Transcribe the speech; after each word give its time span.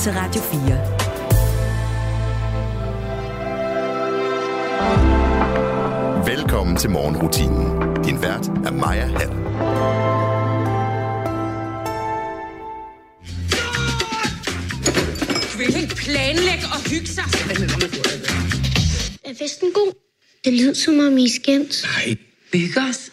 til 0.00 0.12
Radio 0.12 0.40
4. 0.40 0.56
Velkommen 6.36 6.76
til 6.76 6.90
morgenrutinen. 6.90 7.94
Din 8.04 8.22
vært 8.22 8.48
er 8.48 8.70
Maja 8.70 9.06
Hall. 9.06 9.30
Vil 15.58 15.92
planlægge 15.96 16.66
og 16.74 16.90
hygge 16.90 17.06
sig? 17.06 17.24
Er 19.24 19.34
festen 19.38 19.68
god? 19.74 19.92
Det 20.44 20.52
lyder 20.52 20.74
som 20.74 20.98
om 20.98 21.18
I 21.18 21.28
skændt. 21.28 21.82
Nej, 21.82 22.16
hygge 22.52 22.80
os. 22.90 23.10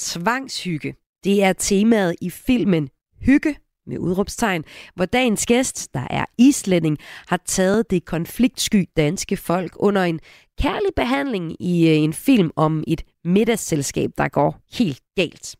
Tvangshygge. 0.00 0.94
Det 1.24 1.42
er 1.42 1.52
temaet 1.52 2.14
i 2.20 2.30
filmen 2.30 2.88
Hygge 3.22 3.56
med 3.86 3.98
udråbstegn, 3.98 4.64
hvor 4.94 5.04
dagens 5.04 5.46
gæst, 5.46 5.94
der 5.94 6.06
er 6.10 6.24
islænding, 6.38 6.98
har 7.26 7.40
taget 7.46 7.90
det 7.90 8.04
konfliktsky 8.04 8.88
danske 8.96 9.36
folk 9.36 9.72
under 9.76 10.02
en 10.02 10.20
kærlig 10.60 10.90
behandling 10.96 11.62
i 11.62 11.88
øh, 11.88 11.96
en 11.96 12.12
film 12.12 12.50
om 12.56 12.84
et 12.86 13.02
middagsselskab, 13.24 14.10
der 14.18 14.28
går 14.28 14.60
helt 14.72 15.00
galt. 15.16 15.56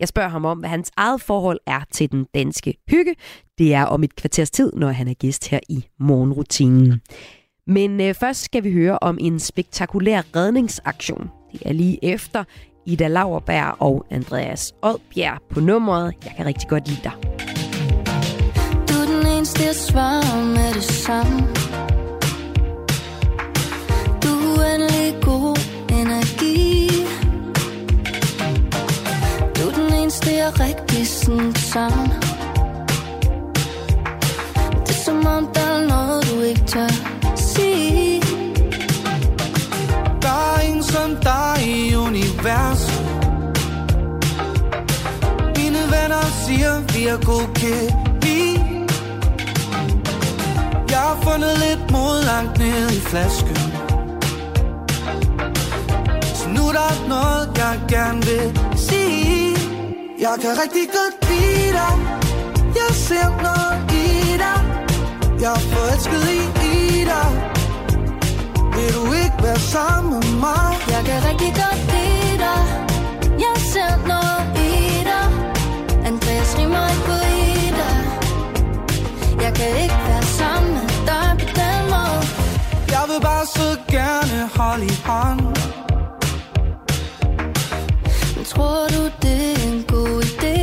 Jeg 0.00 0.08
spørger 0.08 0.28
ham 0.28 0.44
om, 0.44 0.58
hvad 0.58 0.70
hans 0.70 0.90
eget 0.96 1.20
forhold 1.20 1.58
er 1.66 1.80
til 1.92 2.12
den 2.12 2.26
danske 2.34 2.74
hygge. 2.88 3.14
Det 3.58 3.74
er 3.74 3.84
om 3.84 4.04
et 4.04 4.16
kvarters 4.16 4.50
tid, 4.50 4.72
når 4.72 4.88
han 4.88 5.08
er 5.08 5.14
gæst 5.14 5.48
her 5.48 5.60
i 5.68 5.84
morgenrutinen. 5.98 7.00
Men 7.66 8.00
øh, 8.00 8.14
først 8.14 8.42
skal 8.42 8.64
vi 8.64 8.72
høre 8.72 8.98
om 8.98 9.18
en 9.20 9.40
spektakulær 9.40 10.22
redningsaktion. 10.36 11.30
Det 11.52 11.62
er 11.64 11.72
lige 11.72 12.04
efter 12.04 12.44
Ida 12.86 13.08
Lauerberg 13.08 13.76
og 13.78 14.06
Andreas 14.10 14.74
Odbjerg 14.82 15.38
på 15.50 15.60
nummeret. 15.60 16.14
Jeg 16.24 16.32
kan 16.36 16.46
rigtig 16.46 16.68
godt 16.68 16.88
lide 16.88 17.00
dig. 17.04 17.51
Du 19.52 19.56
er 19.56 19.62
den 19.62 19.72
eneste, 19.72 20.44
med 20.46 20.74
det 20.74 20.84
samme. 20.84 21.40
Du 24.22 24.60
er 24.60 24.74
endelig 24.74 25.14
god 25.22 25.56
energi. 25.90 26.88
Du 29.56 29.68
er 29.68 29.74
den 29.74 29.94
eneste, 29.94 30.30
jeg 30.34 30.60
rigtig 30.60 31.06
sådan 31.06 31.54
sammen 31.54 32.12
Det 34.86 34.90
er 34.90 35.02
som 35.04 35.26
om, 35.26 35.48
der 35.54 35.60
er 35.60 35.86
noget, 35.86 36.30
du 36.30 36.40
ikke 36.40 36.64
tør 36.66 36.88
sige. 37.36 38.22
Der 40.22 40.56
er 40.56 40.60
ingen 40.60 40.82
som 40.82 41.16
dig 41.22 41.56
i 41.66 41.94
universet 41.94 43.04
Mine 45.56 45.82
venner 45.92 46.24
siger, 46.46 46.80
vi 46.94 47.06
er 47.06 47.24
god 47.24 47.54
kemi 47.54 48.11
jeg 50.92 51.00
har 51.00 51.18
fundet 51.22 51.58
lidt 51.58 51.90
mod 51.90 52.24
langt 52.24 52.58
ned 52.58 52.90
i 52.90 53.00
flasken. 53.00 53.56
Så 56.34 56.48
nu 56.48 56.62
er 56.68 56.72
der 56.72 57.08
noget, 57.08 57.44
jeg 57.58 57.74
gerne 57.88 58.20
vil 58.28 58.46
sige. 58.76 59.56
Jeg 60.18 60.34
kan 60.42 60.52
rigtig 60.62 60.86
godt 60.98 61.14
lide 61.30 61.72
dig. 61.80 61.94
Jeg 62.80 62.90
ser 63.06 63.28
noget 63.46 63.76
i 64.02 64.06
dig. 64.44 64.60
Jeg 65.42 65.52
er 65.58 65.64
forelsket 65.72 66.24
i, 66.38 66.40
i 66.72 67.04
dig. 67.12 67.30
Vil 68.74 68.90
du 68.98 69.04
ikke 69.22 69.38
være 69.42 69.58
sammen 69.74 70.08
med 70.12 70.24
mig? 70.44 70.68
Jeg 70.94 71.02
kan 71.08 71.18
rigtig 71.28 71.52
godt 71.62 71.80
lide 71.94 72.36
dig. 72.46 72.62
Jeg 73.44 73.56
ser 73.72 73.92
noget 74.12 74.42
i 74.68 74.70
dig. 75.10 75.26
Andreas 76.08 76.50
rimer 76.58 76.84
ikke 76.92 77.04
på 77.08 77.16
i 77.44 77.70
dig. 77.80 77.96
Jeg 79.44 79.52
kan 79.58 79.70
ikke 79.84 80.00
være 80.08 80.21
jeg 83.02 83.10
vil 83.10 83.20
bare 83.22 83.46
så 83.46 83.78
gerne 83.90 84.48
holde 84.56 84.84
i 84.84 84.96
hånd 85.04 85.56
tror 88.44 88.86
du 88.88 89.02
det 89.22 89.42
er 89.52 89.68
en 89.68 89.84
god 89.88 90.22
idé? 90.22 90.58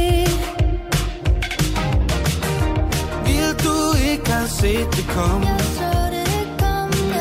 Vil 3.25 3.50
du 3.66 3.75
ikke 4.12 4.31
have 4.31 4.47
set 4.47 4.88
det 4.96 5.06
komme? 5.16 5.47
Jeg 5.47 5.62
så 5.80 5.91
det 6.16 6.47
komme 6.62 7.14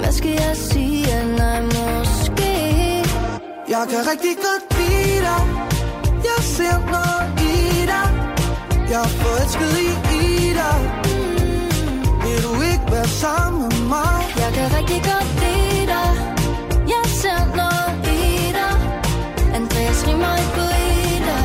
Hvad 0.00 0.12
skal 0.12 0.30
jeg 0.30 0.56
sige? 0.56 1.06
Nej, 1.38 1.60
måske 1.62 2.52
Jeg 3.68 3.84
kan 3.90 4.00
rigtig 4.12 4.34
godt 4.46 4.64
lide 4.78 5.20
dig 5.28 5.42
Jeg 6.30 6.40
ser 6.56 6.78
noget 6.94 7.40
i 7.40 7.86
dig 7.92 8.08
Jeg 8.90 9.00
er 9.00 9.12
forelsket 9.22 9.72
i, 9.78 10.52
dig 10.60 11.03
være 13.04 13.12
sammen 13.12 13.62
med 13.62 13.88
mig? 13.94 14.20
Jeg 14.42 14.50
kan 14.56 14.66
rigtig 14.78 15.00
godt 15.10 15.30
lide 15.42 15.86
dig. 15.94 16.10
Jeg 16.94 17.04
ser 17.22 17.40
noget 17.60 17.90
i 18.18 18.22
dig. 18.58 18.74
Andreas 19.58 19.98
rimer 20.06 20.34
ikke 20.40 20.52
på 20.56 20.64
Ida 21.14 21.38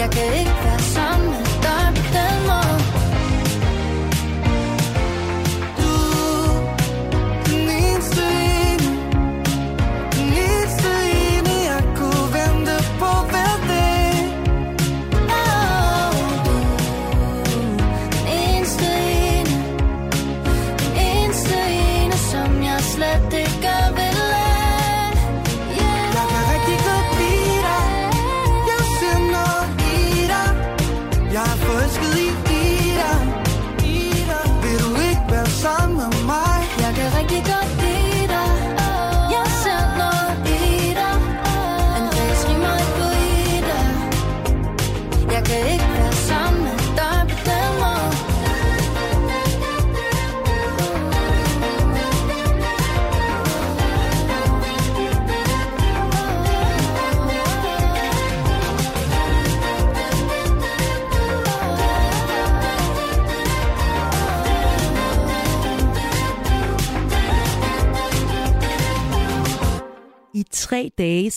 Jeg 0.00 0.08
kan 0.14 0.26
ikke 0.40 0.61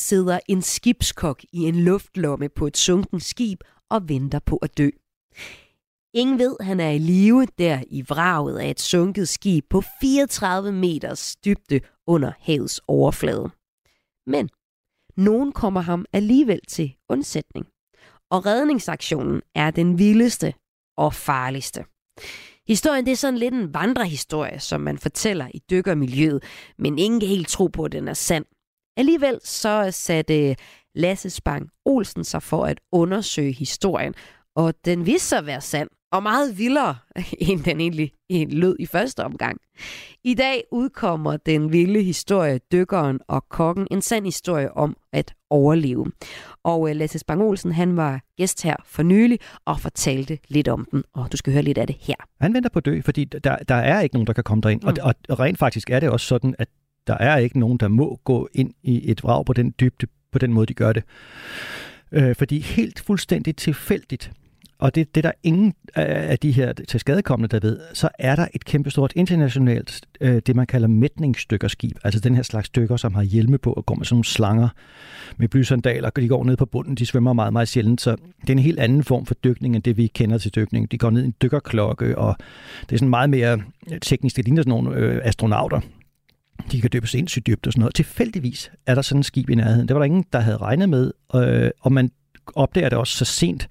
sidder 0.06 0.40
en 0.48 0.62
skibskok 0.62 1.44
i 1.52 1.60
en 1.60 1.76
luftlomme 1.76 2.50
på 2.50 2.68
et 2.68 2.78
sunken 2.78 3.20
skib 3.20 3.60
og 3.90 4.10
venter 4.10 4.40
på 4.40 4.56
at 4.56 4.78
dø. 4.78 4.90
Ingen 6.14 6.40
ved, 6.40 6.56
han 6.62 6.80
er 6.80 6.90
i 6.90 6.98
live 6.98 7.46
der 7.58 7.84
i 7.88 8.02
vraget 8.02 8.60
af 8.60 8.70
et 8.70 8.82
sunket 8.82 9.30
skib 9.30 9.66
på 9.70 9.84
34 10.02 10.72
meters 10.72 11.36
dybde 11.36 11.80
under 12.08 12.32
havets 12.40 12.82
overflade. 12.88 13.50
Men 14.28 14.50
nogen 15.18 15.52
kommer 15.52 15.82
ham 15.82 16.06
alligevel 16.14 16.60
til 16.68 16.96
undsætning. 17.10 17.66
Og 18.32 18.46
redningsaktionen 18.46 19.42
er 19.56 19.72
den 19.72 20.00
vildeste 20.00 20.54
og 20.98 21.13
farligste. 21.13 21.86
Historien 22.68 23.06
det 23.06 23.12
er 23.12 23.16
sådan 23.16 23.38
lidt 23.38 23.54
en 23.54 23.74
vandrehistorie, 23.74 24.60
som 24.60 24.81
man 24.81 24.98
fortæller 24.98 25.48
i 25.54 25.60
dykkermiljøet, 25.69 26.44
men 26.78 27.00
ingen 27.00 27.19
kan 27.19 27.30
helt 27.30 27.48
tro 27.48 27.68
på, 27.68 27.84
at 27.84 27.92
den 27.92 28.08
er 28.08 28.13
sand. 28.13 28.46
Alligevel 28.97 29.39
så 29.44 29.88
satte 29.92 30.56
Lasse 30.95 31.30
Spang 31.30 31.69
Olsen 31.86 32.24
sig 32.24 32.44
for 32.44 32.65
at 32.65 32.80
undersøge 32.92 33.51
historien, 33.51 34.13
og 34.56 34.74
den 34.86 35.06
viste 35.06 35.27
sig 35.27 35.38
at 35.38 35.45
være 35.45 35.62
sand, 35.62 35.89
og 36.12 36.24
meget 36.24 36.57
vildere, 36.57 36.95
end 37.47 37.63
den 37.63 37.81
egentlig 37.81 38.12
lød 38.50 38.75
i 38.80 38.86
første 38.86 39.24
omgang. 39.24 39.57
I 40.24 40.33
dag 40.33 40.63
udkommer 40.71 41.38
den 41.38 41.71
vilde 41.71 42.03
historie 42.03 42.59
Dykkeren 42.71 43.19
og 43.27 43.50
Kokken, 43.50 43.88
en 43.92 44.01
sand 44.01 44.25
historie 44.25 44.77
om 44.77 44.98
at 45.13 45.33
overleve. 45.50 46.12
Og 46.63 46.89
øh, 46.89 46.95
Lasse 46.95 47.19
Spang 47.19 47.41
Olsen, 47.41 47.71
han 47.71 47.98
var 47.98 48.21
gæst 48.38 48.63
her 48.63 48.75
for 48.86 49.03
nylig 49.03 49.39
og 49.65 49.80
fortalte 49.80 50.39
lidt 50.48 50.68
om 50.68 50.88
den, 50.91 51.03
og 51.13 51.31
du 51.31 51.38
skal 51.38 51.53
høre 51.53 51.63
lidt 51.63 51.77
af 51.77 51.88
det 51.88 51.95
her. 52.00 52.15
Han 52.41 52.53
venter 52.53 52.69
på 52.69 52.80
dø, 52.80 53.01
fordi 53.01 53.24
der, 53.24 53.57
der 53.57 53.75
er 53.75 54.01
ikke 54.01 54.15
nogen, 54.15 54.27
der 54.27 54.33
kan 54.33 54.44
komme 54.44 54.62
derind. 54.62 54.81
Mm. 54.81 54.88
Og, 55.03 55.15
og 55.30 55.39
rent 55.39 55.59
faktisk 55.59 55.89
er 55.89 56.00
det 56.00 56.09
også 56.09 56.27
sådan, 56.27 56.56
at 56.59 56.68
der 57.07 57.18
er 57.18 57.38
ikke 57.38 57.60
nogen, 57.60 57.78
der 57.78 57.88
må 57.88 58.19
gå 58.24 58.50
ind 58.54 58.74
i 58.84 59.12
et 59.12 59.24
vrag 59.24 59.46
på 59.46 59.54
den 59.54 59.74
dybde, 59.80 60.07
på 60.31 60.40
den 60.40 60.54
måde, 60.54 60.66
de 60.66 60.74
gør 60.74 60.94
det. 60.94 61.04
Øh, 62.12 62.36
fordi 62.36 62.60
helt 62.60 63.00
fuldstændig 63.00 63.56
tilfældigt, 63.56 64.31
og 64.80 64.96
det, 64.96 65.16
det 65.16 65.25
er 65.25 65.30
der 65.30 65.38
ingen 65.44 65.74
af 65.96 66.40
de 66.40 66.52
her 66.52 66.74
til 66.74 67.00
skadekommende, 67.00 67.60
der 67.60 67.68
ved, 67.68 67.80
så 67.94 68.10
er 68.19 68.36
der 68.36 68.48
et 68.54 68.66
kæmpestort 68.66 69.13
internationalt, 69.16 70.02
øh, 70.22 70.42
det 70.48 70.56
man 70.56 70.68
kalder 70.68 70.88
mætningsstykkerskib, 70.88 71.98
altså 72.04 72.19
den 72.19 72.36
her 72.36 72.44
slags 72.44 72.68
stykker, 72.68 72.98
som 72.98 73.16
har 73.16 73.24
hjelme 73.24 73.58
på 73.58 73.74
og 73.74 73.86
går 73.86 73.96
med 73.96 74.06
sådan 74.06 74.16
nogle 74.16 74.25
slanger 74.25 74.69
med 75.38 75.48
blysandaler, 75.48 76.10
og 76.10 76.22
de 76.22 76.28
går 76.28 76.44
ned 76.44 76.58
på 76.58 76.66
bunden, 76.66 76.96
de 76.96 77.06
svømmer 77.06 77.34
meget, 77.34 77.54
meget 77.54 77.68
sjældent, 77.68 78.01
så 78.01 78.16
det 78.42 78.50
er 78.50 78.54
en 78.54 78.60
helt 78.60 78.80
anden 78.80 79.04
form 79.04 79.25
for 79.25 79.34
dykning, 79.34 79.75
end 79.75 79.84
det 79.84 79.98
vi 79.98 80.08
kender 80.08 80.38
til 80.38 80.56
dykning. 80.56 80.92
De 80.92 80.98
går 80.98 81.10
ned 81.10 81.24
i 81.24 81.25
en 81.25 81.36
dykkerklokke, 81.42 82.18
og 82.18 82.36
det 82.81 82.96
er 82.96 82.98
sådan 82.98 83.10
meget 83.10 83.30
mere 83.30 83.62
teknisk, 84.01 84.36
det 84.36 84.46
ligner 84.46 84.62
sådan 84.62 84.69
nogle 84.69 84.96
øh, 84.96 85.22
astronauter, 85.24 85.80
de 86.72 86.81
kan 86.81 86.90
dyppe 86.94 87.07
sindssygt 87.07 87.48
dybt 87.48 87.68
og 87.68 87.74
sådan 87.74 87.80
noget. 87.80 87.96
Tilfældigvis 87.96 88.72
er 88.86 88.96
der 88.96 89.02
sådan 89.02 89.19
et 89.19 89.25
skib 89.25 89.50
i 89.50 89.56
nærheden. 89.56 89.88
Det 89.88 89.94
var 89.96 90.00
der 90.00 90.06
ingen, 90.06 90.25
der 90.34 90.40
havde 90.40 90.57
regnet 90.57 90.90
med, 90.90 91.12
øh, 91.36 91.72
og 91.81 91.92
man 91.92 92.12
opdager 92.56 92.90
det 92.90 92.98
også 92.98 93.18
så 93.18 93.25
sent, 93.25 93.68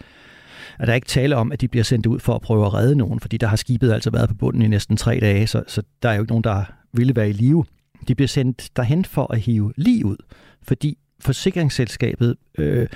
at 0.79 0.89
der 0.89 0.95
ikke 0.95 1.07
tale 1.07 1.37
om, 1.37 1.53
at 1.53 1.61
de 1.61 1.69
bliver 1.69 1.85
sendt 1.85 2.07
ud 2.07 2.21
for 2.21 2.35
at 2.35 2.41
prøve 2.41 2.67
at 2.67 2.75
redde 2.75 2.97
nogen, 2.97 3.21
fordi 3.21 3.37
der 3.37 3.47
har 3.47 3.57
skibet 3.57 3.93
altså 3.93 4.11
været 4.11 4.29
på 4.29 4.35
bunden 4.35 4.63
i 4.63 4.69
næsten 4.69 4.97
tre 4.97 5.19
dage, 5.21 5.47
så, 5.47 5.63
så 5.67 5.83
der 6.03 6.09
er 6.09 6.15
jo 6.15 6.23
ikke 6.23 6.33
nogen, 6.33 6.45
der 6.45 6.65
ville 6.93 7.17
være 7.17 7.29
i 7.29 7.33
live. 7.33 7.65
De 8.09 8.15
bliver 8.15 8.29
sendt 8.29 8.71
derhen 8.77 9.05
for 9.05 9.33
at 9.33 9.41
hive 9.41 9.73
lige 9.77 10.07
ud, 10.07 10.17
fordi 10.63 10.99
forsikringsselskabet, 11.21 12.37
øh, 12.59 12.87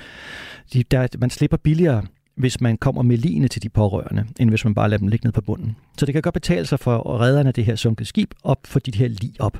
de, 0.73 0.83
der, 0.83 1.07
man 1.19 1.29
slipper 1.29 1.57
billigere, 1.57 2.03
hvis 2.35 2.61
man 2.61 2.77
kommer 2.77 3.01
med 3.01 3.17
ligne 3.17 3.47
til 3.47 3.63
de 3.63 3.69
pårørende, 3.69 4.25
end 4.39 4.49
hvis 4.49 4.65
man 4.65 4.73
bare 4.73 4.89
lader 4.89 4.99
dem 4.99 5.07
ligge 5.07 5.27
ned 5.27 5.33
på 5.33 5.41
bunden. 5.41 5.75
Så 5.97 6.05
det 6.05 6.13
kan 6.13 6.21
godt 6.21 6.33
betale 6.33 6.65
sig 6.65 6.79
for 6.79 7.19
redderne 7.19 7.47
af 7.47 7.53
det 7.53 7.65
her 7.65 7.75
sunket 7.75 8.07
skib 8.07 8.31
op 8.43 8.59
for 8.65 8.79
de 8.79 8.97
her 8.97 9.07
lige 9.07 9.33
op. 9.39 9.57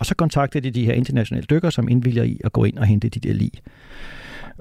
Og 0.00 0.06
så 0.06 0.14
kontakter 0.14 0.60
de 0.60 0.70
de 0.70 0.84
her 0.84 0.92
internationale 0.92 1.46
dykker, 1.50 1.70
som 1.70 1.88
indvilger 1.88 2.22
i 2.22 2.40
at 2.44 2.52
gå 2.52 2.64
ind 2.64 2.78
og 2.78 2.86
hente 2.86 3.08
de 3.08 3.20
der 3.20 3.32
lig. 3.32 3.50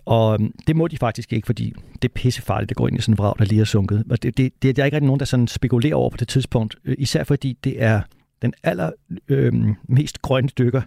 Og 0.05 0.33
øhm, 0.33 0.53
det 0.67 0.75
må 0.75 0.87
de 0.87 0.97
faktisk 0.97 1.33
ikke, 1.33 1.45
fordi 1.45 1.73
det 2.01 2.09
er 2.09 2.13
pissefarligt 2.13 2.71
at 2.71 2.77
gå 2.77 2.87
ind 2.87 2.97
i 2.97 3.01
sådan 3.01 3.13
en 3.13 3.17
vrag, 3.17 3.33
der 3.39 3.45
lige 3.45 3.61
er 3.61 3.65
sunket. 3.65 4.03
Og 4.09 4.23
det, 4.23 4.37
det, 4.37 4.53
det, 4.61 4.75
der 4.75 4.83
er 4.83 4.85
ikke 4.85 4.95
rigtig 4.95 5.07
nogen, 5.07 5.19
der 5.19 5.25
sådan 5.25 5.47
spekulerer 5.47 5.95
over 5.95 6.09
på 6.09 6.17
det 6.17 6.27
tidspunkt. 6.27 6.75
øh, 6.85 6.95
Især 6.99 7.23
fordi 7.23 7.57
det 7.63 7.83
er 7.83 8.01
den 8.41 8.53
aller 8.63 8.91
øh, 9.27 9.53
mest 9.83 10.21
grønne 10.21 10.49
dykker. 10.57 10.81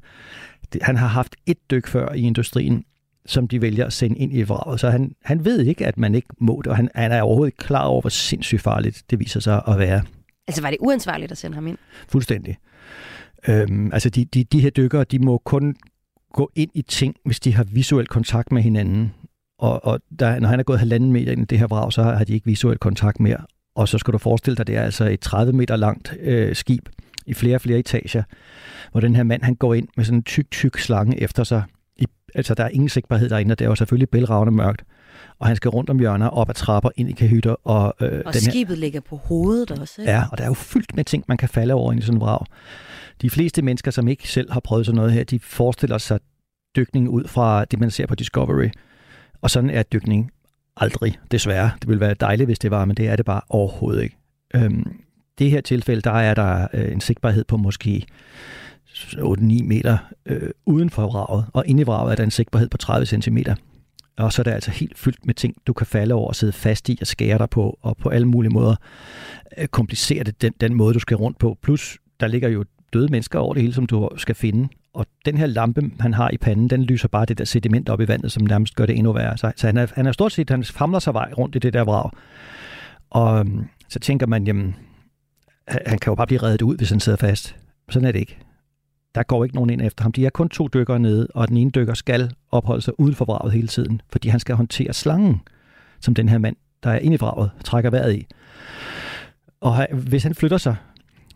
Han 0.82 0.96
har 0.96 1.06
haft 1.06 1.36
et 1.46 1.70
dyk 1.70 1.86
før 1.86 2.12
i 2.12 2.20
industrien, 2.20 2.84
som 3.26 3.48
de 3.48 3.60
vælger 3.62 3.86
at 3.86 3.92
sende 3.92 4.18
ind 4.18 4.32
i 4.34 4.42
vraget. 4.42 4.80
Så 4.80 4.90
han, 4.90 5.14
han 5.24 5.44
ved 5.44 5.60
ikke, 5.60 5.86
at 5.86 5.98
man 5.98 6.14
ikke 6.14 6.28
må 6.38 6.60
det, 6.64 6.70
og 6.70 6.76
han, 6.76 6.88
han 6.94 7.12
er 7.12 7.22
overhovedet 7.22 7.52
ikke 7.52 7.64
klar 7.64 7.84
over, 7.84 8.00
hvor 8.00 8.10
sindssygt 8.10 8.60
farligt 8.60 9.02
det 9.10 9.18
viser 9.20 9.40
sig 9.40 9.62
at 9.68 9.78
være. 9.78 10.02
Altså 10.48 10.62
var 10.62 10.70
det 10.70 10.78
uansvarligt 10.80 11.32
at 11.32 11.38
sende 11.38 11.54
ham 11.54 11.66
ind? 11.66 11.78
Fuldstændig. 12.08 12.56
Øhm, 13.48 13.90
altså 13.92 14.10
de, 14.10 14.24
de, 14.24 14.44
de 14.44 14.60
her 14.60 14.70
dykkere, 14.70 15.04
de 15.04 15.18
må 15.18 15.38
kun 15.38 15.76
gå 16.32 16.50
ind 16.54 16.70
i 16.74 16.82
ting, 16.82 17.16
hvis 17.24 17.40
de 17.40 17.54
har 17.54 17.64
visuel 17.64 18.06
kontakt 18.06 18.52
med 18.52 18.62
hinanden. 18.62 19.14
Og, 19.58 19.84
og 19.84 20.00
der, 20.18 20.40
når 20.40 20.48
han 20.48 20.60
er 20.60 20.64
gået 20.64 20.78
halvanden 20.78 21.12
meter 21.12 21.32
ind 21.32 21.42
i 21.42 21.44
det 21.44 21.58
her 21.58 21.66
vrag, 21.66 21.92
så 21.92 22.02
har 22.02 22.24
de 22.24 22.32
ikke 22.32 22.46
visuel 22.46 22.78
kontakt 22.78 23.20
mere. 23.20 23.38
Og 23.74 23.88
så 23.88 23.98
skal 23.98 24.12
du 24.12 24.18
forestille 24.18 24.56
dig, 24.56 24.66
det 24.66 24.76
er 24.76 24.82
altså 24.82 25.04
et 25.04 25.20
30 25.20 25.52
meter 25.52 25.76
langt 25.76 26.14
øh, 26.20 26.56
skib 26.56 26.88
i 27.26 27.34
flere 27.34 27.54
og 27.54 27.60
flere 27.60 27.78
etager, 27.78 28.22
hvor 28.92 29.00
den 29.00 29.16
her 29.16 29.22
mand 29.22 29.42
han 29.42 29.54
går 29.54 29.74
ind 29.74 29.88
med 29.96 30.04
sådan 30.04 30.18
en 30.18 30.22
tyk, 30.22 30.50
tyk 30.50 30.78
slange 30.78 31.20
efter 31.20 31.44
sig. 31.44 31.62
I, 31.96 32.06
altså 32.34 32.54
der 32.54 32.64
er 32.64 32.68
ingen 32.68 32.88
sigtbarhed 32.88 33.28
derinde, 33.28 33.52
og 33.52 33.58
det 33.58 33.64
er 33.64 33.68
jo 33.68 33.74
selvfølgelig 33.74 34.08
bælragende 34.08 34.52
mørkt. 34.52 34.84
Og 35.38 35.46
han 35.46 35.56
skal 35.56 35.68
rundt 35.68 35.90
om 35.90 35.98
hjørner, 35.98 36.28
op 36.28 36.48
ad 36.48 36.54
trapper, 36.54 36.90
ind 36.96 37.08
i 37.08 37.12
kahytter. 37.12 37.54
Og, 37.64 37.94
øh, 38.00 38.22
Og 38.26 38.34
den 38.34 38.42
her, 38.42 38.50
skibet 38.50 38.78
ligger 38.78 39.00
på 39.00 39.16
hovedet 39.16 39.70
også, 39.70 40.00
ikke? 40.00 40.12
Ja, 40.12 40.24
og 40.32 40.38
der 40.38 40.44
er 40.44 40.48
jo 40.48 40.54
fyldt 40.54 40.96
med 40.96 41.04
ting, 41.04 41.24
man 41.28 41.36
kan 41.36 41.48
falde 41.48 41.74
over 41.74 41.92
ind 41.92 42.00
i 42.00 42.04
sådan 42.04 42.16
en 42.16 42.20
vrag. 42.20 42.46
De 43.22 43.30
fleste 43.30 43.62
mennesker, 43.62 43.90
som 43.90 44.08
ikke 44.08 44.28
selv 44.28 44.52
har 44.52 44.60
prøvet 44.60 44.86
sådan 44.86 44.96
noget 44.96 45.12
her, 45.12 45.24
de 45.24 45.40
forestiller 45.40 45.98
sig 45.98 46.20
dykning 46.76 47.08
ud 47.08 47.28
fra 47.28 47.64
det, 47.64 47.80
man 47.80 47.90
ser 47.90 48.06
på 48.06 48.14
Discovery. 48.14 48.68
Og 49.42 49.50
sådan 49.50 49.70
er 49.70 49.82
dykning 49.82 50.30
aldrig, 50.76 51.18
desværre. 51.30 51.70
Det 51.80 51.88
ville 51.88 52.00
være 52.00 52.14
dejligt, 52.14 52.48
hvis 52.48 52.58
det 52.58 52.70
var, 52.70 52.84
men 52.84 52.96
det 52.96 53.08
er 53.08 53.16
det 53.16 53.24
bare 53.24 53.40
overhovedet 53.48 54.02
ikke. 54.02 54.16
Øhm, 54.54 54.92
det 55.38 55.50
her 55.50 55.60
tilfælde, 55.60 56.02
der 56.02 56.10
er 56.10 56.34
der 56.34 56.68
øh, 56.72 56.92
en 56.92 57.00
sigtbarhed 57.00 57.44
på 57.44 57.56
måske 57.56 58.06
8-9 58.88 59.64
meter 59.64 59.98
øh, 60.26 60.50
uden 60.66 60.90
for 60.90 61.06
vraget, 61.06 61.46
og 61.52 61.66
inde 61.66 61.80
i 61.80 61.86
vraget 61.86 62.12
er 62.12 62.16
der 62.16 62.24
en 62.24 62.30
sigtbarhed 62.30 62.68
på 62.68 62.76
30 62.76 63.06
cm. 63.06 63.38
Og 64.18 64.32
så 64.32 64.42
er 64.42 64.44
det 64.44 64.50
altså 64.50 64.70
helt 64.70 64.98
fyldt 64.98 65.26
med 65.26 65.34
ting, 65.34 65.54
du 65.66 65.72
kan 65.72 65.86
falde 65.86 66.14
over 66.14 66.28
og 66.28 66.36
sidde 66.36 66.52
fast 66.52 66.88
i 66.88 66.98
og 67.00 67.06
skære 67.06 67.38
dig 67.38 67.50
på, 67.50 67.78
og 67.82 67.96
på 67.96 68.08
alle 68.08 68.28
mulige 68.28 68.52
måder 68.52 68.76
øh, 69.58 69.66
komplicere 69.66 70.24
det 70.24 70.42
den, 70.42 70.52
den 70.60 70.74
måde, 70.74 70.94
du 70.94 70.98
skal 70.98 71.16
rundt 71.16 71.38
på. 71.38 71.58
Plus, 71.62 71.98
der 72.20 72.26
ligger 72.26 72.48
jo 72.48 72.64
døde 72.92 73.08
mennesker 73.08 73.38
over 73.38 73.54
det 73.54 73.62
hele, 73.62 73.74
som 73.74 73.86
du 73.86 74.10
skal 74.16 74.34
finde. 74.34 74.68
Og 74.94 75.06
den 75.24 75.36
her 75.36 75.46
lampe, 75.46 75.90
han 76.00 76.14
har 76.14 76.30
i 76.30 76.36
panden, 76.36 76.70
den 76.70 76.82
lyser 76.82 77.08
bare 77.08 77.26
det 77.26 77.38
der 77.38 77.44
sediment 77.44 77.88
op 77.88 78.00
i 78.00 78.08
vandet, 78.08 78.32
som 78.32 78.42
nærmest 78.42 78.74
gør 78.74 78.86
det 78.86 78.96
endnu 78.96 79.12
værre. 79.12 79.38
Så, 79.38 79.52
så 79.56 79.66
han, 79.66 79.76
er, 79.76 79.86
han 79.94 80.06
er 80.06 80.12
stort 80.12 80.32
set, 80.32 80.50
han 80.50 80.64
famler 80.64 80.98
sig 80.98 81.14
vej 81.14 81.32
rundt 81.38 81.56
i 81.56 81.58
det 81.58 81.72
der 81.72 81.84
vrag. 81.84 82.10
Og 83.10 83.38
øhm, 83.38 83.64
så 83.88 83.98
tænker 83.98 84.26
man, 84.26 84.46
jamen, 84.46 84.76
han 85.68 85.98
kan 85.98 86.10
jo 86.10 86.14
bare 86.14 86.26
blive 86.26 86.42
reddet 86.42 86.62
ud, 86.62 86.76
hvis 86.76 86.90
han 86.90 87.00
sidder 87.00 87.18
fast. 87.18 87.56
Sådan 87.90 88.08
er 88.08 88.12
det 88.12 88.18
ikke. 88.18 88.38
Der 89.14 89.22
går 89.22 89.44
ikke 89.44 89.56
nogen 89.56 89.70
ind 89.70 89.82
efter 89.82 90.02
ham. 90.02 90.12
De 90.12 90.26
er 90.26 90.30
kun 90.30 90.48
to 90.48 90.68
dykkere 90.68 90.98
nede, 90.98 91.28
og 91.34 91.48
den 91.48 91.56
ene 91.56 91.70
dykker 91.70 91.94
skal 91.94 92.34
opholde 92.50 92.82
sig 92.82 93.00
uden 93.00 93.14
for 93.14 93.24
vraget 93.24 93.52
hele 93.52 93.68
tiden, 93.68 94.02
fordi 94.12 94.28
han 94.28 94.40
skal 94.40 94.54
håndtere 94.54 94.92
slangen, 94.92 95.40
som 96.00 96.14
den 96.14 96.28
her 96.28 96.38
mand, 96.38 96.56
der 96.82 96.90
er 96.90 96.98
inde 96.98 97.14
i 97.14 97.20
vraget, 97.20 97.50
trækker 97.64 97.90
vejret 97.90 98.14
i. 98.14 98.26
Og 99.60 99.86
hvis 99.92 100.22
han 100.22 100.34
flytter 100.34 100.58
sig, 100.58 100.76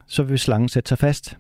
så 0.07 0.23
vil 0.23 0.39
slangen 0.39 0.69
sætte 0.69 0.89
sig 0.89 0.99
fast. 0.99 1.37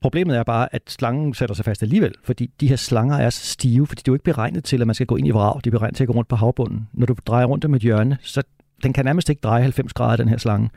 Problemet 0.00 0.36
er 0.36 0.42
bare, 0.42 0.74
at 0.74 0.82
slangen 0.88 1.34
sætter 1.34 1.54
sig 1.54 1.64
fast 1.64 1.82
alligevel, 1.82 2.14
fordi 2.24 2.50
de 2.60 2.68
her 2.68 2.76
slanger 2.76 3.16
er 3.16 3.30
så 3.30 3.46
stive, 3.46 3.86
fordi 3.86 4.02
de 4.06 4.08
er 4.08 4.12
jo 4.12 4.14
ikke 4.14 4.24
beregnet 4.24 4.64
til, 4.64 4.80
at 4.80 4.86
man 4.86 4.94
skal 4.94 5.06
gå 5.06 5.16
ind 5.16 5.26
i 5.26 5.30
vrag. 5.30 5.60
De 5.64 5.68
er 5.68 5.70
beregnet 5.70 5.96
til 5.96 6.04
at 6.04 6.08
gå 6.08 6.12
rundt 6.12 6.28
på 6.28 6.36
havbunden. 6.36 6.88
Når 6.92 7.06
du 7.06 7.14
drejer 7.26 7.46
rundt 7.46 7.64
om 7.64 7.74
et 7.74 7.82
hjørne, 7.82 8.18
så 8.22 8.42
den 8.82 8.92
kan 8.92 9.04
nærmest 9.04 9.28
ikke 9.28 9.40
dreje 9.40 9.62
90 9.62 9.92
grader, 9.92 10.16
den 10.16 10.28
her 10.28 10.36
slange. 10.36 10.70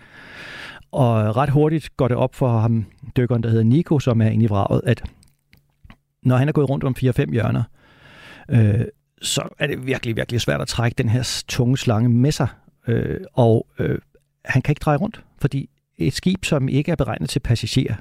Og 0.96 1.38
ret 1.38 1.50
hurtigt 1.50 1.98
går 1.98 2.08
det 2.08 2.18
op 2.18 2.36
for 2.36 2.60
ham, 2.60 2.86
dykkeren, 3.18 3.44
der 3.44 3.50
hedder 3.50 3.64
Nico, 3.64 4.00
som 4.00 4.22
er 4.22 4.28
inde 4.28 4.46
i 4.46 4.48
vraget, 4.48 4.82
at 4.86 5.04
når 6.24 6.38
han 6.38 6.48
er 6.48 6.52
gået 6.52 6.70
rundt 6.70 6.84
om 6.84 6.96
4-5 7.00 7.32
hjørner, 7.32 7.64
øh, 8.50 8.86
så 9.22 9.42
er 9.60 9.68
det 9.68 9.86
virkelig, 9.86 10.16
virkelig 10.16 10.42
svært 10.42 10.62
at 10.62 10.68
trække 10.68 10.96
den 10.96 11.10
her 11.10 11.44
tunge 11.48 11.78
slange 11.78 12.10
med 12.10 12.32
sig. 12.32 12.48
Øh, 12.88 13.20
og 13.34 13.68
øh, 13.80 14.00
han 14.46 14.62
kan 14.62 14.72
ikke 14.72 14.80
dreje 14.80 14.98
rundt, 14.98 15.24
fordi 15.42 15.70
et 15.98 16.14
skib, 16.14 16.46
som 16.46 16.70
ikke 16.70 16.92
er 16.92 16.96
beregnet 16.96 17.30
til 17.30 17.40
passagerer, 17.40 17.96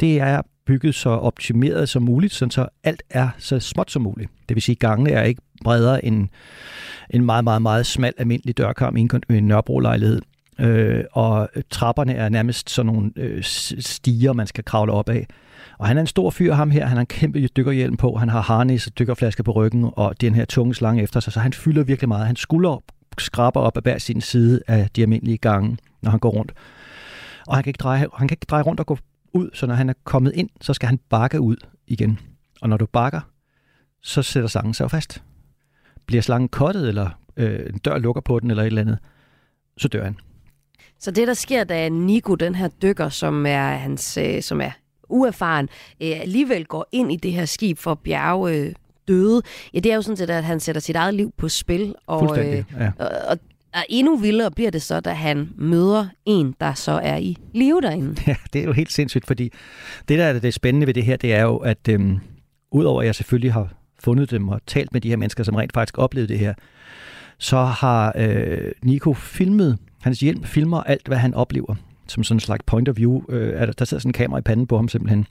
det 0.00 0.20
er 0.20 0.42
bygget 0.66 0.94
så 0.94 1.10
optimeret 1.10 1.88
som 1.88 2.02
muligt, 2.02 2.32
sådan 2.32 2.50
så 2.50 2.68
alt 2.84 3.02
er 3.10 3.28
så 3.38 3.60
småt 3.60 3.90
som 3.90 4.02
muligt. 4.02 4.30
Det 4.48 4.54
vil 4.54 4.62
sige, 4.62 4.76
at 4.76 4.78
gangene 4.80 5.10
er 5.10 5.22
ikke 5.22 5.42
bredere 5.64 6.04
end 6.04 6.28
en 7.10 7.24
meget, 7.24 7.44
meget, 7.44 7.62
meget 7.62 7.86
smal 7.86 8.12
almindelig 8.18 8.58
dørkarm 8.58 8.96
i 8.96 9.00
en, 9.00 9.10
i 9.30 9.34
en 9.34 9.48
Nørrebro-lejlighed. 9.48 10.20
Øh, 10.58 11.04
og 11.12 11.48
trapperne 11.70 12.14
er 12.14 12.28
nærmest 12.28 12.70
sådan 12.70 12.92
nogle 12.92 13.12
øh, 13.16 13.42
stiger, 13.42 14.32
man 14.32 14.46
skal 14.46 14.64
kravle 14.64 14.92
op 14.92 15.08
af. 15.08 15.26
Og 15.78 15.86
han 15.86 15.96
er 15.96 16.00
en 16.00 16.06
stor 16.06 16.30
fyr, 16.30 16.52
ham 16.52 16.70
her. 16.70 16.86
Han 16.86 16.96
har 16.96 17.00
en 17.00 17.06
kæmpe 17.06 17.46
dykkerhjelm 17.46 17.96
på. 17.96 18.16
Han 18.16 18.28
har 18.28 18.40
harnis 18.40 18.86
og 18.86 18.98
dykkerflaske 18.98 19.42
på 19.42 19.52
ryggen, 19.52 19.90
og 19.92 20.20
den 20.20 20.34
her 20.34 20.44
tunge 20.44 20.74
slange 20.74 21.02
efter 21.02 21.20
sig. 21.20 21.32
Så 21.32 21.40
han 21.40 21.52
fylder 21.52 21.82
virkelig 21.82 22.08
meget. 22.08 22.26
Han 22.26 22.36
skulder 22.36 22.82
skraber 23.18 23.60
op 23.60 23.76
af 23.76 23.82
hver 23.82 23.98
sin 23.98 24.20
side 24.20 24.60
af 24.66 24.88
de 24.96 25.02
almindelige 25.02 25.38
gange, 25.38 25.78
når 26.02 26.10
han 26.10 26.20
går 26.20 26.30
rundt. 26.30 26.52
Og 27.46 27.54
han 27.54 27.64
kan 27.64 27.70
ikke 27.70 27.78
dreje, 27.78 27.98
han 27.98 28.28
kan 28.28 28.34
ikke 28.34 28.46
dreje 28.50 28.62
rundt 28.62 28.80
og 28.80 28.86
gå 28.86 28.98
ud, 29.32 29.50
så 29.54 29.66
når 29.66 29.74
han 29.74 29.88
er 29.88 29.94
kommet 30.04 30.32
ind, 30.34 30.50
så 30.60 30.74
skal 30.74 30.86
han 30.86 30.98
bakke 31.10 31.40
ud 31.40 31.56
igen. 31.86 32.18
Og 32.60 32.68
når 32.68 32.76
du 32.76 32.86
bakker, 32.86 33.20
så 34.02 34.22
sætter 34.22 34.48
slangen 34.48 34.74
sig 34.74 34.90
fast. 34.90 35.22
Bliver 36.06 36.22
slangen 36.22 36.48
kottet, 36.48 36.88
eller 36.88 37.10
øh, 37.36 37.66
en 37.72 37.78
dør 37.78 37.98
lukker 37.98 38.22
på 38.22 38.40
den, 38.40 38.50
eller 38.50 38.62
et 38.62 38.66
eller 38.66 38.80
andet, 38.80 38.98
så 39.78 39.88
dør 39.88 40.04
han. 40.04 40.16
Så 41.00 41.10
det, 41.10 41.28
der 41.28 41.34
sker, 41.34 41.64
da 41.64 41.88
Nico, 41.88 42.34
den 42.34 42.54
her 42.54 42.68
dykker, 42.68 43.08
som 43.08 43.46
er, 43.46 43.68
hans, 43.68 44.16
øh, 44.16 44.42
som 44.42 44.60
er 44.60 44.70
uerfaren, 45.08 45.68
øh, 46.02 46.20
alligevel 46.20 46.64
går 46.64 46.86
ind 46.92 47.12
i 47.12 47.16
det 47.16 47.32
her 47.32 47.44
skib 47.44 47.78
for 47.78 47.92
at 47.92 47.98
bjerge 47.98 48.52
øh, 48.52 48.72
døde, 49.08 49.42
ja, 49.74 49.78
det 49.78 49.92
er 49.92 49.96
jo 49.96 50.02
sådan 50.02 50.16
set, 50.16 50.30
at 50.30 50.44
han 50.44 50.60
sætter 50.60 50.80
sit 50.80 50.96
eget 50.96 51.14
liv 51.14 51.32
på 51.36 51.48
spil. 51.48 51.94
Og, 52.06 52.20
Fuldstændig, 52.20 52.64
ja. 52.80 52.90
og, 52.98 53.08
og, 53.28 53.38
og 53.74 53.84
endnu 53.88 54.16
vildere 54.16 54.50
bliver 54.50 54.70
det 54.70 54.82
så, 54.82 55.00
da 55.00 55.12
han 55.12 55.50
møder 55.56 56.06
en, 56.26 56.54
der 56.60 56.74
så 56.74 56.92
er 56.92 57.16
i 57.16 57.36
live 57.54 57.80
derinde. 57.80 58.22
Ja, 58.26 58.36
det 58.52 58.60
er 58.60 58.64
jo 58.64 58.72
helt 58.72 58.92
sindssygt, 58.92 59.26
fordi 59.26 59.52
det, 60.08 60.18
der 60.18 60.24
er 60.24 60.38
det 60.38 60.54
spændende 60.54 60.86
ved 60.86 60.94
det 60.94 61.04
her, 61.04 61.16
det 61.16 61.34
er 61.34 61.42
jo, 61.42 61.56
at 61.56 61.88
øhm, 61.88 62.18
udover 62.70 63.00
at 63.00 63.06
jeg 63.06 63.14
selvfølgelig 63.14 63.52
har 63.52 63.68
fundet 63.98 64.30
dem 64.30 64.48
og 64.48 64.60
talt 64.66 64.92
med 64.92 65.00
de 65.00 65.08
her 65.08 65.16
mennesker, 65.16 65.44
som 65.44 65.54
rent 65.54 65.72
faktisk 65.72 65.98
oplevede 65.98 66.32
det 66.32 66.38
her, 66.38 66.54
så 67.38 67.64
har 67.64 68.12
øh, 68.16 68.72
Nico 68.82 69.12
filmet, 69.12 69.78
hans 70.04 70.20
hjelm 70.20 70.44
filmer 70.44 70.82
alt, 70.82 71.08
hvad 71.08 71.18
han 71.18 71.34
oplever, 71.34 71.74
som 72.06 72.24
sådan 72.24 72.36
en 72.36 72.40
slags 72.40 72.62
point 72.66 72.88
of 72.88 72.96
view. 72.96 73.22
Øh, 73.28 73.60
er 73.60 73.66
der 73.66 73.84
sidder 73.84 74.00
sådan 74.00 74.08
en 74.08 74.12
kamera 74.12 74.38
i 74.38 74.42
panden 74.42 74.66
på 74.66 74.76
ham 74.76 74.88
simpelthen. 74.88 75.26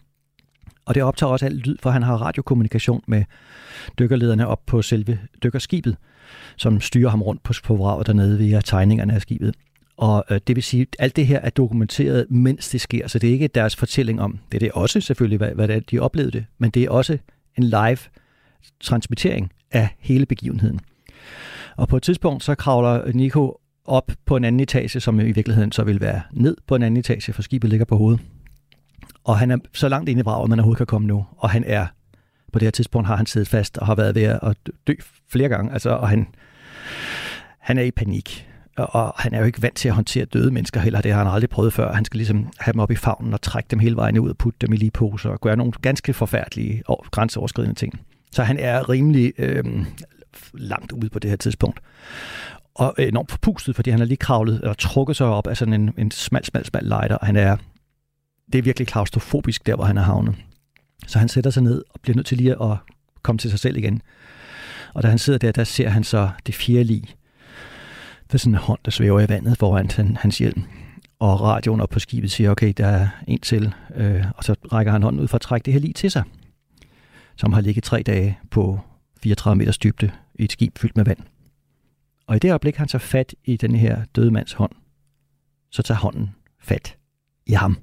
Og 0.85 0.95
det 0.95 1.03
optager 1.03 1.31
også 1.31 1.45
alt 1.45 1.67
lyd, 1.67 1.77
for 1.81 1.89
han 1.89 2.03
har 2.03 2.17
radiokommunikation 2.17 3.03
med 3.07 3.23
dykkerlederne 3.99 4.47
op 4.47 4.65
på 4.65 4.81
selve 4.81 5.19
dykkerskibet, 5.43 5.97
som 6.57 6.81
styrer 6.81 7.09
ham 7.09 7.21
rundt 7.21 7.43
på, 7.43 7.53
på 7.63 7.75
vraget 7.75 8.07
dernede 8.07 8.37
via 8.37 8.61
tegningerne 8.61 9.13
af 9.13 9.21
skibet. 9.21 9.55
Og 9.97 10.25
øh, 10.29 10.39
det 10.47 10.55
vil 10.55 10.63
sige, 10.63 10.81
at 10.81 10.95
alt 10.99 11.15
det 11.15 11.27
her 11.27 11.39
er 11.39 11.49
dokumenteret, 11.49 12.31
mens 12.31 12.69
det 12.69 12.81
sker, 12.81 13.07
så 13.07 13.19
det 13.19 13.29
er 13.29 13.33
ikke 13.33 13.47
deres 13.47 13.75
fortælling 13.75 14.21
om, 14.21 14.39
det 14.51 14.57
er 14.57 14.59
det 14.59 14.71
også 14.71 15.01
selvfølgelig, 15.01 15.37
hvad, 15.37 15.51
hvad 15.51 15.67
det 15.67 15.75
er, 15.75 15.79
de 15.79 15.99
oplevede 15.99 16.31
det, 16.31 16.45
men 16.57 16.69
det 16.69 16.83
er 16.83 16.89
også 16.89 17.17
en 17.57 17.63
live 17.63 17.97
transmittering 18.79 19.51
af 19.71 19.89
hele 19.99 20.25
begivenheden. 20.25 20.79
Og 21.77 21.87
på 21.87 21.97
et 21.97 22.03
tidspunkt, 22.03 22.43
så 22.43 22.55
kravler 22.55 23.11
Nico 23.11 23.57
op 23.85 24.11
på 24.25 24.35
en 24.35 24.43
anden 24.43 24.59
etage, 24.59 24.99
som 24.99 25.19
i 25.19 25.31
virkeligheden 25.31 25.71
så 25.71 25.83
vil 25.83 26.01
være 26.01 26.21
ned 26.31 26.57
på 26.67 26.75
en 26.75 26.83
anden 26.83 26.99
etage, 26.99 27.33
for 27.33 27.41
skibet 27.41 27.69
ligger 27.69 27.85
på 27.85 27.97
hovedet. 27.97 28.21
Og 29.23 29.37
han 29.37 29.51
er 29.51 29.57
så 29.73 29.89
langt 29.89 30.09
inde 30.09 30.19
i 30.19 30.25
vraget, 30.25 30.49
man 30.49 30.59
overhovedet 30.59 30.77
kan 30.77 30.87
komme 30.87 31.07
nu. 31.07 31.25
Og 31.37 31.49
han 31.49 31.63
er, 31.67 31.87
på 32.53 32.59
det 32.59 32.65
her 32.65 32.71
tidspunkt 32.71 33.07
har 33.07 33.15
han 33.15 33.25
siddet 33.25 33.47
fast 33.47 33.77
og 33.77 33.85
har 33.85 33.95
været 33.95 34.15
ved 34.15 34.23
at 34.23 34.57
dø 34.87 34.93
flere 35.29 35.49
gange. 35.49 35.73
Altså, 35.73 35.89
og 35.89 36.09
han, 36.09 36.27
han 37.59 37.77
er 37.77 37.81
i 37.83 37.91
panik. 37.91 38.49
Og, 38.77 38.95
og 38.95 39.13
han 39.17 39.33
er 39.33 39.39
jo 39.39 39.45
ikke 39.45 39.61
vant 39.61 39.75
til 39.75 39.87
at 39.87 39.95
håndtere 39.95 40.25
døde 40.25 40.51
mennesker 40.51 40.79
heller. 40.79 41.01
Det 41.01 41.11
har 41.11 41.23
han 41.23 41.33
aldrig 41.33 41.49
prøvet 41.49 41.73
før. 41.73 41.93
Han 41.93 42.05
skal 42.05 42.17
ligesom 42.17 42.49
have 42.59 42.73
dem 42.73 42.79
op 42.79 42.91
i 42.91 42.95
favnen 42.95 43.33
og 43.33 43.41
trække 43.41 43.67
dem 43.71 43.79
hele 43.79 43.95
vejen 43.95 44.19
ud 44.19 44.29
og 44.29 44.37
putte 44.37 44.57
dem 44.67 44.73
i 44.73 44.77
lige 44.77 44.91
poser 44.91 45.29
og 45.29 45.41
gøre 45.41 45.57
nogle 45.57 45.71
ganske 45.81 46.13
forfærdelige 46.13 46.83
og 46.85 47.05
grænseoverskridende 47.11 47.75
ting. 47.75 47.99
Så 48.31 48.43
han 48.43 48.59
er 48.59 48.89
rimelig 48.89 49.33
øh, 49.37 49.63
langt 50.53 50.91
ude 50.91 51.09
på 51.09 51.19
det 51.19 51.29
her 51.29 51.37
tidspunkt. 51.37 51.79
Og 52.75 52.95
øh, 52.97 53.07
enormt 53.07 53.31
forpustet, 53.31 53.75
fordi 53.75 53.89
han 53.89 53.99
har 53.99 54.05
lige 54.05 54.17
kravlet 54.17 54.55
eller 54.55 54.73
trukket 54.73 55.15
sig 55.15 55.27
op 55.27 55.47
af 55.47 55.57
sådan 55.57 55.73
en, 55.73 55.93
en 55.97 56.11
smal, 56.11 56.45
smal, 56.45 56.65
smal 56.65 56.83
lejder. 56.83 57.17
Han 57.21 57.35
er, 57.35 57.57
det 58.53 58.59
er 58.59 58.63
virkelig 58.63 58.87
klaustrofobisk 58.87 59.65
der, 59.65 59.75
hvor 59.75 59.83
han 59.83 59.97
er 59.97 60.01
havnet. 60.01 60.35
Så 61.07 61.19
han 61.19 61.29
sætter 61.29 61.51
sig 61.51 61.63
ned 61.63 61.83
og 61.89 61.99
bliver 62.01 62.15
nødt 62.15 62.27
til 62.27 62.37
lige 62.37 62.63
at 62.63 62.77
komme 63.23 63.39
til 63.39 63.49
sig 63.49 63.59
selv 63.59 63.77
igen. 63.77 64.01
Og 64.93 65.03
da 65.03 65.07
han 65.07 65.17
sidder 65.17 65.39
der, 65.39 65.51
der 65.51 65.63
ser 65.63 65.89
han 65.89 66.03
så 66.03 66.29
det 66.45 66.55
fjerde 66.55 66.83
lig. 66.83 67.03
Det 68.27 68.33
er 68.33 68.37
sådan 68.37 68.53
en 68.53 68.59
hånd, 68.59 68.79
der 68.85 68.91
svæver 68.91 69.21
i 69.21 69.29
vandet 69.29 69.57
foran 69.57 69.89
hans 70.17 70.37
hjelm. 70.37 70.63
Og 71.19 71.41
radioen 71.41 71.81
op 71.81 71.89
på 71.89 71.99
skibet 71.99 72.31
siger, 72.31 72.51
okay, 72.51 72.73
der 72.77 72.87
er 72.87 73.07
en 73.27 73.39
til. 73.39 73.73
Øh, 73.95 74.25
og 74.37 74.43
så 74.43 74.55
rækker 74.73 74.91
han 74.91 75.03
hånden 75.03 75.21
ud 75.21 75.27
for 75.27 75.35
at 75.35 75.41
trække 75.41 75.65
det 75.65 75.73
her 75.73 75.79
lig 75.79 75.95
til 75.95 76.11
sig, 76.11 76.23
som 77.35 77.53
har 77.53 77.61
ligget 77.61 77.83
tre 77.83 78.03
dage 78.03 78.39
på 78.51 78.79
34 79.23 79.55
meters 79.55 79.77
dybde 79.77 80.11
i 80.35 80.43
et 80.43 80.51
skib 80.51 80.77
fyldt 80.77 80.97
med 80.97 81.05
vand. 81.05 81.19
Og 82.27 82.35
i 82.35 82.39
det 82.39 82.49
øjeblik, 82.49 82.75
han 82.75 82.87
tager 82.87 82.99
fat 82.99 83.35
i 83.43 83.57
den 83.57 83.75
her 83.75 84.05
døde 84.15 84.31
mands 84.31 84.53
hånd, 84.53 84.71
så 85.71 85.83
tager 85.83 85.99
hånden 85.99 86.29
fat 86.59 86.97
i 87.45 87.51
ham. 87.51 87.77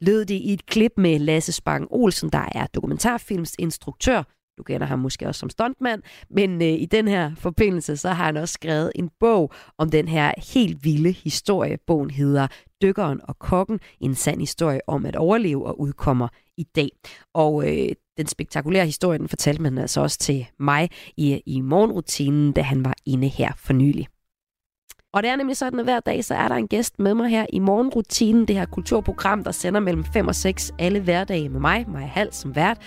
Lød 0.00 0.24
det 0.24 0.34
i 0.34 0.52
et 0.52 0.66
klip 0.66 0.92
med 0.96 1.18
Lasse 1.18 1.52
Spang 1.52 1.86
Olsen, 1.90 2.30
der 2.30 2.48
er 2.54 2.66
dokumentarfilmsinstruktør. 2.66 4.22
Du 4.58 4.62
kender 4.62 4.86
ham 4.86 4.98
måske 4.98 5.26
også 5.26 5.38
som 5.38 5.50
stuntmand, 5.50 6.02
men 6.30 6.62
øh, 6.62 6.68
i 6.68 6.86
den 6.86 7.08
her 7.08 7.34
forbindelse, 7.34 7.96
så 7.96 8.08
har 8.08 8.24
han 8.24 8.36
også 8.36 8.52
skrevet 8.52 8.92
en 8.94 9.10
bog 9.20 9.52
om 9.78 9.90
den 9.90 10.08
her 10.08 10.32
helt 10.54 10.84
vilde 10.84 11.12
historie. 11.12 11.78
Bogen 11.86 12.10
hedder 12.10 12.46
Dykkeren 12.82 13.20
og 13.24 13.38
Kokken, 13.38 13.80
en 14.00 14.14
sand 14.14 14.40
historie 14.40 14.80
om 14.86 15.06
at 15.06 15.16
overleve 15.16 15.66
og 15.66 15.80
udkommer 15.80 16.28
i 16.56 16.62
dag. 16.62 16.88
Og 17.34 17.68
øh, 17.68 17.88
den 18.18 18.26
spektakulære 18.26 18.86
historie, 18.86 19.18
den 19.18 19.28
fortalte 19.28 19.62
man 19.62 19.78
altså 19.78 20.00
også 20.00 20.18
til 20.18 20.46
mig 20.58 20.90
i, 21.16 21.42
i 21.46 21.60
morgenrutinen, 21.60 22.52
da 22.52 22.62
han 22.62 22.84
var 22.84 22.94
inde 23.06 23.28
her 23.28 23.52
for 23.56 23.72
nylig. 23.72 24.08
Og 25.12 25.22
det 25.22 25.30
er 25.30 25.36
nemlig 25.36 25.56
sådan, 25.56 25.78
at 25.78 25.84
hver 25.84 26.00
dag, 26.00 26.24
så 26.24 26.34
er 26.34 26.48
der 26.48 26.54
en 26.54 26.68
gæst 26.68 26.98
med 26.98 27.14
mig 27.14 27.30
her 27.30 27.46
i 27.52 27.58
morgenrutinen, 27.58 28.48
det 28.48 28.56
her 28.56 28.66
kulturprogram, 28.66 29.44
der 29.44 29.50
sender 29.52 29.80
mellem 29.80 30.04
5 30.12 30.28
og 30.28 30.34
6 30.34 30.72
alle 30.78 31.00
hverdage 31.00 31.48
med 31.48 31.60
mig, 31.60 31.84
Maja 31.88 32.06
Hall 32.06 32.32
som 32.32 32.56
vært. 32.56 32.78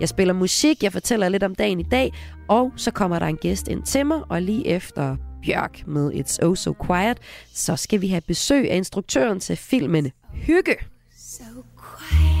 Jeg 0.00 0.08
spiller 0.08 0.34
musik, 0.34 0.82
jeg 0.82 0.92
fortæller 0.92 1.28
lidt 1.28 1.42
om 1.42 1.54
dagen 1.54 1.80
i 1.80 1.88
dag, 1.90 2.12
og 2.48 2.72
så 2.76 2.90
kommer 2.90 3.18
der 3.18 3.26
en 3.26 3.36
gæst 3.36 3.68
ind 3.68 3.82
til 3.82 4.06
mig, 4.06 4.22
og 4.28 4.42
lige 4.42 4.66
efter 4.66 5.16
Bjørk 5.42 5.86
med 5.86 6.12
It's 6.12 6.46
Oh 6.46 6.56
So 6.56 6.74
Quiet, 6.86 7.18
så 7.54 7.76
skal 7.76 8.00
vi 8.00 8.08
have 8.08 8.22
besøg 8.26 8.70
af 8.70 8.76
instruktøren 8.76 9.40
til 9.40 9.56
filmen 9.56 10.10
Hygge. 10.34 10.76
So 11.16 11.44
quiet. 11.44 12.39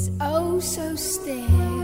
It's 0.00 0.10
oh 0.18 0.58
so 0.60 0.96
still. 0.96 1.79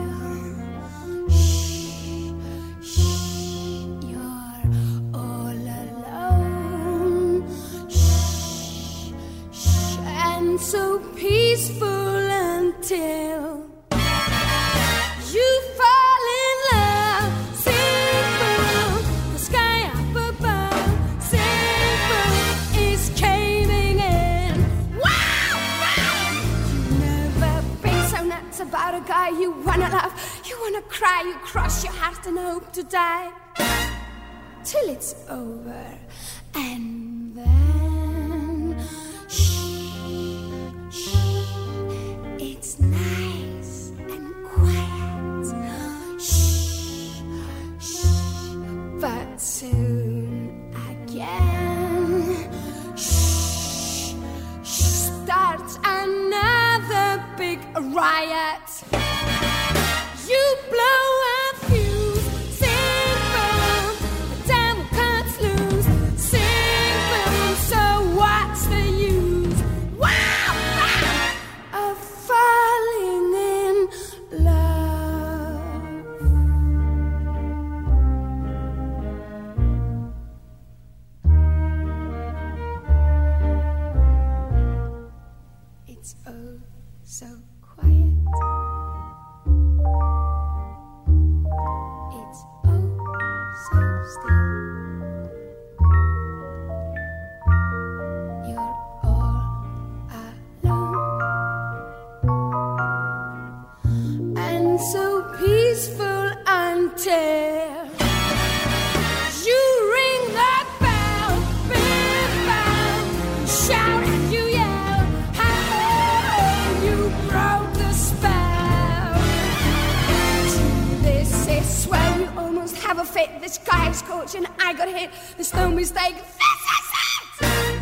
I 124.66 124.72
got 124.72 124.88
hit. 124.88 125.10
There's 125.36 125.54
no 125.54 125.70
mistake. 125.70 126.16
This 126.16 126.24
is 126.24 127.40
it. 127.40 127.80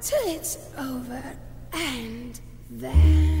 Till 0.00 0.36
it's 0.36 0.58
over 0.78 1.20
and 1.72 2.40
then 2.70 3.31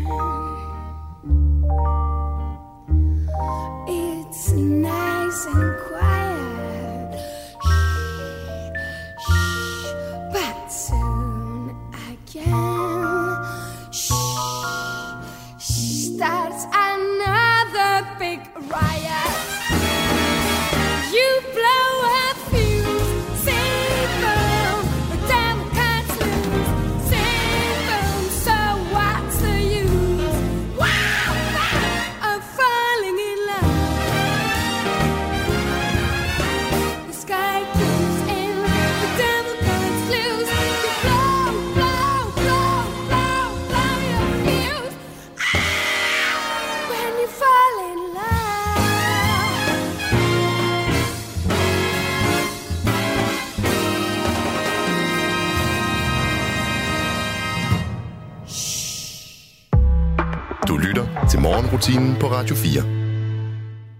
morgenrutinen 61.52 62.16
på 62.20 62.26
Radio 62.26 62.56
4. 62.56 62.82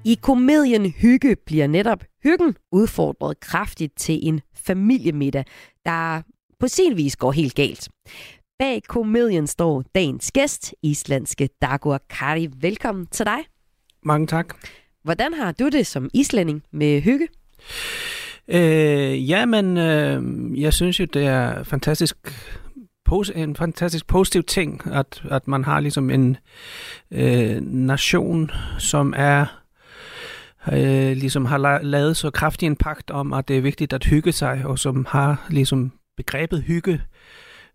I 0.04 0.14
komedien 0.23 0.90
Hygge 0.90 1.37
bliver 1.47 1.66
netop 1.66 2.04
hyggen 2.25 2.56
udfordret 2.73 3.40
kraftigt 3.40 3.92
til 3.97 4.18
en 4.23 4.40
familiemiddag, 4.56 5.44
der 5.85 6.23
på 6.61 6.68
sin 6.68 6.97
vis 6.97 7.16
går 7.16 7.32
helt 7.32 7.54
galt. 7.54 7.88
Bag 8.59 8.82
komedien 8.88 9.47
står 9.47 9.85
dagens 9.94 10.32
gæst, 10.32 10.75
islandske 10.82 11.49
Dagur 11.62 12.00
Kari. 12.11 12.49
Velkommen 12.61 13.06
til 13.06 13.26
dig. 13.26 13.38
Mange 14.02 14.26
tak. 14.26 14.54
Hvordan 15.04 15.35
har 15.35 15.52
du 15.52 15.68
det 15.68 15.87
som 15.87 16.11
islænding 16.14 16.62
med 16.73 17.00
hygge? 17.00 17.28
Øh, 18.49 19.30
ja, 19.30 19.47
men 19.47 19.76
øh, 19.76 20.23
jeg 20.61 20.73
synes 20.73 21.00
jo, 21.00 21.04
det 21.04 21.26
er 21.26 21.62
fantastisk 21.62 22.16
pos- 23.12 23.38
en 23.38 23.57
fantastisk 23.57 24.07
positiv 24.07 24.42
ting, 24.42 24.83
at, 24.92 25.23
at 25.31 25.49
man 25.49 25.64
har 25.64 25.81
ligesom 25.81 26.11
en 26.11 26.37
øh, 27.11 27.61
nation, 27.61 28.50
som 28.78 29.14
er 29.16 29.47
øh, 30.73 31.16
ligesom 31.16 31.47
har 31.47 31.59
la- 31.59 31.83
lavet 31.83 32.16
så 32.16 32.31
kraftig 32.31 32.66
en 32.66 32.76
pagt 32.76 33.11
om, 33.11 33.33
at 33.33 33.49
det 33.49 33.57
er 33.57 33.61
vigtigt 33.61 33.92
at 33.92 34.04
hygge 34.04 34.33
sig, 34.33 34.62
og 34.64 34.78
som 34.78 35.07
har 35.09 35.47
ligesom 35.50 35.92
begrebet 36.16 36.62
hygge 36.62 37.02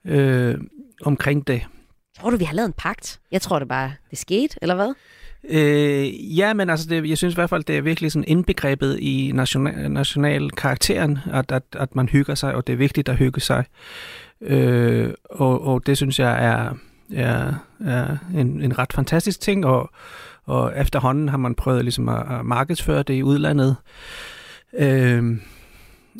øh, 0.05 0.55
omkring 1.01 1.47
det. 1.47 1.61
Tror 2.19 2.29
du, 2.29 2.37
vi 2.37 2.45
har 2.45 2.53
lavet 2.53 2.67
en 2.67 2.73
pagt? 2.73 3.19
Jeg 3.31 3.41
tror 3.41 3.59
det 3.59 3.67
bare, 3.67 3.93
det 4.09 4.17
skete, 4.17 4.55
eller 4.61 4.75
hvad? 4.75 4.93
Øh, 5.49 6.37
ja, 6.37 6.53
men 6.53 6.69
altså, 6.69 6.89
det, 6.89 7.09
jeg 7.09 7.17
synes 7.17 7.33
i 7.33 7.35
hvert 7.35 7.49
fald, 7.49 7.63
det 7.63 7.77
er 7.77 7.81
virkelig 7.81 8.11
sådan 8.11 8.27
indbegrebet 8.27 8.99
i 8.99 9.31
national, 9.33 9.91
national 9.91 10.51
karakteren, 10.51 11.19
at, 11.33 11.51
at, 11.51 11.63
at 11.73 11.95
man 11.95 12.09
hygger 12.09 12.35
sig, 12.35 12.55
og 12.55 12.67
det 12.67 12.73
er 12.73 12.77
vigtigt 12.77 13.09
at 13.09 13.17
hygge 13.17 13.41
sig. 13.41 13.65
Øh, 14.41 15.09
og, 15.23 15.67
og 15.67 15.85
det 15.85 15.97
synes 15.97 16.19
jeg 16.19 16.45
er, 16.45 16.73
er, 17.15 17.53
er 17.85 18.17
en, 18.35 18.61
en 18.61 18.79
ret 18.79 18.93
fantastisk 18.93 19.41
ting, 19.41 19.65
og, 19.65 19.89
og 20.43 20.73
efterhånden 20.77 21.29
har 21.29 21.37
man 21.37 21.55
prøvet 21.55 21.83
ligesom 21.83 22.09
at, 22.09 22.39
at 22.39 22.45
markedsføre 22.45 23.03
det 23.03 23.13
i 23.13 23.23
udlandet. 23.23 23.75
Øh, 24.79 25.37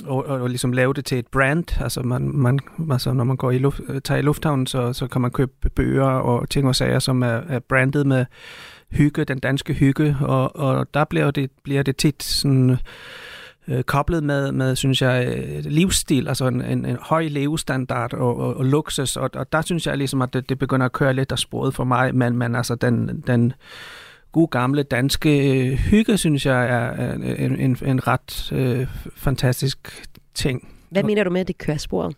og, 0.06 0.26
og, 0.26 0.42
og 0.42 0.50
ligesom 0.50 0.72
lave 0.72 0.94
det 0.94 1.06
til 1.06 1.20
et 1.20 1.28
brand. 1.28 1.82
Altså, 1.82 2.02
man, 2.02 2.22
man, 2.22 2.60
altså 2.92 3.14
når 3.14 3.24
man 3.24 3.38
går 3.38 3.52
i 3.52 3.58
luft, 3.58 3.82
tager 4.04 4.20
i 4.20 4.22
lufthavnen, 4.22 4.68
så, 4.68 4.94
så 4.94 5.08
kan 5.08 5.22
man 5.22 5.32
købe 5.32 5.70
bøger 5.76 6.06
og 6.06 6.50
ting 6.50 6.68
og 6.68 6.76
sager, 6.76 7.00
som 7.00 7.22
er, 7.24 7.42
er 7.50 7.60
brandet 7.60 8.08
med 8.08 8.26
hygge, 8.92 9.26
den 9.26 9.40
danske 9.40 9.74
hygge, 9.74 10.18
og, 10.22 10.56
og 10.56 10.94
der 10.94 11.04
bliver 11.04 11.32
det, 11.32 11.52
bliver 11.64 11.84
det 11.84 11.98
tit 11.98 12.24
sådan 12.24 12.78
øh, 13.68 13.84
koblet 13.84 14.24
med, 14.24 14.52
med, 14.52 14.76
synes 14.76 15.02
jeg, 15.02 15.36
øh, 15.38 15.64
livsstil, 15.66 16.28
altså 16.28 16.48
en, 16.48 16.62
en, 16.62 16.86
en 16.86 16.98
høj 17.02 17.28
levestandard 17.28 18.14
og, 18.14 18.38
og, 18.38 18.58
og 18.58 18.66
luksus, 18.66 19.18
og, 19.18 19.30
og 19.34 19.52
der 19.52 19.62
synes 19.62 19.88
jeg 19.88 19.98
ligesom, 19.98 20.22
at 20.22 20.34
det, 20.34 20.50
det 20.50 20.60
begynder 20.60 20.86
at 20.86 20.92
køre 20.92 21.14
lidt 21.14 21.32
af 21.32 21.40
sporet 21.40 21.74
for 21.74 21.84
mig, 21.84 22.16
men, 22.16 22.38
men 22.38 22.56
altså 22.56 22.76
den, 22.76 23.24
den 23.28 23.54
gode 24.32 24.48
gamle 24.48 24.84
danske 24.84 25.52
øh, 25.52 25.74
hygge, 25.74 26.18
synes 26.18 26.46
jeg, 26.46 26.66
er 26.66 27.14
en, 27.14 27.60
en, 27.60 27.78
en 27.86 28.08
ret 28.08 28.52
øh, 28.52 28.88
fantastisk 29.16 30.10
ting. 30.34 30.74
Hvad 30.90 31.04
mener 31.04 31.24
du 31.24 31.30
med, 31.30 31.42
at 31.42 31.48
det 31.48 31.58
kører 31.58 31.78
sporet? 31.78 32.16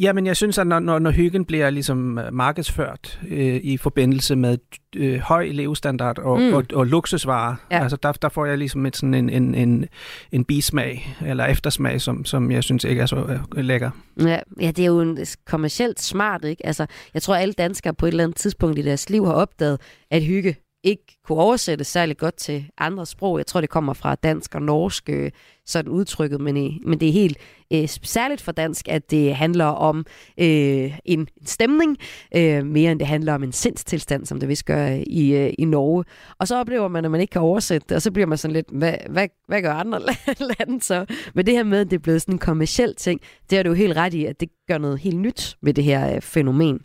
Jamen, 0.00 0.26
jeg 0.26 0.36
synes, 0.36 0.58
at 0.58 0.66
når, 0.66 0.78
når, 0.78 0.98
når 0.98 1.10
hyggen 1.10 1.44
bliver 1.44 1.70
ligesom 1.70 2.18
øh, 2.18 2.32
markedsført 2.34 3.20
øh, 3.28 3.60
i 3.62 3.76
forbindelse 3.76 4.36
med 4.36 4.58
øh, 4.96 5.18
høj 5.18 5.48
levestandard 5.52 6.18
og, 6.18 6.40
Mm. 6.40 6.52
og, 6.52 6.64
og 6.74 6.86
luksusvarer, 6.86 7.54
ja. 7.70 7.82
altså 7.82 7.96
der, 7.96 8.12
der 8.12 8.28
får 8.28 8.46
jeg 8.46 8.58
ligesom 8.58 8.86
et, 8.86 8.96
sådan 8.96 9.14
en, 9.14 9.30
en, 9.30 9.54
en, 9.54 9.84
en 10.32 10.44
bismag 10.44 11.16
eller 11.26 11.46
eftersmag, 11.46 12.00
som, 12.00 12.24
som 12.24 12.50
jeg 12.50 12.64
synes 12.64 12.84
ikke 12.84 13.02
er 13.02 13.06
så 13.06 13.16
øh, 13.56 13.64
lækker. 13.64 13.90
Ja, 14.20 14.38
ja, 14.60 14.66
det 14.66 14.78
er 14.78 14.86
jo 14.86 15.00
en 15.00 15.18
kommercielt 15.46 16.00
smart, 16.00 16.44
ikke? 16.44 16.66
Altså, 16.66 16.86
jeg 17.14 17.22
tror, 17.22 17.34
alle 17.34 17.54
danskere 17.54 17.94
på 17.94 18.06
et 18.06 18.10
eller 18.10 18.24
andet 18.24 18.36
tidspunkt 18.36 18.78
i 18.78 18.82
deres 18.82 19.10
liv 19.10 19.26
har 19.26 19.32
opdaget, 19.32 19.80
at 20.10 20.22
hygge 20.22 20.56
ikke 20.82 21.18
kunne 21.24 21.38
oversætte 21.38 21.84
særlig 21.84 22.16
godt 22.16 22.36
til 22.36 22.64
andre 22.78 23.06
sprog. 23.06 23.38
Jeg 23.38 23.46
tror, 23.46 23.60
det 23.60 23.70
kommer 23.70 23.92
fra 23.92 24.14
dansk 24.14 24.54
og 24.54 24.62
norsk, 24.62 25.08
øh, 25.08 25.30
sådan 25.66 25.92
udtrykket, 25.92 26.40
men, 26.40 26.56
øh, 26.56 26.72
men 26.86 27.00
det 27.00 27.08
er 27.08 27.12
helt 27.12 27.38
øh, 27.72 27.88
særligt 27.88 28.40
for 28.40 28.52
dansk, 28.52 28.88
at 28.88 29.10
det 29.10 29.34
handler 29.34 29.64
om 29.64 30.06
øh, 30.38 30.98
en 31.04 31.28
stemning, 31.46 31.96
øh, 32.36 32.66
mere 32.66 32.92
end 32.92 32.98
det 32.98 33.08
handler 33.08 33.34
om 33.34 33.42
en 33.42 33.52
sindstilstand, 33.52 34.26
som 34.26 34.40
det 34.40 34.48
vist 34.48 34.64
gør 34.64 34.88
øh, 34.88 35.02
i, 35.06 35.34
øh, 35.34 35.52
i 35.58 35.64
Norge. 35.64 36.04
Og 36.38 36.48
så 36.48 36.56
oplever 36.56 36.88
man, 36.88 37.04
at 37.04 37.10
man 37.10 37.20
ikke 37.20 37.32
kan 37.32 37.40
oversætte 37.40 37.86
det, 37.88 37.94
og 37.96 38.02
så 38.02 38.10
bliver 38.10 38.26
man 38.26 38.38
sådan 38.38 38.52
lidt, 38.52 38.66
hvad, 38.72 38.94
hvad, 39.10 39.28
hvad 39.48 39.62
gør 39.62 39.72
andre 39.72 40.00
lande 40.58 40.82
så? 40.82 41.06
Men 41.34 41.46
det 41.46 41.54
her 41.54 41.64
med, 41.64 41.80
at 41.80 41.90
det 41.90 41.96
er 41.96 42.02
blevet 42.02 42.22
sådan 42.22 42.34
en 42.34 42.38
kommersiel 42.38 42.94
ting, 42.94 43.20
det 43.50 43.58
er 43.58 43.62
du 43.62 43.72
helt 43.72 43.96
ret 43.96 44.14
i, 44.14 44.24
at 44.24 44.40
det 44.40 44.48
gør 44.68 44.78
noget 44.78 44.98
helt 44.98 45.18
nyt 45.18 45.56
ved 45.62 45.74
det 45.74 45.84
her 45.84 46.14
øh, 46.14 46.20
fænomen. 46.20 46.80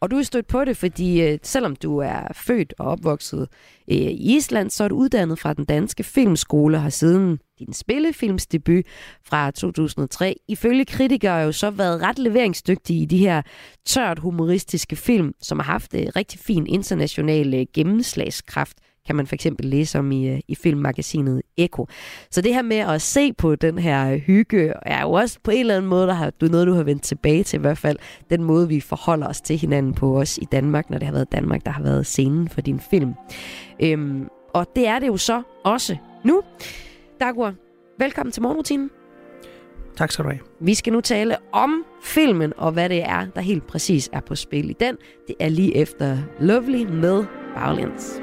Og 0.00 0.10
du 0.10 0.18
er 0.18 0.22
stødt 0.22 0.46
på 0.46 0.64
det, 0.64 0.76
fordi 0.76 1.22
øh, 1.22 1.38
selvom 1.42 1.76
du 1.76 1.98
er 1.98 2.20
født 2.34 2.74
og 2.78 2.86
opvokset 2.86 3.48
øh, 3.90 3.96
i 3.96 4.36
Island, 4.36 4.70
så 4.70 4.84
er 4.84 4.88
du 4.88 4.96
uddannet 4.96 5.38
fra 5.38 5.54
den 5.54 5.64
danske 5.64 6.02
filmskole 6.02 6.76
og 6.76 6.82
har 6.82 6.90
siden 6.90 7.38
din 7.58 7.72
spillefilmsdebut 7.72 8.84
fra 9.24 9.50
2003, 9.50 10.36
ifølge 10.48 10.84
kritikere 10.84 11.36
jo 11.36 11.52
så 11.52 11.70
været 11.70 12.02
ret 12.02 12.18
leveringsdygtig 12.18 13.02
i 13.02 13.04
de 13.04 13.18
her 13.18 13.42
tørt 13.86 14.18
humoristiske 14.18 14.96
film, 14.96 15.32
som 15.42 15.58
har 15.58 15.72
haft 15.72 15.94
øh, 15.94 16.06
rigtig 16.16 16.40
fin 16.40 16.66
international 16.66 17.66
gennemslagskraft 17.74 18.76
kan 19.06 19.16
man 19.16 19.26
for 19.26 19.34
eksempel 19.34 19.66
læse 19.66 19.98
om 19.98 20.12
i, 20.12 20.28
øh, 20.28 20.40
i 20.48 20.54
filmmagasinet 20.54 21.42
Eko. 21.56 21.86
Så 22.30 22.40
det 22.40 22.54
her 22.54 22.62
med 22.62 22.76
at 22.76 23.02
se 23.02 23.32
på 23.32 23.54
den 23.54 23.78
her 23.78 24.16
hygge, 24.16 24.72
er 24.82 25.02
jo 25.02 25.12
også 25.12 25.38
på 25.42 25.50
en 25.50 25.60
eller 25.60 25.76
anden 25.76 25.88
måde, 25.88 26.06
der 26.06 26.14
har, 26.14 26.30
du 26.30 26.46
noget, 26.46 26.66
du 26.66 26.74
har 26.74 26.82
vendt 26.82 27.02
tilbage 27.02 27.42
til 27.44 27.56
i 27.56 27.60
hvert 27.60 27.78
fald, 27.78 27.98
den 28.30 28.42
måde, 28.42 28.68
vi 28.68 28.80
forholder 28.80 29.26
os 29.26 29.40
til 29.40 29.58
hinanden 29.58 29.94
på 29.94 30.20
os 30.20 30.38
i 30.38 30.44
Danmark, 30.52 30.90
når 30.90 30.98
det 30.98 31.06
har 31.06 31.12
været 31.12 31.32
Danmark, 31.32 31.64
der 31.64 31.70
har 31.70 31.82
været 31.82 32.06
scenen 32.06 32.48
for 32.48 32.60
din 32.60 32.80
film. 32.80 33.14
Øhm, 33.82 34.28
og 34.54 34.66
det 34.76 34.86
er 34.86 34.98
det 34.98 35.06
jo 35.06 35.16
så 35.16 35.42
også 35.64 35.96
nu. 36.24 36.42
Dagur, 37.20 37.54
velkommen 37.98 38.32
til 38.32 38.42
morgenrutinen. 38.42 38.90
Tak 39.96 40.12
skal 40.12 40.24
du 40.24 40.30
have. 40.30 40.40
Vi 40.60 40.74
skal 40.74 40.92
nu 40.92 41.00
tale 41.00 41.36
om 41.52 41.84
filmen, 42.02 42.52
og 42.56 42.72
hvad 42.72 42.88
det 42.88 43.02
er, 43.02 43.26
der 43.34 43.40
helt 43.40 43.66
præcis 43.66 44.10
er 44.12 44.20
på 44.20 44.34
spil 44.34 44.70
i 44.70 44.76
den. 44.80 44.96
Det 45.26 45.36
er 45.40 45.48
lige 45.48 45.76
efter 45.76 46.18
Lovely 46.40 46.84
med 46.84 47.24
Baglands. 47.54 48.20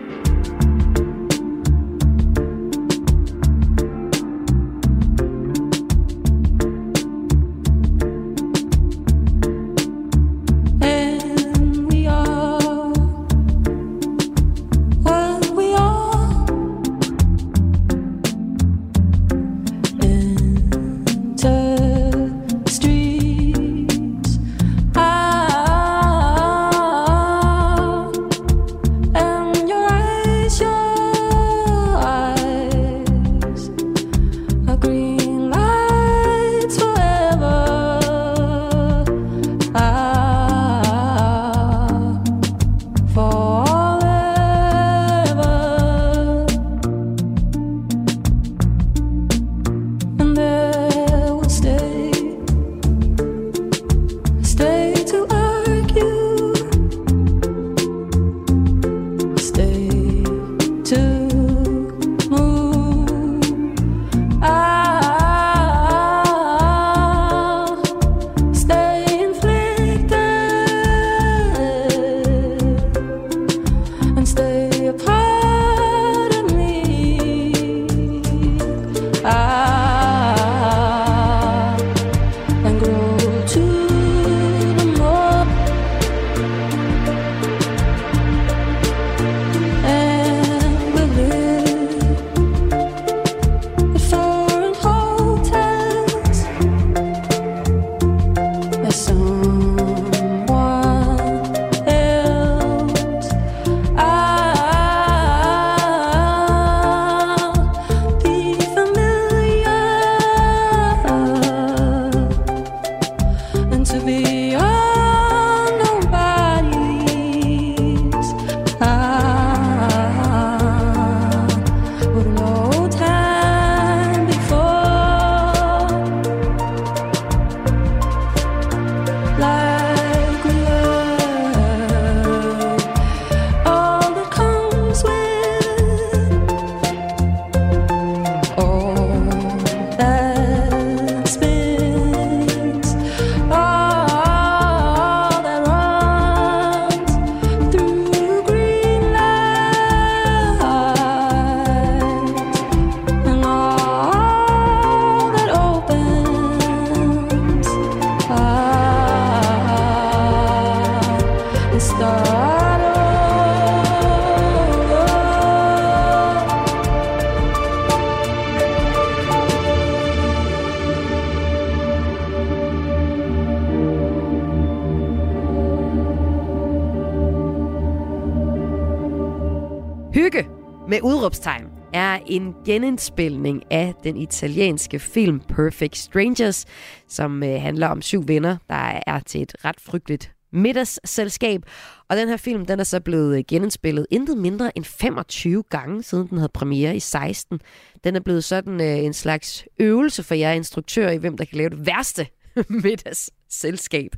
Genindspilning 182.67 183.63
af 183.71 183.93
den 184.03 184.17
italienske 184.17 184.99
film 184.99 185.39
Perfect 185.39 185.97
Strangers, 185.97 186.65
som 187.09 187.43
øh, 187.43 187.61
handler 187.61 187.87
om 187.87 188.01
syv 188.01 188.27
venner, 188.27 188.57
der 188.69 189.01
er 189.07 189.19
til 189.19 189.41
et 189.41 189.55
ret 189.65 189.81
frygteligt 189.81 190.31
middagsselskab. 190.53 191.61
Og 192.09 192.17
den 192.17 192.27
her 192.29 192.37
film, 192.37 192.65
den 192.65 192.79
er 192.79 192.83
så 192.83 192.99
blevet 192.99 193.37
øh, 193.37 193.43
genindspillet 193.47 194.07
intet 194.11 194.37
mindre 194.37 194.77
end 194.77 194.85
25 194.85 195.63
gange, 195.69 196.03
siden 196.03 196.27
den 196.27 196.37
havde 196.37 196.51
premiere 196.53 196.95
i 196.95 196.99
16. 196.99 197.59
Den 198.03 198.15
er 198.15 198.19
blevet 198.19 198.43
sådan 198.43 198.81
øh, 198.81 198.97
en 198.97 199.13
slags 199.13 199.65
øvelse 199.79 200.23
for 200.23 200.35
jer 200.35 200.51
instruktører 200.51 201.11
i, 201.11 201.17
hvem 201.17 201.37
der 201.37 201.45
kan 201.45 201.57
lave 201.57 201.69
det 201.69 201.85
værste 201.85 202.27
middagsselskab. 202.83 204.15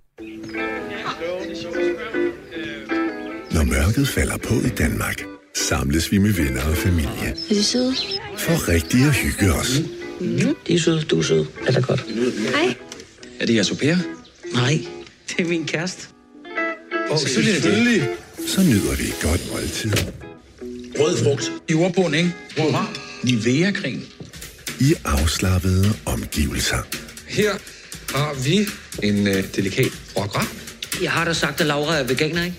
Når 3.51 3.63
mørket 3.63 4.07
falder 4.07 4.37
på 4.37 4.53
i 4.53 4.69
Danmark, 4.69 5.38
samles 5.67 6.11
vi 6.11 6.17
med 6.17 6.33
venner 6.33 6.63
og 6.63 6.77
familie. 6.77 7.29
Er 7.49 7.53
de 7.53 7.63
søde? 7.63 7.95
For 8.37 8.67
rigtig 8.67 9.05
at 9.05 9.13
hygge 9.13 9.53
os. 9.53 9.81
Mm, 10.19 10.55
de 10.67 10.73
er 10.73 10.79
søde, 10.79 11.01
du 11.01 11.19
er 11.19 11.23
sød. 11.23 11.45
Er 11.67 11.81
godt. 11.81 12.05
Hej. 12.55 12.75
Er 13.39 13.45
det 13.45 13.55
jeres 13.55 13.69
au 13.69 13.75
pair? 13.75 13.95
Nej, 14.53 14.85
det 15.29 15.45
er 15.45 15.49
min 15.49 15.65
kæreste. 15.65 16.07
Åh, 17.09 17.11
oh, 17.11 17.19
selvfølgelig. 17.19 18.07
Så 18.47 18.61
nyder 18.61 18.95
vi 18.95 19.03
et 19.03 19.19
godt 19.21 19.51
måltid 19.51 19.91
Rød 20.99 21.17
frugt. 21.23 21.51
I 21.69 21.73
ordbogen, 21.73 22.13
ikke? 22.13 22.33
Wow. 22.57 22.71
Nivea-creme. 23.23 24.01
i 24.79 24.93
afslappede 25.05 25.93
omgivelser. 26.05 26.77
Her 27.27 27.51
har 28.15 28.33
vi 28.43 28.67
en 29.07 29.27
uh, 29.27 29.33
delikat 29.55 29.91
gras. 30.15 30.47
Jeg 31.01 31.11
har 31.11 31.25
da 31.25 31.33
sagt, 31.33 31.61
at 31.61 31.67
Laura 31.67 31.99
er 31.99 32.03
veganer, 32.03 32.43
ikke? 32.43 32.57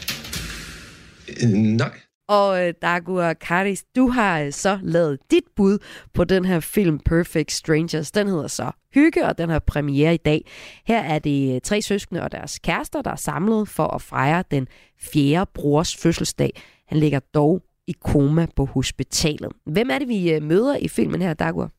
Uh, 1.42 1.50
nej. 1.50 1.90
Og 2.30 2.66
øh, 2.66 2.74
Dagur 2.82 3.32
Karis, 3.32 3.84
du 3.96 4.08
har 4.08 4.40
øh, 4.40 4.52
så 4.52 4.78
lavet 4.82 5.18
dit 5.30 5.44
bud 5.56 5.78
på 6.14 6.24
den 6.24 6.44
her 6.44 6.60
film 6.60 6.98
Perfect 6.98 7.52
Strangers. 7.52 8.10
Den 8.10 8.28
hedder 8.28 8.46
så 8.46 8.70
Hygge, 8.94 9.26
og 9.26 9.38
den 9.38 9.48
har 9.48 9.58
premiere 9.58 10.14
i 10.14 10.16
dag. 10.16 10.44
Her 10.86 11.00
er 11.00 11.18
det 11.18 11.54
øh, 11.54 11.60
tre 11.60 11.82
søskende 11.82 12.22
og 12.22 12.32
deres 12.32 12.58
kærester, 12.58 13.02
der 13.02 13.10
er 13.10 13.16
samlet 13.16 13.68
for 13.68 13.86
at 13.86 14.02
fejre 14.02 14.44
den 14.50 14.68
fjerde 15.00 15.50
brors 15.54 15.96
fødselsdag. 15.96 16.62
Han 16.86 16.98
ligger 16.98 17.20
dog 17.34 17.62
i 17.86 17.94
koma 18.04 18.46
på 18.56 18.64
hospitalet. 18.64 19.52
Hvem 19.66 19.90
er 19.90 19.98
det, 19.98 20.08
vi 20.08 20.32
øh, 20.32 20.42
møder 20.42 20.76
i 20.76 20.88
filmen 20.88 21.22
her, 21.22 21.34
Dagur? 21.34 21.70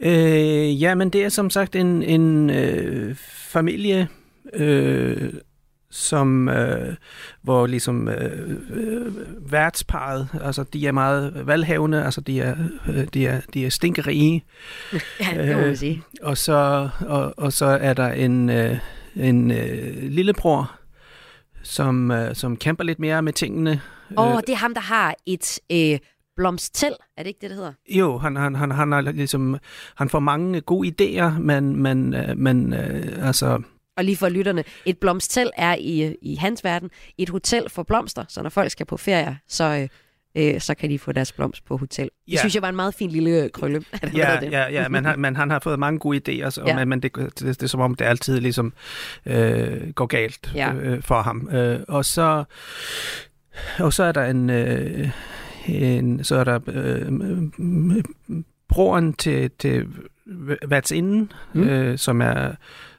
Øh, 0.00 0.82
ja, 0.82 0.94
men 0.94 1.10
det 1.10 1.24
er 1.24 1.28
som 1.28 1.50
sagt 1.50 1.76
en, 1.76 2.02
en 2.02 2.50
øh, 2.50 3.14
familie, 3.52 4.08
øh, 4.52 5.32
som 5.94 6.48
øh, 6.48 6.96
hvor 7.42 7.66
ligesom 7.66 8.08
øh, 8.08 8.50
øh, 8.70 9.12
værtsparet, 9.52 10.28
altså 10.44 10.64
de 10.72 10.86
er 10.86 10.92
meget 10.92 11.46
valghavende, 11.46 12.04
altså 12.04 12.20
de 12.20 12.40
er, 12.40 12.56
øh, 12.88 13.06
de 13.14 13.26
er, 13.26 13.40
de 13.54 13.66
er 13.66 13.70
stinkerige. 13.70 14.44
Ja, 15.20 15.46
det 15.46 15.56
må 15.56 15.62
man 15.62 15.76
sige. 15.76 16.02
Og 16.22 16.38
så, 16.38 16.88
og, 17.06 17.34
og 17.36 17.52
så 17.52 17.66
er 17.66 17.94
der 17.94 18.08
en, 18.08 18.50
øh, 18.50 18.78
en 19.16 19.50
øh, 19.50 20.02
lillebror, 20.02 20.72
som, 21.62 22.10
øh, 22.10 22.34
som 22.34 22.56
kæmper 22.56 22.84
lidt 22.84 22.98
mere 22.98 23.22
med 23.22 23.32
tingene. 23.32 23.80
Åh, 24.16 24.26
oh, 24.26 24.40
det 24.40 24.48
er 24.48 24.56
ham, 24.56 24.74
der 24.74 24.80
har 24.80 25.14
et 25.26 25.60
øh, 25.72 25.98
blomstel. 26.36 26.92
Er 27.16 27.22
det 27.22 27.28
ikke 27.28 27.40
det, 27.40 27.50
det 27.50 27.56
hedder? 27.56 27.72
Jo, 27.88 28.18
han, 28.18 28.36
han, 28.36 28.54
han, 28.54 28.70
han, 28.70 28.92
har 28.92 29.00
ligesom, 29.00 29.58
han 29.94 30.08
får 30.08 30.20
mange 30.20 30.60
gode 30.60 30.88
idéer, 30.88 31.38
men, 31.38 31.82
men, 31.82 32.14
øh, 32.14 32.38
men 32.38 32.72
øh, 32.72 33.26
altså... 33.26 33.62
Og 33.96 34.04
lige 34.04 34.16
for 34.16 34.28
lytterne, 34.28 34.64
et 34.86 34.98
blomstel 34.98 35.50
er 35.56 35.74
i, 35.80 36.14
i 36.22 36.34
hans 36.34 36.64
verden 36.64 36.90
et 37.18 37.28
hotel 37.28 37.70
for 37.70 37.82
blomster, 37.82 38.24
så 38.28 38.42
når 38.42 38.50
folk 38.50 38.70
skal 38.70 38.86
på 38.86 38.96
ferie, 38.96 39.38
så, 39.48 39.88
øh, 40.36 40.60
så 40.60 40.74
kan 40.74 40.90
de 40.90 40.98
få 40.98 41.12
deres 41.12 41.32
blomst 41.32 41.64
på 41.64 41.76
hotel. 41.76 42.04
Det 42.26 42.32
Ja. 42.32 42.38
synes 42.38 42.54
jeg 42.54 42.62
var 42.62 42.68
en 42.68 42.76
meget 42.76 42.94
fin 42.94 43.10
lille 43.10 43.48
krølle. 43.48 43.84
at 43.92 44.00
han 44.08 44.16
Ja, 44.16 44.38
det. 44.40 44.52
ja, 44.52 44.68
ja 44.72 44.88
men, 44.88 45.04
han, 45.04 45.20
men 45.20 45.36
han 45.36 45.50
har 45.50 45.58
fået 45.58 45.78
mange 45.78 45.98
gode 45.98 46.20
idéer, 46.46 46.50
så, 46.50 46.62
Ja. 46.66 46.76
men, 46.76 46.88
men 46.88 47.00
det, 47.02 47.14
det, 47.16 47.40
det 47.40 47.62
er 47.62 47.66
som 47.66 47.80
om, 47.80 47.94
det 47.94 48.04
altid 48.04 48.40
ligesom 48.40 48.72
øh, 49.26 49.90
går 49.92 50.06
galt 50.06 50.52
Ja. 50.54 50.72
øh, 50.74 51.02
for 51.02 51.22
ham. 51.22 51.48
Øh, 51.52 51.80
og 51.88 52.04
så 52.04 52.44
og 53.78 53.92
så 53.92 54.04
er 54.04 54.12
der 54.12 54.24
en, 54.24 54.50
øh, 54.50 55.08
en 55.68 56.24
så 56.24 56.36
er 56.36 56.44
der 56.44 56.60
øh, 56.68 57.12
broren 58.68 59.12
til, 59.14 59.50
til 59.58 59.86
værtsinden, 60.68 61.32
mm. 61.52 61.68
øh, 61.68 61.98
som 61.98 62.20
er 62.22 62.52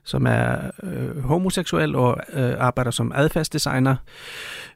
som 0.06 0.26
er 0.26 0.72
øh, 0.84 1.20
homoseksuel 1.20 1.96
og 1.96 2.18
øh, 2.34 2.54
arbejder 2.58 2.92
som 2.92 3.12
adfærdsdesigner. 3.16 3.96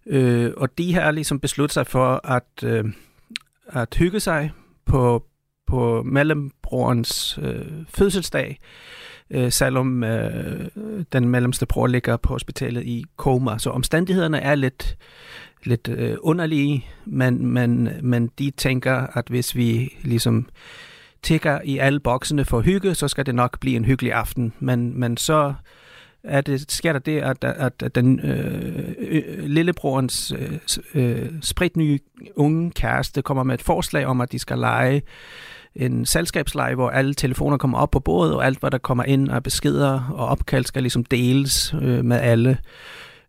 Øh, 0.05 0.51
og 0.57 0.77
de 0.77 0.93
har 0.93 1.11
ligesom 1.11 1.39
besluttet 1.39 1.73
sig 1.73 1.87
for 1.87 2.27
at, 2.27 2.63
øh, 2.63 2.85
at 3.67 3.95
hygge 3.95 4.19
sig 4.19 4.51
på, 4.85 5.25
på 5.67 6.03
mellembrorens 6.03 7.39
øh, 7.41 7.65
fødselsdag, 7.89 8.59
øh, 9.29 9.51
selvom 9.51 10.03
øh, 10.03 10.67
den 11.13 11.29
mellemste 11.29 11.65
bror 11.65 11.87
ligger 11.87 12.17
på 12.17 12.33
hospitalet 12.33 12.83
i 12.83 13.05
koma. 13.15 13.57
Så 13.57 13.69
omstændighederne 13.69 14.39
er 14.39 14.55
lidt, 14.55 14.97
lidt 15.63 15.87
øh, 15.87 16.17
underlige, 16.21 16.85
men, 17.05 17.47
men, 17.47 17.89
men 18.01 18.27
de 18.39 18.51
tænker, 18.51 19.07
at 19.17 19.27
hvis 19.27 19.55
vi 19.55 19.97
ligesom 20.01 20.47
tigger 21.23 21.61
i 21.63 21.77
alle 21.77 21.99
boksene 21.99 22.45
for 22.45 22.61
hygge, 22.61 22.95
så 22.95 23.07
skal 23.07 23.25
det 23.25 23.35
nok 23.35 23.59
blive 23.59 23.75
en 23.75 23.85
hyggelig 23.85 24.13
aften. 24.13 24.53
Men, 24.59 24.99
men 24.99 25.17
så 25.17 25.53
er 26.23 26.41
det, 26.41 26.71
sker 26.71 26.93
der 26.93 26.99
det, 26.99 27.19
at, 27.19 27.43
at, 27.43 27.83
at 27.83 27.95
den 27.95 28.19
øh, 28.19 28.93
øh, 28.97 29.43
lillebrorens 29.43 30.33
øh, 30.93 31.29
spritnye 31.41 31.99
unge 32.35 32.71
kæreste 32.71 33.21
kommer 33.21 33.43
med 33.43 33.53
et 33.53 33.61
forslag 33.61 34.05
om, 34.05 34.21
at 34.21 34.31
de 34.31 34.39
skal 34.39 34.59
lege 34.59 35.01
en 35.75 36.05
selskabsleje, 36.05 36.75
hvor 36.75 36.89
alle 36.89 37.13
telefoner 37.13 37.57
kommer 37.57 37.77
op 37.77 37.91
på 37.91 37.99
bordet, 37.99 38.35
og 38.35 38.45
alt, 38.45 38.59
hvad 38.59 38.71
der 38.71 38.77
kommer 38.77 39.03
ind 39.03 39.31
af 39.31 39.43
beskeder 39.43 40.11
og 40.13 40.27
opkald, 40.27 40.65
skal 40.65 40.83
ligesom 40.83 41.03
deles 41.03 41.73
øh, 41.81 42.05
med 42.05 42.17
alle. 42.17 42.57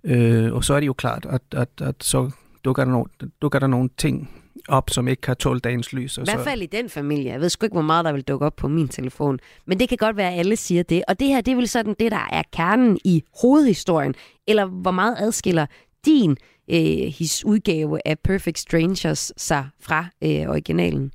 Øh, 0.05 0.53
og 0.53 0.64
så 0.64 0.74
er 0.74 0.81
det 0.81 0.87
jo 0.87 0.92
klart, 0.92 1.26
at, 1.31 1.42
at, 1.53 1.68
at 1.81 1.94
så 2.00 2.31
dukker 2.64 2.85
der, 2.85 2.92
no, 2.92 3.05
dukker 3.42 3.59
der 3.59 3.66
nogle 3.66 3.90
ting 3.96 4.31
op, 4.68 4.90
som 4.90 5.09
ikke 5.09 5.20
kan 5.20 5.37
tåle 5.37 5.61
dagens 5.61 5.92
lys. 5.92 6.18
Og 6.18 6.23
I 6.23 6.31
hvert 6.31 6.44
fald 6.44 6.62
i 6.62 6.66
den 6.66 6.88
familie. 6.88 7.33
Jeg 7.33 7.40
ved 7.40 7.49
sgu 7.49 7.66
ikke, 7.66 7.75
hvor 7.75 7.83
meget 7.83 8.05
der 8.05 8.12
vil 8.12 8.23
dukke 8.23 8.46
op 8.46 8.57
på 8.57 8.68
min 8.68 8.88
telefon. 8.88 9.38
Men 9.66 9.81
det 9.81 9.88
kan 9.88 9.99
godt 9.99 10.16
være, 10.16 10.33
at 10.33 10.38
alle 10.38 10.57
siger 10.57 10.83
det. 10.83 11.03
Og 11.09 11.20
det 11.20 11.29
her, 11.29 11.40
det 11.40 11.53
er 11.53 11.57
vel 11.57 11.68
sådan 11.68 11.94
det, 12.01 12.12
der 12.12 12.29
er 12.33 12.42
kernen 12.53 12.99
i 13.05 13.23
hovedhistorien. 13.40 14.14
Eller 14.49 14.66
hvor 14.66 14.90
meget 14.90 15.16
adskiller 15.18 15.66
din 16.07 16.37
øh, 16.70 17.12
his 17.18 17.44
udgave 17.44 17.99
af 18.05 18.18
Perfect 18.18 18.59
Strangers 18.59 19.33
sig 19.37 19.68
fra 19.81 20.07
øh, 20.23 20.49
originalen? 20.49 21.12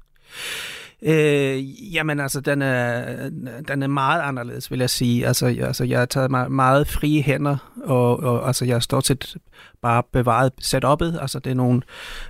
Øh, 1.08 1.94
jamen 1.94 2.20
altså, 2.20 2.41
den 2.41 2.62
er, 2.62 3.30
den 3.68 3.84
er 3.84 3.88
meget 3.88 4.22
anderledes, 4.22 4.72
vil 4.72 4.80
jeg 4.80 4.89
sige. 4.89 5.28
Altså, 5.28 5.48
jeg, 5.48 5.68
altså, 5.68 5.84
jeg 5.84 6.00
har 6.00 6.06
taget 6.06 6.32
meget, 6.32 6.52
meget 6.52 6.88
frie 6.88 7.22
hænder, 7.22 7.58
og, 7.84 8.20
og 8.24 8.48
altså, 8.48 8.65
jeg 8.65 8.76
har 8.76 8.80
stort 8.80 9.06
set 9.06 9.36
bare 9.82 10.04
bevaret 10.13 10.52
setup'et. 10.62 11.22
Altså, 11.22 11.39
det 11.44 11.52
er 11.52 11.56
nogle, 11.56 11.82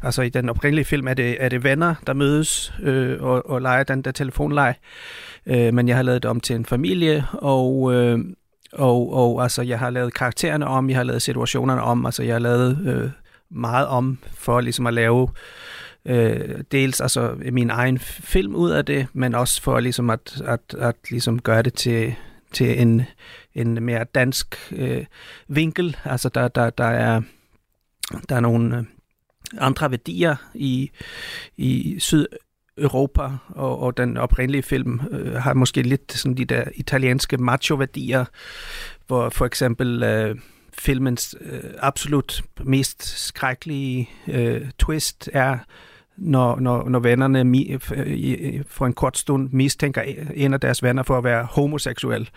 altså, 0.01 0.21
i 0.21 0.29
den 0.29 0.49
oprindelige 0.49 0.85
film 0.85 1.07
er 1.07 1.13
det, 1.13 1.37
er 1.39 1.49
det 1.49 1.63
venner, 1.63 1.95
der 2.07 2.13
mødes 2.13 2.73
øh, 2.81 3.23
og, 3.23 3.49
og 3.49 3.61
leger 3.61 3.83
den 3.83 4.01
der 4.01 4.11
telefonleg. 4.11 4.75
Øh, 5.45 5.73
men 5.73 5.87
jeg 5.87 5.95
har 5.95 6.03
lavet 6.03 6.23
det 6.23 6.31
om 6.31 6.39
til 6.39 6.55
en 6.55 6.65
familie, 6.65 7.25
og... 7.33 7.93
Øh, 7.93 8.19
og, 8.73 9.13
og 9.13 9.43
altså, 9.43 9.61
jeg 9.61 9.79
har 9.79 9.89
lavet 9.89 10.13
karaktererne 10.13 10.67
om, 10.67 10.89
jeg 10.89 10.97
har 10.97 11.03
lavet 11.03 11.21
situationerne 11.21 11.81
om, 11.81 12.05
altså 12.05 12.23
jeg 12.23 12.33
har 12.33 12.39
lavet 12.39 12.79
øh, 12.85 13.09
meget 13.51 13.87
om 13.87 14.17
for 14.33 14.61
ligesom 14.61 14.87
at 14.87 14.93
lave 14.93 15.21
øh, 15.21 15.27
Øh, 16.05 16.63
dels 16.71 17.01
altså 17.01 17.35
øh, 17.41 17.53
min 17.53 17.69
egen 17.69 17.99
film 17.99 18.55
ud 18.55 18.71
af 18.71 18.85
det, 18.85 19.07
men 19.13 19.35
også 19.35 19.61
for 19.61 19.79
ligesom 19.79 20.09
at, 20.09 20.41
at, 20.45 20.75
at 20.79 20.95
ligesom 21.09 21.41
gøre 21.41 21.61
det 21.61 21.73
til, 21.73 22.15
til 22.53 22.81
en, 22.81 23.03
en 23.55 23.83
mere 23.83 24.03
dansk 24.03 24.71
øh, 24.71 25.05
vinkel. 25.47 25.97
Altså 26.03 26.29
der, 26.29 26.47
der, 26.47 26.69
der 26.69 26.85
er 26.85 27.21
der 28.29 28.35
er 28.35 28.39
nogle 28.39 28.77
øh, 28.77 28.83
andre 29.57 29.91
værdier 29.91 30.35
i, 30.53 30.91
i 31.57 31.99
Sydeuropa, 31.99 33.29
og, 33.47 33.79
og 33.79 33.97
den 33.97 34.17
oprindelige 34.17 34.63
film 34.63 35.01
øh, 35.11 35.33
har 35.33 35.53
måske 35.53 35.81
lidt 35.81 36.13
sådan 36.13 36.37
de 36.37 36.45
der 36.45 36.63
italienske 36.75 37.37
macho-værdier, 37.37 38.25
hvor 39.07 39.29
for 39.29 39.45
eksempel 39.45 40.03
øh, 40.03 40.35
filmens 40.77 41.35
øh, 41.41 41.71
absolut 41.79 42.43
mest 42.63 43.25
skrækkelige 43.25 44.09
øh, 44.27 44.67
twist 44.79 45.29
er, 45.33 45.57
når, 46.17 46.59
når, 46.59 46.89
når 46.89 46.99
vennerne 46.99 47.43
mi, 47.43 47.77
øh, 47.95 48.63
for 48.67 48.85
en 48.85 48.93
kort 48.93 49.17
stund 49.17 49.49
mistænker 49.51 50.01
en 50.33 50.53
af 50.53 50.59
deres 50.59 50.83
venner 50.83 51.03
for 51.03 51.17
at 51.17 51.23
være 51.23 51.47
homoseksuel. 51.51 52.29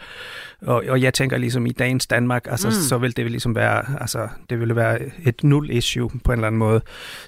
Og, 0.63 0.85
og 0.89 1.03
jeg 1.03 1.15
tænker 1.15 1.39
ligesom 1.39 1.67
i 1.67 1.73
dagens 1.73 2.07
Danmark, 2.07 2.47
altså, 2.51 2.69
Mm. 2.69 2.73
så 2.73 2.99
vil 2.99 3.17
det 3.17 3.31
ligesom 3.31 3.55
være, 3.55 4.01
altså, 4.01 4.29
det 4.51 4.61
ville 4.61 4.77
være 4.77 4.99
et 5.27 5.45
nul 5.45 5.71
issue 5.71 6.11
på 6.25 6.33
en 6.33 6.39
eller 6.39 6.47
anden 6.47 6.59
måde. 6.59 6.81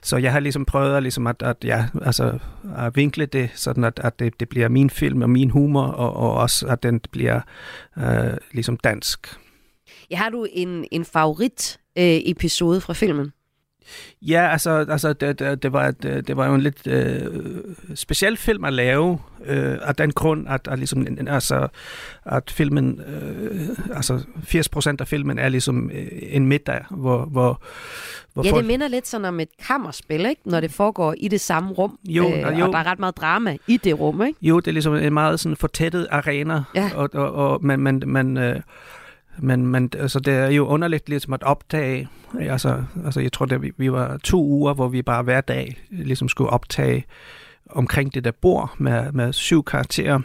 Så 0.03 0.17
jeg 0.17 0.33
har 0.33 0.41
ligesom 0.41 0.65
prøvet 0.65 0.97
at, 0.97 1.03
ligesom 1.03 1.27
at, 1.27 1.43
at, 1.43 1.57
ja, 1.65 1.87
altså, 2.03 2.39
at 2.77 2.97
vinkle 2.97 3.27
det, 3.27 3.51
sådan 3.55 3.85
at, 3.85 4.01
at 4.05 4.19
det, 4.19 4.41
det 4.41 4.49
bliver 4.49 4.69
min 4.69 4.91
film 4.91 5.23
og 5.23 5.31
min 5.31 5.51
humor, 5.51 5.83
og, 5.87 6.17
og 6.17 6.35
også 6.35 6.67
at 6.67 6.83
den 6.83 7.01
bliver 7.13 7.41
øh, 7.99 8.37
ligesom 8.53 8.77
dansk. 8.77 9.39
Har 10.13 10.29
du 10.29 10.47
en, 10.53 10.85
en 10.91 11.05
favorit 11.05 11.79
øh, 11.99 12.05
episode 12.05 12.81
fra 12.81 12.93
filmen? 12.93 13.33
Ja, 14.23 14.49
altså, 14.53 14.71
altså 14.89 15.13
det, 15.13 15.39
det, 15.39 15.63
det, 15.63 15.73
var, 15.73 15.91
det, 15.91 16.29
det 16.29 16.37
var 16.37 16.47
jo 16.47 16.55
en 16.55 16.61
lidt 16.61 16.87
øh, 16.87 17.27
speciel 17.95 18.37
film 18.37 18.65
at 18.65 18.73
lave, 18.73 19.19
øh, 19.47 19.79
af 19.83 19.95
den 19.95 20.13
grund, 20.13 20.49
at, 20.49 20.69
at, 20.71 20.79
ligesom, 20.79 21.07
altså, 21.29 21.69
at 22.27 22.51
filmen, 22.51 23.01
øh, 23.01 23.69
altså 23.97 24.21
80% 24.39 24.97
af 25.01 25.09
filmen 25.09 25.39
er 25.39 25.49
ligesom 25.49 25.91
øh, 25.95 26.07
en 26.23 26.47
middag, 26.47 26.85
hvor, 26.91 27.25
hvor, 27.25 27.63
hvor 28.35 28.45
Ja, 28.45 28.51
folk, 28.51 28.63
det 28.63 28.67
minder 28.67 28.89
lidt 28.89 29.09
sådan 29.09 29.25
om 29.25 29.41
et 29.41 29.49
kammerspil, 29.67 30.27
ikke? 30.27 30.41
når 30.45 30.61
det 30.61 30.73
foregår 30.73 31.15
i 31.19 31.29
det 31.29 31.41
samme 31.41 31.73
rum. 31.73 31.99
Jo, 32.09 32.25
øh, 32.35 32.47
og 32.47 32.59
jo. 32.61 32.67
Og 32.67 32.73
der 32.73 32.79
er 32.79 32.87
ret 32.87 32.99
meget 32.99 33.17
drama 33.17 33.57
i 33.67 33.77
det 33.77 34.01
rum, 34.01 34.23
ikke? 34.23 34.39
Jo, 34.43 34.61
det 34.61 34.69
er 34.69 34.73
ligesom 34.73 34.95
en 34.95 35.13
meget 35.15 35.41
sådan 35.41 35.57
fortættet 35.57 36.07
arena, 36.11 36.63
Ja. 36.75 36.91
og, 36.95 37.11
og, 37.13 37.33
og 37.33 37.65
man, 37.65 37.81
man, 37.81 38.03
man, 38.07 38.37
øh, 38.37 38.61
men, 39.43 39.67
men 39.67 39.91
altså, 39.99 40.21
det 40.21 40.35
er 40.35 40.49
jo 40.49 40.67
underligt 40.67 41.09
ligesom 41.09 41.33
at 41.33 41.43
optage, 41.43 42.09
altså, 42.41 42.85
altså 43.05 43.21
jeg 43.21 43.33
tror, 43.33 43.47
det, 43.47 43.63
vi, 43.63 43.73
vi 43.77 43.93
var 43.93 44.17
to 44.17 44.45
uger, 44.45 44.75
hvor 44.75 44.89
vi 44.89 45.03
bare 45.03 45.23
hver 45.23 45.41
dag 45.41 45.81
ligesom 45.91 46.29
skulle 46.29 46.51
optage 46.51 47.05
omkring 47.71 48.15
det 48.15 48.25
der 48.25 48.31
bord 48.31 48.75
med, 48.79 49.13
med 49.13 49.33
syv 49.33 49.65
karakterer. 49.65 50.21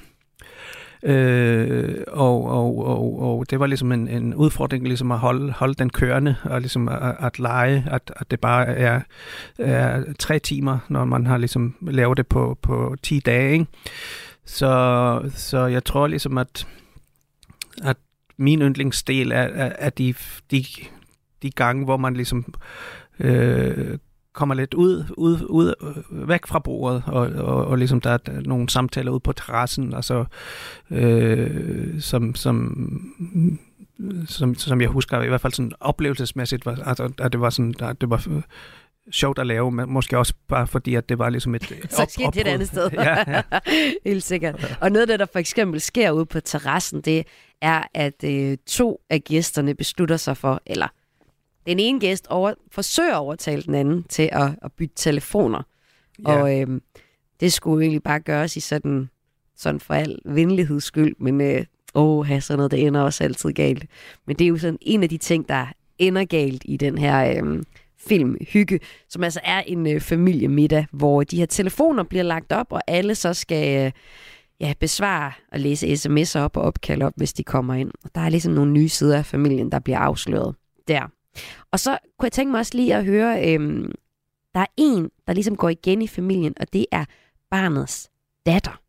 Øh, 1.03 2.03
og, 2.07 2.45
og, 2.45 2.87
og, 2.87 3.21
og 3.21 3.49
det 3.49 3.59
var 3.59 3.67
ligesom 3.67 3.91
en, 3.91 4.07
en 4.07 4.33
udfordring 4.33 4.87
ligesom 4.87 5.11
at 5.11 5.19
holde, 5.19 5.51
holde 5.51 5.73
den 5.73 5.89
kørende 5.89 6.35
og 6.43 6.61
ligesom 6.61 6.87
at, 6.87 7.15
at 7.19 7.39
lege, 7.39 7.85
at, 7.91 8.13
at 8.15 8.31
det 8.31 8.39
bare 8.39 8.65
er, 8.65 9.01
er 9.59 10.03
tre 10.19 10.39
timer, 10.39 10.77
når 10.89 11.05
man 11.05 11.25
har 11.25 11.37
ligesom 11.37 11.75
lavet 11.81 12.17
det 12.17 12.27
på, 12.27 12.57
på 12.61 12.95
10 13.03 13.19
dage. 13.19 13.53
Ikke? 13.53 13.65
Så, 14.45 15.31
så 15.35 15.65
jeg 15.65 15.83
tror 15.85 16.07
ligesom, 16.07 16.37
at, 16.37 16.67
at 17.83 17.97
min 18.37 18.61
yndlingsdel 18.61 19.31
er, 19.31 19.35
er, 19.35 19.71
er 19.79 19.89
de, 19.89 20.13
de, 20.51 20.65
de 21.41 21.51
gange, 21.51 21.85
hvor 21.85 21.97
man 21.97 22.13
ligesom 22.13 22.53
øh, 23.19 23.97
kommer 24.33 24.55
lidt 24.55 24.73
ud, 24.73 25.03
ud, 25.17 25.45
ud 25.49 25.73
øh, 25.81 26.29
væk 26.29 26.47
fra 26.47 26.59
bordet, 26.59 27.03
og, 27.05 27.21
og, 27.21 27.67
og 27.67 27.77
ligesom 27.77 28.01
der 28.01 28.09
er 28.09 28.41
nogle 28.45 28.69
samtaler 28.69 29.11
ude 29.11 29.19
på 29.19 29.31
terrassen, 29.31 29.93
altså, 29.93 30.25
øh, 30.91 32.01
som, 32.01 32.35
som, 32.35 32.75
som, 34.25 34.55
som 34.55 34.81
jeg 34.81 34.89
husker, 34.89 35.21
i 35.21 35.27
hvert 35.27 35.41
fald 35.41 35.53
sådan 35.53 35.71
oplevelsesmæssigt, 35.79 36.65
var, 36.65 36.79
altså, 36.85 37.13
at 37.19 37.31
det 37.31 37.41
var 37.41 37.49
sådan, 37.49 37.73
at 37.79 38.01
det 38.01 38.09
var 38.09 38.27
øh, 38.29 38.41
sjovt 39.11 39.39
at 39.39 39.47
lave, 39.47 39.71
men 39.71 39.89
måske 39.89 40.17
også 40.17 40.33
bare 40.47 40.67
fordi, 40.67 40.95
at 40.95 41.09
det 41.09 41.19
var 41.19 41.29
ligesom 41.29 41.55
et 41.55 41.63
Så 41.89 42.05
skete 42.09 42.31
det 42.31 42.41
et 42.41 42.47
andet 42.47 42.67
sted. 42.67 42.89
ja, 42.93 43.31
ja. 43.31 43.41
Helt 44.09 44.23
sikkert. 44.23 44.77
Og 44.81 44.91
noget 44.91 45.01
af 45.01 45.07
det, 45.07 45.19
der 45.19 45.25
for 45.25 45.39
eksempel 45.39 45.81
sker 45.81 46.11
ude 46.11 46.25
på 46.25 46.39
terrassen, 46.39 47.01
det 47.01 47.27
er, 47.61 47.83
at 47.93 48.23
øh, 48.23 48.57
to 48.67 49.01
af 49.09 49.23
gæsterne 49.23 49.75
beslutter 49.75 50.17
sig 50.17 50.37
for, 50.37 50.61
eller 50.65 50.87
den 51.67 51.79
ene 51.79 51.99
gæst 51.99 52.27
over, 52.27 52.53
forsøger 52.71 53.13
at 53.13 53.17
overtale 53.17 53.61
den 53.61 53.75
anden 53.75 54.03
til 54.03 54.29
at, 54.31 54.55
at 54.61 54.71
bytte 54.77 54.95
telefoner. 54.95 55.61
Ja. 56.27 56.41
Og 56.41 56.59
øh, 56.59 56.81
det 57.39 57.53
skulle 57.53 57.83
egentlig 57.83 58.03
bare 58.03 58.19
gøres 58.19 58.55
i 58.55 58.59
sådan, 58.59 59.09
sådan 59.55 59.79
for 59.79 59.93
al 59.93 60.19
venligheds 60.25 60.83
skyld, 60.83 61.15
men 61.19 61.41
øh, 61.41 61.65
åh, 61.95 62.39
sådan 62.39 62.57
noget, 62.57 62.71
det 62.71 62.87
ender 62.87 63.01
også 63.01 63.23
altid 63.23 63.53
galt. 63.53 63.85
Men 64.27 64.35
det 64.35 64.45
er 64.45 64.49
jo 64.49 64.57
sådan 64.57 64.77
en 64.81 65.03
af 65.03 65.09
de 65.09 65.17
ting, 65.17 65.49
der 65.49 65.67
ender 65.99 66.25
galt 66.25 66.61
i 66.65 66.77
den 66.77 66.97
her 66.97 67.43
øh, 67.43 67.63
film 68.07 68.37
Hygge, 68.47 68.79
som 69.09 69.23
altså 69.23 69.39
er 69.43 69.61
en 69.61 69.87
øh, 69.87 70.01
familiemiddag, 70.01 70.85
hvor 70.91 71.23
de 71.23 71.37
her 71.37 71.45
telefoner 71.45 72.03
bliver 72.03 72.23
lagt 72.23 72.51
op, 72.51 72.67
og 72.69 72.81
alle 72.87 73.15
så 73.15 73.33
skal 73.33 73.85
øh, 73.85 73.91
ja, 74.59 74.73
besvare 74.79 75.31
og 75.51 75.59
læse 75.59 75.93
sms'er 75.93 76.39
op 76.39 76.57
og 76.57 76.63
opkald 76.63 77.01
op, 77.01 77.13
hvis 77.15 77.33
de 77.33 77.43
kommer 77.43 77.73
ind. 77.73 77.91
Og 78.03 78.09
der 78.15 78.21
er 78.21 78.29
ligesom 78.29 78.53
nogle 78.53 78.71
nye 78.71 78.89
sider 78.89 79.17
af 79.17 79.25
familien, 79.25 79.71
der 79.71 79.79
bliver 79.79 79.99
afsløret 79.99 80.55
der. 80.87 81.11
Og 81.71 81.79
så 81.79 81.97
kunne 82.19 82.25
jeg 82.25 82.31
tænke 82.31 82.51
mig 82.51 82.59
også 82.59 82.77
lige 82.77 82.95
at 82.95 83.05
høre, 83.05 83.53
øhm, 83.53 83.91
der 84.53 84.59
er 84.59 84.65
en, 84.77 85.09
der 85.27 85.33
ligesom 85.33 85.55
går 85.55 85.69
igen 85.69 86.01
i 86.01 86.07
familien, 86.07 86.53
og 86.59 86.73
det 86.73 86.85
er 86.91 87.05
barnets 87.51 88.09
datter. 88.45 88.84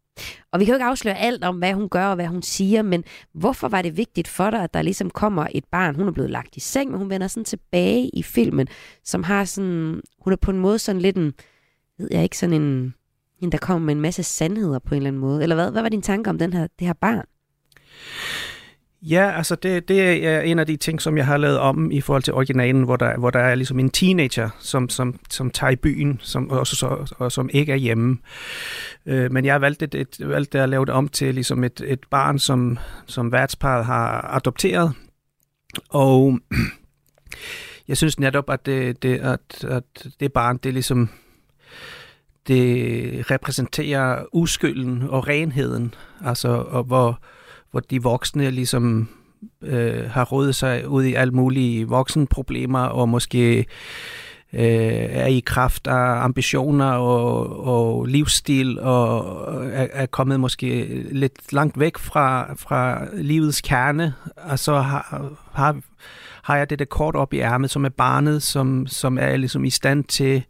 Og 0.53 0.61
vi 0.61 0.65
kan 0.65 0.73
jo 0.73 0.77
ikke 0.77 0.85
afsløre 0.85 1.19
alt 1.19 1.45
om, 1.45 1.59
hvad 1.59 1.73
hun 1.73 1.89
gør 1.89 2.07
og 2.07 2.15
hvad 2.15 2.27
hun 2.27 2.43
siger, 2.43 2.83
men 2.83 3.05
hvorfor 3.35 3.69
var 3.69 3.83
det 3.83 3.97
vigtigt 3.97 4.29
for 4.29 4.51
dig, 4.51 4.63
at 4.63 4.75
der 4.75 4.83
ligesom 4.83 5.11
kommer 5.11 5.47
et 5.55 5.65
barn, 5.65 5.95
hun 5.95 6.09
er 6.09 6.13
blevet 6.13 6.31
lagt 6.31 6.57
i 6.57 6.61
seng, 6.61 6.91
men 6.91 6.99
hun 6.99 7.11
vender 7.11 7.27
sådan 7.27 7.45
tilbage 7.45 8.11
i 8.13 8.23
filmen, 8.23 8.69
som 9.05 9.23
har 9.23 9.45
sådan, 9.45 10.01
hun 10.19 10.33
er 10.33 10.37
på 10.37 10.51
en 10.51 10.59
måde 10.59 10.79
sådan 10.79 11.03
lidt 11.03 11.17
en, 11.17 11.33
ved 11.99 12.09
jeg 12.11 12.23
ikke, 12.23 12.39
sådan 12.39 12.63
en, 12.63 12.95
en 13.39 13.53
der 13.53 13.59
kommer 13.59 13.87
med 13.87 13.95
en 13.95 14.01
masse 14.01 14.23
sandheder 14.23 14.79
på 14.79 14.95
en 14.95 14.97
eller 14.97 15.09
anden 15.09 15.21
måde. 15.21 15.43
Eller 15.43 15.55
hvad, 15.55 15.71
hvad 15.71 15.83
var 15.83 15.89
din 15.89 16.03
tanke 16.03 16.31
om 16.31 16.39
den 16.39 16.53
her, 16.53 16.67
det 16.79 16.87
her 16.87 16.95
barn? 16.95 17.25
Ja, 19.03 19.33
altså 19.37 19.55
det, 19.55 19.89
det 19.89 20.27
er 20.27 20.41
en 20.41 20.59
af 20.59 20.67
de 20.67 20.77
ting, 20.77 21.03
som 21.03 21.17
jeg 21.17 21.27
har 21.27 21.37
lavet 21.37 21.59
om 21.59 21.91
i 21.91 22.01
forhold 22.01 22.23
til 22.23 22.35
originalen, 22.35 22.83
hvor 22.83 22.97
der, 22.97 23.19
hvor 23.19 23.31
der 23.31 23.39
er 23.39 23.55
ligesom 23.55 23.79
en 23.79 23.91
teenager, 23.91 24.51
som, 24.59 24.89
som, 24.89 25.21
som 25.31 25.51
tager 25.51 25.71
i 25.71 25.77
byen, 25.77 26.21
som, 26.23 26.51
og, 26.51 26.67
så, 26.67 27.15
og 27.19 27.33
som 27.33 27.51
ikke 27.53 27.73
er 27.73 27.77
hjemme. 27.77 28.19
Øh, 29.07 29.33
men 29.33 29.45
jeg 29.45 29.55
har 29.55 29.59
valgt, 29.59 29.83
et, 29.83 29.95
et, 29.95 30.17
valgt 30.21 30.55
at 30.55 30.69
lave 30.69 30.87
det 30.87 30.95
om 30.95 31.09
til 31.09 31.35
ligesom 31.35 31.65
et, 31.65 31.83
et 31.87 32.01
barn, 32.11 32.39
som, 32.39 32.79
som 33.07 33.33
værtsparet 33.33 33.85
har 33.85 34.35
adopteret. 34.35 34.93
Og 35.89 36.39
jeg 37.89 37.97
synes 37.97 38.19
netop, 38.19 38.51
at 38.51 38.67
det, 38.67 39.03
det, 39.03 39.19
at, 39.19 39.65
at 39.65 40.07
det 40.21 40.33
barn, 40.33 40.57
det 40.57 40.73
ligesom 40.73 41.09
det 42.49 43.31
repræsenterer 43.31 44.25
uskylden 44.33 45.03
og 45.03 45.29
renheden, 45.29 45.95
altså 46.25 46.49
og 46.49 46.85
hvor, 46.85 47.21
hvor 47.71 47.81
de 47.81 48.03
voksne 48.03 48.51
ligesom 48.51 49.09
øh, 49.63 50.11
har 50.11 50.25
rådet 50.25 50.55
sig 50.55 50.89
ud 50.89 51.05
i 51.05 51.15
alle 51.15 51.33
mulige 51.33 51.89
voksenproblemer 51.89 52.81
og 52.81 53.09
måske 53.09 53.59
øh, 54.53 55.07
er 55.11 55.27
i 55.27 55.41
kraft 55.47 55.87
af 55.87 56.25
ambitioner 56.25 56.91
og, 56.91 57.67
og 57.67 58.07
livsstil 58.07 58.81
og 58.81 59.45
er, 59.65 59.87
er 59.93 60.07
kommet 60.07 60.41
måske 60.41 60.85
lidt 61.13 61.53
langt 61.53 61.81
væk 61.81 61.99
fra, 61.99 62.55
fra 62.55 63.07
livets 63.15 63.61
kerne, 63.61 64.15
og 64.37 64.59
så 64.59 64.75
har, 64.75 65.33
har, 65.53 65.77
har 66.43 66.57
jeg 66.57 66.71
det 66.71 66.79
der 66.79 66.85
kort 66.85 67.17
op 67.17 67.35
i 67.35 67.39
ærmet, 67.39 67.71
som 67.71 67.85
er 67.85 67.89
barnet, 67.89 68.43
som, 68.43 68.87
som 68.87 69.19
er 69.19 69.37
ligesom 69.37 69.65
i 69.65 69.71
stand 69.71 70.05
til 70.05 70.45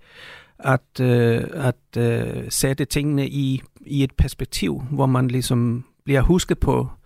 at, 0.58 1.00
øh, 1.00 1.44
at 1.52 1.98
øh, 1.98 2.44
sætte 2.48 2.84
tingene 2.84 3.28
i, 3.28 3.62
i 3.80 4.02
et 4.02 4.12
perspektiv, 4.18 4.82
hvor 4.90 5.06
man 5.06 5.28
ligesom 5.28 5.84
bliver 6.04 6.20
husket 6.20 6.58
på, 6.58 6.80
øh, 6.80 7.05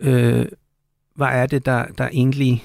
øh, 0.00 0.46
hvad 1.14 1.26
er 1.26 1.46
det, 1.46 1.66
der, 1.66 1.86
der 1.86 2.08
egentlig 2.08 2.64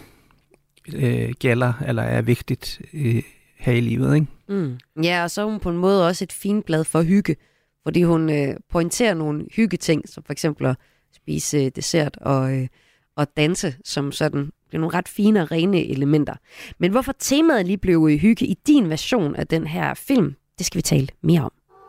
øh, 0.93 1.31
gælder, 1.39 1.73
eller 1.87 2.03
er 2.03 2.21
vigtigt 2.21 2.81
øh, 2.93 3.23
her 3.57 3.73
i 3.73 3.81
livet, 3.81 4.15
ikke? 4.15 4.27
Mm. 4.47 4.77
Ja, 5.03 5.23
og 5.23 5.31
så 5.31 5.41
er 5.41 5.45
hun 5.45 5.59
på 5.59 5.69
en 5.69 5.77
måde 5.77 6.07
også 6.07 6.23
et 6.23 6.31
fint 6.31 6.65
blad 6.65 6.83
for 6.83 7.01
hygge, 7.01 7.35
fordi 7.83 8.03
hun 8.03 8.29
øh, 8.29 8.55
pointerer 8.69 9.13
nogle 9.13 9.45
hyggeting, 9.55 10.09
som 10.09 10.23
for 10.23 10.31
eksempel 10.31 10.65
at 10.65 10.75
spise 11.15 11.57
øh, 11.57 11.71
dessert 11.75 12.17
og, 12.21 12.53
øh, 12.53 12.67
og 13.15 13.37
danse, 13.37 13.75
som 13.85 14.11
sådan 14.11 14.51
det 14.73 14.77
er 14.77 14.81
nogle 14.81 14.97
ret 14.97 15.07
fine 15.07 15.41
og 15.41 15.51
rene 15.51 15.87
elementer. 15.87 16.35
Men 16.77 16.91
hvorfor 16.91 17.13
temaet 17.19 17.65
lige 17.65 17.77
blev 17.77 18.09
hygge 18.17 18.45
i 18.45 18.53
din 18.67 18.89
version 18.89 19.35
af 19.35 19.47
den 19.47 19.67
her 19.67 19.93
film, 19.93 20.35
det 20.57 20.65
skal 20.65 20.77
vi 20.77 20.81
tale 20.81 21.07
mere 21.21 21.41
om. 21.41 21.51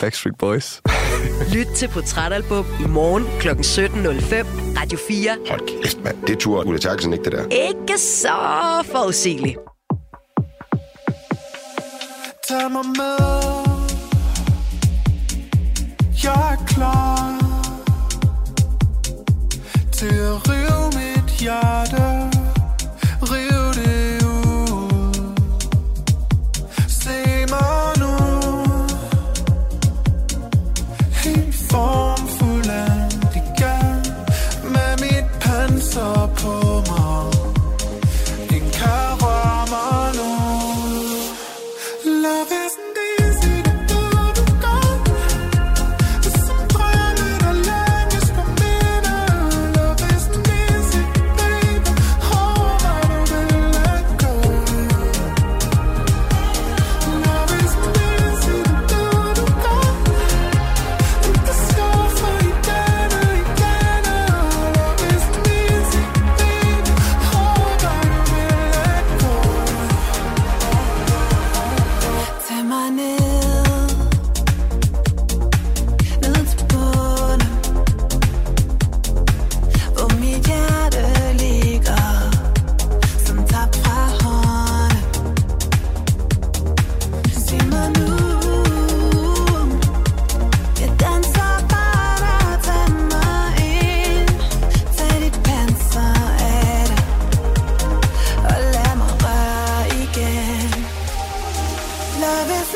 Backstreet 0.00 0.38
Boys. 0.38 0.82
Lyt 1.54 1.66
til 1.76 1.88
Portrætalbum 1.88 2.66
i 2.84 2.88
morgen 2.88 3.24
kl. 3.40 3.48
17.05. 3.48 4.80
Radio 4.80 4.98
4. 5.08 5.30
Hold 5.48 5.82
kæft, 5.82 6.04
mand. 6.04 6.16
Det 6.26 6.38
turde 6.38 6.66
Ulla 6.66 6.78
Terkelsen 6.78 7.12
ikke, 7.12 7.24
det 7.24 7.32
der. 7.32 7.44
Ikke 7.68 7.98
så 7.98 8.28
forudsigeligt. 8.92 9.58
Tag 12.48 12.70
mig 12.72 12.84
med 12.86 13.18
Jeg 16.24 16.52
er 16.52 16.64
klar 16.66 17.38
Til 19.92 20.06
at 20.06 20.48
rive 20.48 20.86
mit 20.98 21.30
hjerte 21.40 22.07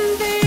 and 0.02 0.18
they 0.18 0.41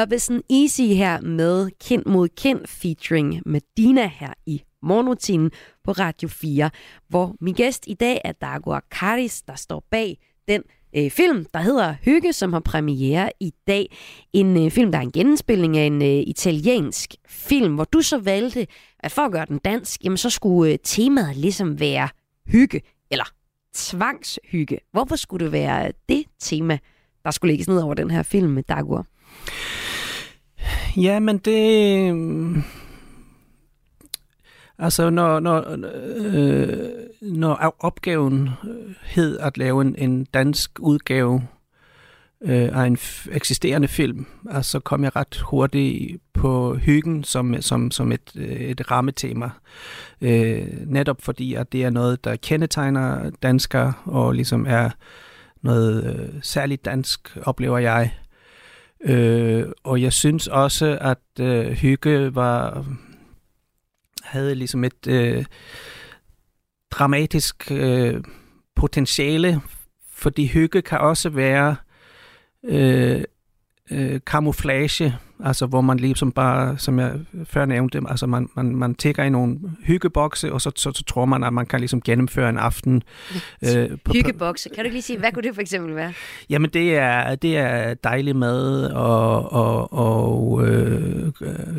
Love 0.00 0.16
Isn't 0.16 0.42
Easy 0.50 0.94
her 0.94 1.20
med 1.20 1.70
Kind 1.80 2.02
mod 2.06 2.28
Kind 2.28 2.66
featuring 2.66 3.42
Medina 3.46 4.06
her 4.06 4.32
i 4.46 4.62
morgenrutinen 4.82 5.50
på 5.84 5.92
Radio 5.92 6.28
4, 6.28 6.70
hvor 7.08 7.34
min 7.40 7.54
gæst 7.54 7.84
i 7.86 7.94
dag 7.94 8.20
er 8.24 8.32
Dago 8.32 8.72
Akaris, 8.72 9.42
der 9.42 9.54
står 9.54 9.84
bag 9.90 10.18
den 10.48 10.62
øh, 10.96 11.10
film, 11.10 11.46
der 11.54 11.60
hedder 11.60 11.94
Hygge, 12.02 12.32
som 12.32 12.52
har 12.52 12.60
premiere 12.60 13.30
i 13.40 13.52
dag. 13.66 13.96
En 14.32 14.64
øh, 14.64 14.70
film, 14.70 14.92
der 14.92 14.98
er 14.98 15.02
en 15.02 15.12
genspilning 15.12 15.78
af 15.78 15.84
en 15.84 16.02
øh, 16.02 16.24
italiensk 16.26 17.14
film, 17.28 17.74
hvor 17.74 17.84
du 17.84 18.02
så 18.02 18.18
valgte, 18.18 18.66
at 18.98 19.12
for 19.12 19.22
at 19.22 19.32
gøre 19.32 19.46
den 19.46 19.58
dansk, 19.58 20.04
jamen 20.04 20.16
så 20.16 20.30
skulle 20.30 20.72
øh, 20.72 20.78
temaet 20.84 21.36
ligesom 21.36 21.80
være 21.80 22.08
hygge, 22.46 22.82
eller 23.10 23.32
tvangshygge. 23.74 24.78
Hvorfor 24.92 25.16
skulle 25.16 25.44
det 25.44 25.52
være 25.52 25.86
øh, 25.86 25.92
det 26.08 26.24
tema, 26.38 26.78
der 27.24 27.30
skulle 27.30 27.52
lægges 27.52 27.68
ned 27.68 27.82
over 27.82 27.94
den 27.94 28.10
her 28.10 28.22
film 28.22 28.50
med 28.50 28.62
Dagur? 28.62 29.06
Ja, 30.96 31.18
men 31.20 31.38
det... 31.38 32.14
Mm, 32.14 32.62
altså, 34.78 35.10
når, 35.10 35.40
når, 35.40 35.76
øh, 36.16 36.88
når 37.22 37.74
opgaven 37.78 38.50
øh, 38.64 38.94
hed 39.02 39.38
at 39.38 39.58
lave 39.58 39.82
en, 39.82 39.94
en 39.98 40.24
dansk 40.24 40.70
udgave 40.78 41.42
øh, 42.42 42.78
af 42.78 42.86
en 42.86 42.98
eksisterende 43.32 43.88
film, 43.88 44.26
altså 44.50 44.80
kom 44.80 45.04
jeg 45.04 45.16
ret 45.16 45.42
hurtigt 45.46 46.22
på 46.32 46.74
hyggen 46.74 47.24
som, 47.24 47.62
som, 47.62 47.90
som 47.90 48.12
et, 48.12 48.32
øh, 48.36 48.60
et 48.60 48.90
rammetema. 48.90 49.50
Øh, 50.20 50.66
netop 50.86 51.22
fordi, 51.22 51.54
at 51.54 51.72
det 51.72 51.84
er 51.84 51.90
noget, 51.90 52.24
der 52.24 52.36
kendetegner 52.36 53.30
danskere, 53.42 53.92
og 54.04 54.32
ligesom 54.32 54.66
er 54.68 54.90
noget 55.62 56.04
øh, 56.04 56.28
særligt 56.42 56.84
dansk, 56.84 57.36
oplever 57.42 57.78
jeg. 57.78 58.12
Øh, 59.04 59.66
og 59.84 60.02
jeg 60.02 60.12
synes 60.12 60.46
også, 60.46 60.98
at 61.00 61.40
øh, 61.40 61.66
hygge 61.66 62.34
var 62.34 62.84
havde 64.22 64.54
ligesom 64.54 64.84
et 64.84 65.06
øh, 65.06 65.44
dramatisk 66.90 67.70
øh, 67.70 68.24
potentiale, 68.76 69.60
fordi 70.12 70.46
hygge 70.46 70.82
kan 70.82 70.98
også 70.98 71.28
være 71.28 71.76
øh, 72.64 73.22
øh, 73.90 74.20
camouflage, 74.20 75.16
altså 75.44 75.66
hvor 75.66 75.80
man 75.80 75.96
ligesom 75.96 76.32
bare, 76.32 76.78
som 76.78 76.98
jeg 76.98 77.12
før 77.44 77.64
nævnte, 77.64 78.00
altså 78.08 78.26
man, 78.26 78.48
man, 78.56 78.76
man 78.76 78.94
tækker 78.94 79.22
i 79.22 79.30
nogle 79.30 79.58
hyggebokse, 79.82 80.52
og 80.52 80.60
så, 80.60 80.70
så, 80.76 80.92
så 80.94 81.04
tror 81.04 81.24
man, 81.24 81.44
at 81.44 81.52
man 81.52 81.66
kan 81.66 81.80
ligesom 81.80 82.00
gennemføre 82.00 82.48
en 82.48 82.58
aften. 82.58 83.02
Øh, 83.64 83.90
på, 84.04 84.12
hyggebokse, 84.12 84.68
kan 84.68 84.76
du 84.76 84.84
ikke 84.84 84.94
lige 84.94 85.02
sige, 85.02 85.18
hvad 85.18 85.32
kunne 85.32 85.42
det 85.42 85.54
for 85.54 85.60
eksempel 85.60 85.94
være? 85.94 86.12
Jamen 86.50 86.70
det 86.70 86.96
er, 86.96 87.34
det 87.34 87.56
er 87.56 87.94
dejlig 87.94 88.36
mad 88.36 88.90
og, 88.90 89.52
og, 89.52 89.92
og 89.92 90.66
øh, 90.66 91.32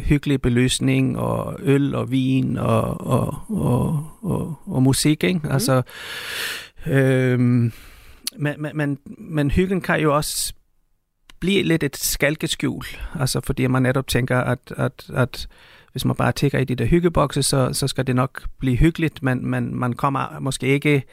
hyggelig 0.04 0.42
beløsning 0.42 1.18
og 1.18 1.60
øl 1.60 1.96
og 1.96 2.12
vin 2.12 2.58
og, 2.58 3.08
og, 3.08 3.38
og, 3.50 4.08
og, 4.22 4.56
og 4.66 4.84
musik, 4.84 5.24
ikke? 5.24 5.40
Mm. 5.44 5.52
Altså, 5.52 5.82
øh, 6.88 7.40
men, 7.40 7.72
men, 8.74 8.98
men 9.18 9.52
hyggen 9.52 9.82
kan 9.82 10.02
jo 10.02 10.16
også 10.16 10.54
bliver 11.42 11.64
lidt 11.64 11.84
et 11.84 11.98
skalkeskjul, 11.98 12.86
altså 13.20 13.42
fordi 13.42 13.68
man 13.68 13.82
netop 13.82 14.08
tænker, 14.08 14.38
at, 14.40 14.74
at, 14.78 15.10
at 15.14 15.48
hvis 15.92 16.06
man 16.06 16.16
bare 16.16 16.32
tigger 16.32 16.60
i 16.60 16.64
de 16.64 16.76
der 16.76 16.86
hyggebokse, 16.86 17.44
så, 17.44 17.74
så 17.74 17.88
skal 17.88 18.08
det 18.08 18.16
nok 18.16 18.44
blive 18.60 18.78
hyggeligt, 18.78 19.24
men, 19.24 19.48
men 19.48 19.76
man 19.76 19.94
kommer 19.94 20.40
måske 20.40 20.68
ikke 20.68 21.04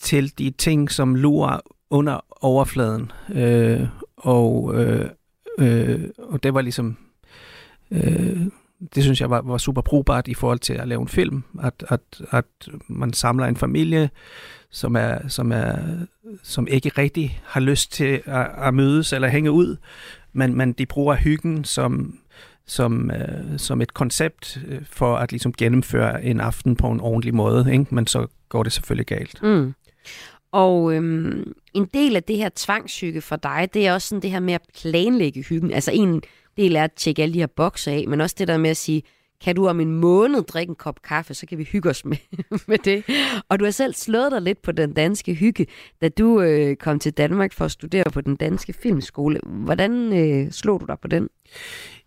til 0.00 0.38
de 0.38 0.50
ting, 0.50 0.90
som 0.90 1.14
lurer 1.14 1.60
under 1.90 2.24
overfladen. 2.40 3.12
Øh, 3.34 3.80
og, 4.16 4.74
øh, 4.74 5.10
øh, 5.58 6.00
og 6.18 6.42
det 6.42 6.54
var 6.54 6.60
ligesom... 6.60 6.96
Øh, 7.90 8.46
det 8.94 9.02
synes 9.02 9.20
jeg 9.20 9.30
var, 9.30 9.40
var 9.40 9.58
super 9.58 9.80
brugbart 9.80 10.28
i 10.28 10.34
forhold 10.34 10.58
til 10.58 10.72
at 10.72 10.88
lave 10.88 11.02
en 11.02 11.08
film, 11.08 11.42
at, 11.62 11.84
at, 11.88 12.00
at 12.30 12.44
man 12.88 13.12
samler 13.12 13.46
en 13.46 13.56
familie, 13.56 14.10
som 14.76 14.96
er, 14.96 15.28
som 15.28 15.52
er 15.52 15.78
som 16.42 16.66
ikke 16.70 16.88
rigtig 16.98 17.40
har 17.44 17.60
lyst 17.60 17.92
til 17.92 18.22
at, 18.24 18.50
at 18.58 18.74
mødes 18.74 19.12
eller 19.12 19.28
hænge 19.28 19.50
ud, 19.50 19.76
men, 20.32 20.54
men 20.54 20.72
de 20.72 20.86
bruger 20.86 21.14
hyggen 21.14 21.64
som, 21.64 22.18
som, 22.66 23.10
øh, 23.10 23.58
som 23.58 23.80
et 23.80 23.94
koncept 23.94 24.58
øh, 24.66 24.80
for 24.90 25.16
at 25.16 25.32
ligesom 25.32 25.52
gennemføre 25.52 26.24
en 26.24 26.40
aften 26.40 26.76
på 26.76 26.86
en 26.86 27.00
ordentlig 27.00 27.34
måde, 27.34 27.72
ikke? 27.72 27.94
men 27.94 28.06
så 28.06 28.26
går 28.48 28.62
det 28.62 28.72
selvfølgelig 28.72 29.06
galt. 29.06 29.42
Mm. 29.42 29.74
Og 30.52 30.94
øhm, 30.94 31.52
en 31.74 31.88
del 31.94 32.16
af 32.16 32.22
det 32.22 32.36
her 32.36 32.50
tvangshygge 32.56 33.20
for 33.20 33.36
dig, 33.36 33.68
det 33.74 33.86
er 33.86 33.94
også 33.94 34.08
sådan 34.08 34.22
det 34.22 34.30
her 34.30 34.40
med 34.40 34.54
at 34.54 34.62
planlægge 34.80 35.42
hyggen. 35.42 35.72
Altså 35.72 35.90
en 35.94 36.22
del 36.56 36.76
er 36.76 36.84
at 36.84 36.92
tjekke 36.92 37.22
alle 37.22 37.34
de 37.34 37.38
her 37.38 37.46
bokser 37.46 37.92
af, 37.92 38.04
men 38.08 38.20
også 38.20 38.36
det 38.38 38.48
der 38.48 38.58
med 38.58 38.70
at 38.70 38.76
sige, 38.76 39.02
kan 39.40 39.56
du 39.56 39.68
om 39.68 39.80
en 39.80 39.92
måned 39.92 40.42
drikke 40.42 40.70
en 40.70 40.76
kop 40.76 41.02
kaffe, 41.02 41.34
så 41.34 41.46
kan 41.46 41.58
vi 41.58 41.64
hygge 41.64 41.90
os 41.90 42.04
med, 42.04 42.16
med 42.68 42.78
det. 42.78 43.04
Og 43.48 43.58
du 43.58 43.64
har 43.64 43.72
selv 43.72 43.94
slået 43.94 44.32
dig 44.32 44.42
lidt 44.42 44.62
på 44.62 44.72
den 44.72 44.92
danske 44.92 45.34
hygge, 45.34 45.66
da 46.02 46.08
du 46.08 46.40
øh, 46.40 46.76
kom 46.76 46.98
til 46.98 47.12
Danmark 47.12 47.52
for 47.52 47.64
at 47.64 47.70
studere 47.70 48.04
på 48.12 48.20
den 48.20 48.36
danske 48.36 48.72
filmskole. 48.72 49.40
Hvordan 49.44 50.12
øh, 50.12 50.52
slog 50.52 50.80
du 50.80 50.86
dig 50.86 50.96
på 51.02 51.08
den? 51.08 51.28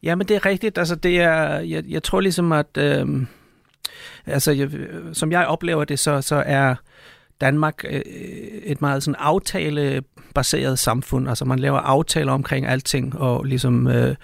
Jamen 0.03 0.27
det 0.27 0.35
er 0.35 0.45
rigtigt. 0.45 0.77
Altså 0.77 0.95
det 0.95 1.19
er, 1.19 1.59
jeg, 1.59 1.83
jeg 1.87 2.03
tror 2.03 2.19
ligesom, 2.19 2.51
at 2.51 2.77
øh, 2.77 3.07
altså, 4.25 4.51
jeg, 4.51 4.69
som 5.13 5.31
jeg 5.31 5.47
oplever 5.47 5.83
det, 5.83 5.99
så, 5.99 6.21
så 6.21 6.43
er 6.45 6.75
Danmark 7.41 7.83
øh, 7.89 8.01
et 8.63 8.81
meget 8.81 9.03
sådan 9.03 9.15
aftalebaseret 9.19 10.79
samfund. 10.79 11.29
Altså 11.29 11.45
man 11.45 11.59
laver 11.59 11.77
aftaler 11.77 12.31
omkring 12.31 12.65
alting, 12.65 13.17
og 13.17 13.43
ligesom... 13.43 13.87
Øh, 13.87 14.15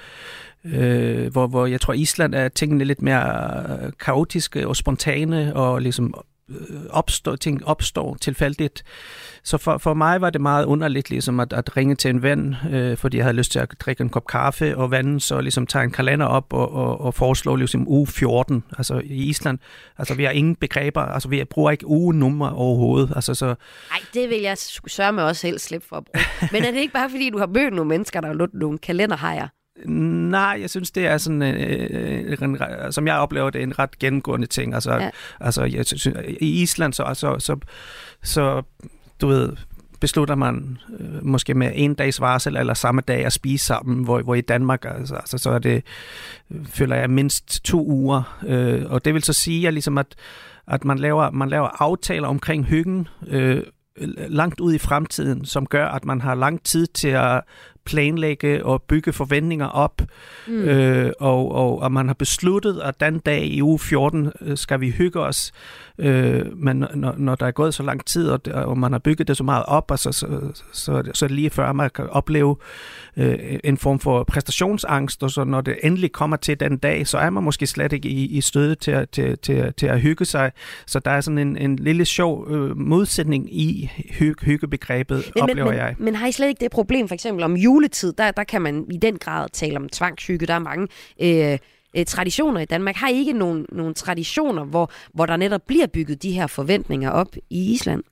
øh, 0.65 1.31
hvor, 1.31 1.47
hvor 1.47 1.65
jeg 1.65 1.81
tror, 1.81 1.93
Island 1.93 2.35
er 2.35 2.47
tingene 2.47 2.83
lidt 2.83 3.01
mere 3.01 3.63
øh, 3.85 3.91
kaotiske 3.99 4.67
og 4.67 4.75
spontane, 4.75 5.55
og 5.55 5.81
ligesom 5.81 6.13
øh, 6.49 6.55
opstår, 6.89 7.35
ting 7.35 7.67
opstår 7.67 8.17
tilfældigt. 8.21 8.83
Så 9.43 9.57
for, 9.57 9.77
for 9.77 9.93
mig 9.93 10.21
var 10.21 10.29
det 10.29 10.41
meget 10.41 10.65
underligt 10.65 11.09
ligesom 11.09 11.39
at, 11.39 11.53
at 11.53 11.77
ringe 11.77 11.95
til 11.95 12.09
en 12.09 12.23
ven, 12.23 12.55
øh, 12.71 12.97
fordi 12.97 13.17
jeg 13.17 13.25
havde 13.25 13.37
lyst 13.37 13.51
til 13.51 13.59
at 13.59 13.75
drikke 13.79 14.01
en 14.01 14.09
kop 14.09 14.27
kaffe, 14.27 14.77
og 14.77 14.91
vennen 14.91 15.19
så 15.19 15.41
ligesom 15.41 15.67
tager 15.67 15.83
en 15.83 15.91
kalender 15.91 16.25
op 16.25 16.53
og, 16.53 16.71
og, 16.71 17.01
og 17.01 17.13
foreslår 17.13 17.55
ligesom 17.55 17.87
uge 17.87 18.07
14. 18.07 18.63
Altså 18.77 19.01
i 19.03 19.29
Island, 19.29 19.59
altså 19.97 20.13
vi 20.13 20.23
har 20.23 20.31
ingen 20.31 20.55
begreber, 20.55 21.01
altså 21.01 21.29
vi 21.29 21.43
bruger 21.43 21.71
ikke 21.71 21.87
ugenummer 21.87 22.49
overhovedet. 22.49 23.13
Altså, 23.15 23.33
så... 23.33 23.45
Nej, 23.45 23.99
det 24.13 24.29
vil 24.29 24.41
jeg 24.41 24.57
sørge 24.87 25.11
med 25.11 25.23
også 25.23 25.47
helt 25.47 25.61
slippe 25.61 25.87
for 25.87 25.95
at 25.95 26.03
bruge. 26.05 26.49
Men 26.51 26.63
er 26.63 26.71
det 26.71 26.79
ikke 26.79 26.93
bare 26.93 27.09
fordi, 27.09 27.29
du 27.29 27.37
har 27.37 27.47
mødt 27.47 27.73
nogle 27.73 27.89
mennesker, 27.89 28.21
der 28.21 28.27
har 28.27 28.47
nogle 28.53 28.77
kalenderhajer? 28.77 29.47
Nej, 29.85 30.57
jeg 30.61 30.69
synes, 30.69 30.91
det 30.91 31.07
er 31.07 31.17
sådan, 31.17 31.41
øh, 31.41 32.37
en, 32.41 32.57
som 32.91 33.07
jeg 33.07 33.17
oplever 33.17 33.49
det, 33.49 33.61
en 33.61 33.79
ret 33.79 33.99
gennemgående 33.99 34.47
ting. 34.47 34.73
Altså, 34.73 34.93
ja. 34.93 35.09
altså 35.39 35.63
jeg 35.63 35.85
synes, 35.85 36.07
i 36.39 36.61
Island, 36.61 36.93
så, 36.93 37.03
altså, 37.03 37.39
så, 37.39 37.57
så, 38.23 38.61
du 39.21 39.27
ved, 39.27 39.53
beslutter 39.99 40.35
man 40.35 40.77
øh, 40.99 41.25
måske 41.25 41.53
med 41.53 41.71
en 41.73 41.93
dags 41.93 42.21
varsel 42.21 42.57
eller 42.57 42.73
samme 42.73 43.01
dag 43.01 43.25
at 43.25 43.33
spise 43.33 43.65
sammen, 43.65 44.03
hvor, 44.03 44.21
hvor 44.21 44.35
i 44.35 44.41
Danmark, 44.41 44.85
altså, 44.85 45.15
altså, 45.15 45.37
så 45.37 45.49
er 45.49 45.59
det, 45.59 45.83
føler 46.65 46.95
jeg, 46.95 47.09
mindst 47.09 47.63
to 47.63 47.85
uger. 47.85 48.39
Øh, 48.47 48.83
og 48.85 49.05
det 49.05 49.13
vil 49.13 49.23
så 49.23 49.33
sige, 49.33 49.67
at, 49.67 49.73
ligesom 49.73 49.97
at, 49.97 50.15
at 50.67 50.85
man, 50.85 50.99
laver, 50.99 51.31
man 51.31 51.49
laver 51.49 51.83
aftaler 51.83 52.27
omkring 52.27 52.65
hyggen, 52.65 53.07
øh, 53.27 53.61
langt 54.27 54.59
ud 54.59 54.73
i 54.73 54.77
fremtiden, 54.77 55.45
som 55.45 55.65
gør, 55.65 55.87
at 55.87 56.05
man 56.05 56.21
har 56.21 56.35
lang 56.35 56.63
tid 56.63 56.87
til 56.87 57.07
at 57.07 57.41
planlægge 57.85 58.65
og 58.65 58.81
bygge 58.81 59.13
forventninger 59.13 59.67
op, 59.67 60.01
mm. 60.47 60.61
øh, 60.61 61.11
og, 61.19 61.51
og, 61.51 61.81
og 61.81 61.91
man 61.91 62.07
har 62.07 62.13
besluttet, 62.13 62.81
at 62.83 62.99
den 62.99 63.19
dag 63.19 63.45
i 63.45 63.61
uge 63.61 63.79
14 63.79 64.31
øh, 64.41 64.57
skal 64.57 64.81
vi 64.81 64.89
hygge 64.89 65.19
os, 65.19 65.51
øh, 65.97 66.57
men 66.57 66.85
når, 66.95 67.15
når 67.17 67.35
der 67.35 67.45
er 67.45 67.51
gået 67.51 67.73
så 67.73 67.83
lang 67.83 68.05
tid, 68.05 68.29
og, 68.29 68.41
og 68.53 68.77
man 68.77 68.91
har 68.91 68.99
bygget 68.99 69.27
det 69.27 69.37
så 69.37 69.43
meget 69.43 69.65
op, 69.65 69.91
altså, 69.91 70.11
så, 70.11 70.27
så, 70.53 70.63
så, 70.73 71.03
så 71.13 71.25
er 71.25 71.27
det 71.27 71.35
lige 71.35 71.49
før, 71.49 71.71
man 71.71 71.89
kan 71.89 72.07
opleve 72.09 72.55
øh, 73.17 73.59
en 73.63 73.77
form 73.77 73.99
for 73.99 74.23
præstationsangst, 74.23 75.23
og 75.23 75.31
så 75.31 75.43
når 75.43 75.61
det 75.61 75.77
endelig 75.83 76.11
kommer 76.11 76.37
til 76.37 76.59
den 76.59 76.77
dag, 76.77 77.07
så 77.07 77.17
er 77.17 77.29
man 77.29 77.43
måske 77.43 77.67
slet 77.67 77.93
ikke 77.93 78.09
i, 78.09 78.25
i 78.25 78.41
støde 78.41 78.75
til, 78.75 79.07
til, 79.11 79.37
til, 79.37 79.73
til 79.77 79.87
at 79.87 80.01
hygge 80.01 80.25
sig. 80.25 80.51
Så 80.87 80.99
der 80.99 81.11
er 81.11 81.21
sådan 81.21 81.37
en, 81.37 81.57
en 81.57 81.75
lille 81.75 82.05
sjov 82.05 82.51
øh, 82.51 82.77
modsætning 82.77 83.55
i 83.55 83.91
hygge, 84.09 84.45
hyggebegrebet, 84.45 85.31
men, 85.35 85.43
oplever 85.43 85.69
men, 85.69 85.77
jeg. 85.77 85.95
Men, 85.97 86.05
men 86.05 86.15
har 86.15 86.27
I 86.27 86.31
slet 86.31 86.47
ikke 86.47 86.59
det 86.59 86.71
problem, 86.71 87.07
for 87.07 87.15
eksempel 87.15 87.43
om 87.43 87.55
juletid, 87.55 88.13
der, 88.17 88.31
der 88.31 88.43
kan 88.43 88.61
man 88.61 88.85
i 88.91 88.97
den 88.97 89.17
grad 89.17 89.47
tale 89.53 89.77
om 89.77 89.89
tvangshygge, 89.89 90.45
der 90.45 90.53
er 90.53 90.59
mange... 90.59 90.87
Øh, 91.21 91.57
øh, 91.97 92.05
traditioner 92.05 92.61
i 92.61 92.65
Danmark. 92.65 92.95
Har 92.95 93.09
I 93.09 93.13
ikke 93.13 93.33
nogen, 93.33 93.65
nogen 93.71 93.93
traditioner, 93.93 94.63
hvor, 94.63 94.91
hvor 95.13 95.25
der 95.25 95.37
netop 95.37 95.61
bliver 95.67 95.87
bygget 95.87 96.23
de 96.23 96.31
her 96.31 96.47
forventninger 96.47 97.09
op 97.09 97.35
i 97.49 97.73
Island? 97.73 98.03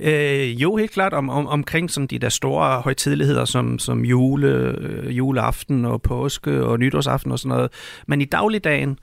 Øh, 0.00 0.62
jo, 0.62 0.76
helt 0.76 0.90
klart 0.90 1.12
om, 1.12 1.28
om, 1.28 1.46
omkring 1.46 1.90
sådan 1.90 2.06
de 2.06 2.18
der 2.18 2.28
store 2.28 2.80
højtideligheder 2.80 3.44
som, 3.44 3.78
som 3.78 4.04
jule, 4.04 4.48
øh, 4.48 5.16
juleaften 5.18 5.84
og 5.84 6.02
påske 6.02 6.64
og 6.64 6.78
nytårsaften 6.78 7.32
og 7.32 7.38
sådan 7.38 7.56
noget. 7.56 7.72
Men 8.06 8.20
i 8.20 8.24
dagligdagen 8.24 8.98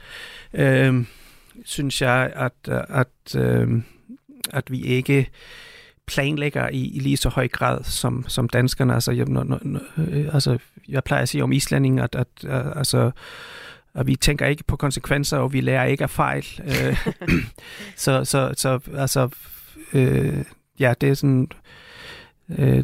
øh, 0.53 1.05
synes 1.65 2.01
jeg, 2.01 2.31
at, 2.35 2.73
at, 2.89 3.35
øh, 3.35 3.67
at 4.53 4.71
vi 4.71 4.81
ikke 4.81 5.29
planlægger 6.07 6.69
i, 6.69 6.87
i 6.87 6.99
lige 6.99 7.17
så 7.17 7.29
høj 7.29 7.47
grad 7.47 7.83
som, 7.83 8.25
som 8.27 8.49
danskerne. 8.49 8.93
Altså 8.93 9.11
jeg, 9.11 9.25
når, 9.25 9.43
når, 9.43 9.81
øh, 9.97 10.33
altså, 10.33 10.57
jeg 10.87 11.03
plejer 11.03 11.21
at 11.21 11.29
sige 11.29 11.43
om 11.43 11.51
islændinge, 11.51 12.03
at, 12.03 12.15
at, 12.15 12.27
at 12.43 12.77
altså, 12.77 13.11
og 13.93 14.07
vi 14.07 14.15
tænker 14.15 14.45
ikke 14.45 14.63
på 14.63 14.75
konsekvenser, 14.75 15.37
og 15.37 15.53
vi 15.53 15.61
lærer 15.61 15.85
ikke 15.85 16.03
af 16.03 16.09
fejl. 16.09 16.45
Øh, 16.63 17.05
så, 17.95 18.25
så, 18.25 18.53
så 18.57 18.79
altså, 18.97 19.29
øh, 19.93 20.43
ja, 20.79 20.93
det 21.01 21.09
er 21.09 21.13
sådan... 21.13 21.47
Øh, 22.49 22.83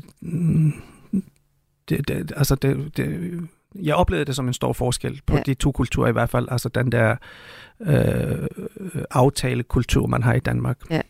det, 1.90 2.08
det, 2.08 2.34
altså, 2.36 2.56
det, 2.56 2.98
det, 2.98 3.40
jeg 3.76 3.96
oplevede 3.96 4.26
det 4.26 4.36
som 4.36 4.48
en 4.48 4.54
stor 4.54 4.74
forskel 4.74 5.22
på 5.26 5.36
ja. 5.36 5.42
de 5.46 5.54
to 5.54 5.72
kulturer 5.72 6.10
i 6.10 6.12
hvert 6.12 6.30
fald. 6.30 6.48
Altså 6.52 6.70
den 6.70 6.92
der 6.92 7.16
øh, 7.82 8.48
aftalekultur, 9.12 10.08
man 10.08 10.24
har 10.24 10.34
i 10.34 10.40
Danmark. 10.40 10.78
Ja. 10.90 11.02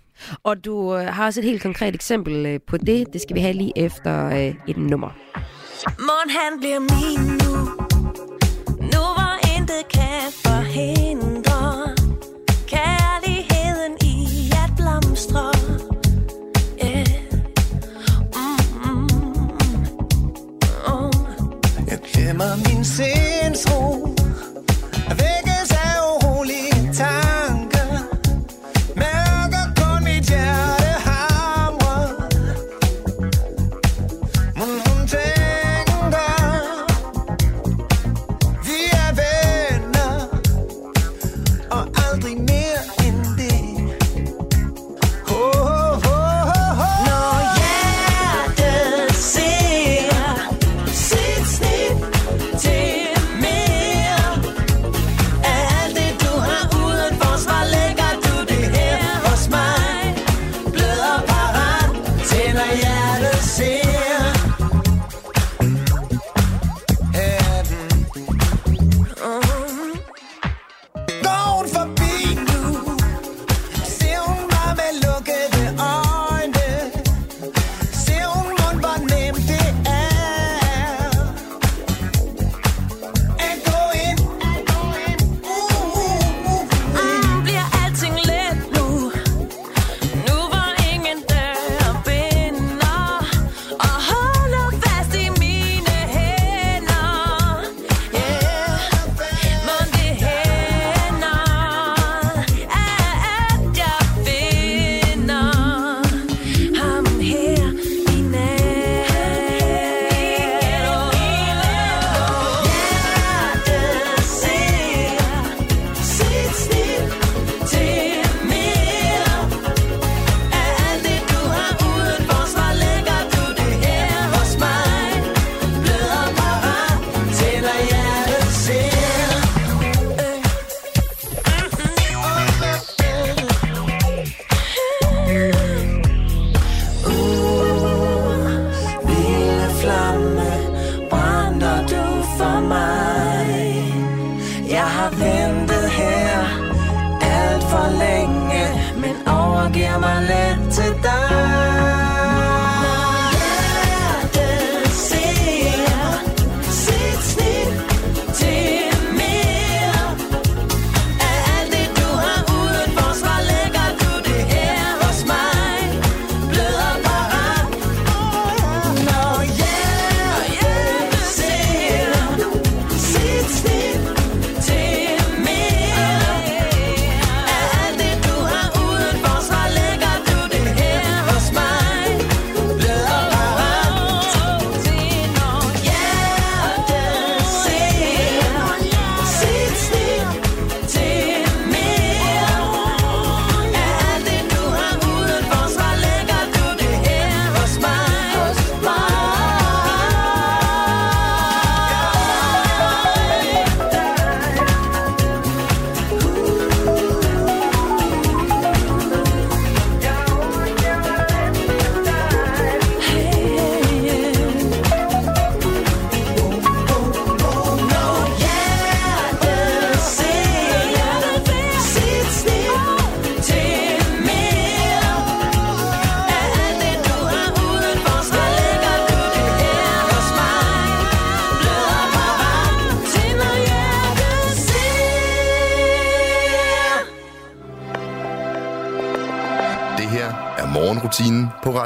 Og 0.43 0.65
du 0.65 0.95
øh, 0.95 1.05
har 1.05 1.26
også 1.26 1.39
et 1.39 1.43
helt 1.45 1.61
konkret 1.61 1.95
eksempel 1.95 2.45
øh, 2.45 2.59
på 2.67 2.78
det. 2.78 3.13
Det 3.13 3.21
skal 3.21 3.36
vi 3.36 3.41
have 3.41 3.53
lige 3.53 3.74
efter 3.76 4.26
øh, 4.26 4.55
et 4.67 4.78
nummer. 4.78 5.09
Morgen 5.99 6.30
han 6.30 6.59
bliver 6.59 6.80
min 6.80 7.28
nu 7.43 7.53
Nu 8.93 9.03
hvor 9.15 9.57
intet 9.57 9.84
kan 9.93 10.21
forhindre 10.45 11.61
Kærligheden 12.67 13.93
i 14.01 14.51
at 14.63 14.71
blomstre 14.78 15.51
yeah. 16.86 17.07
mm, 18.36 19.07
oh. 20.88 21.11
Jeg 21.88 21.99
glemmer 22.13 22.55
min 22.67 22.86
sindsro 22.86 24.15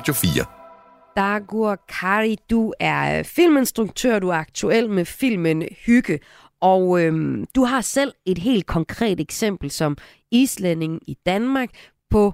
Radio 0.07 0.13
4. 0.13 0.45
Dagur 1.15 1.77
Kari, 1.89 2.37
du 2.49 2.73
er 2.79 3.19
øh, 3.19 3.25
filminstruktør, 3.25 4.19
du 4.19 4.29
er 4.29 4.35
aktuel 4.35 4.89
med 4.89 5.05
filmen 5.05 5.63
Hygge, 5.85 6.19
og 6.61 7.01
øhm, 7.01 7.45
du 7.55 7.63
har 7.63 7.81
selv 7.81 8.13
et 8.25 8.37
helt 8.37 8.65
konkret 8.65 9.19
eksempel 9.19 9.71
som 9.71 9.97
islænding 10.31 10.99
i 11.07 11.17
Danmark 11.25 11.69
på 12.09 12.33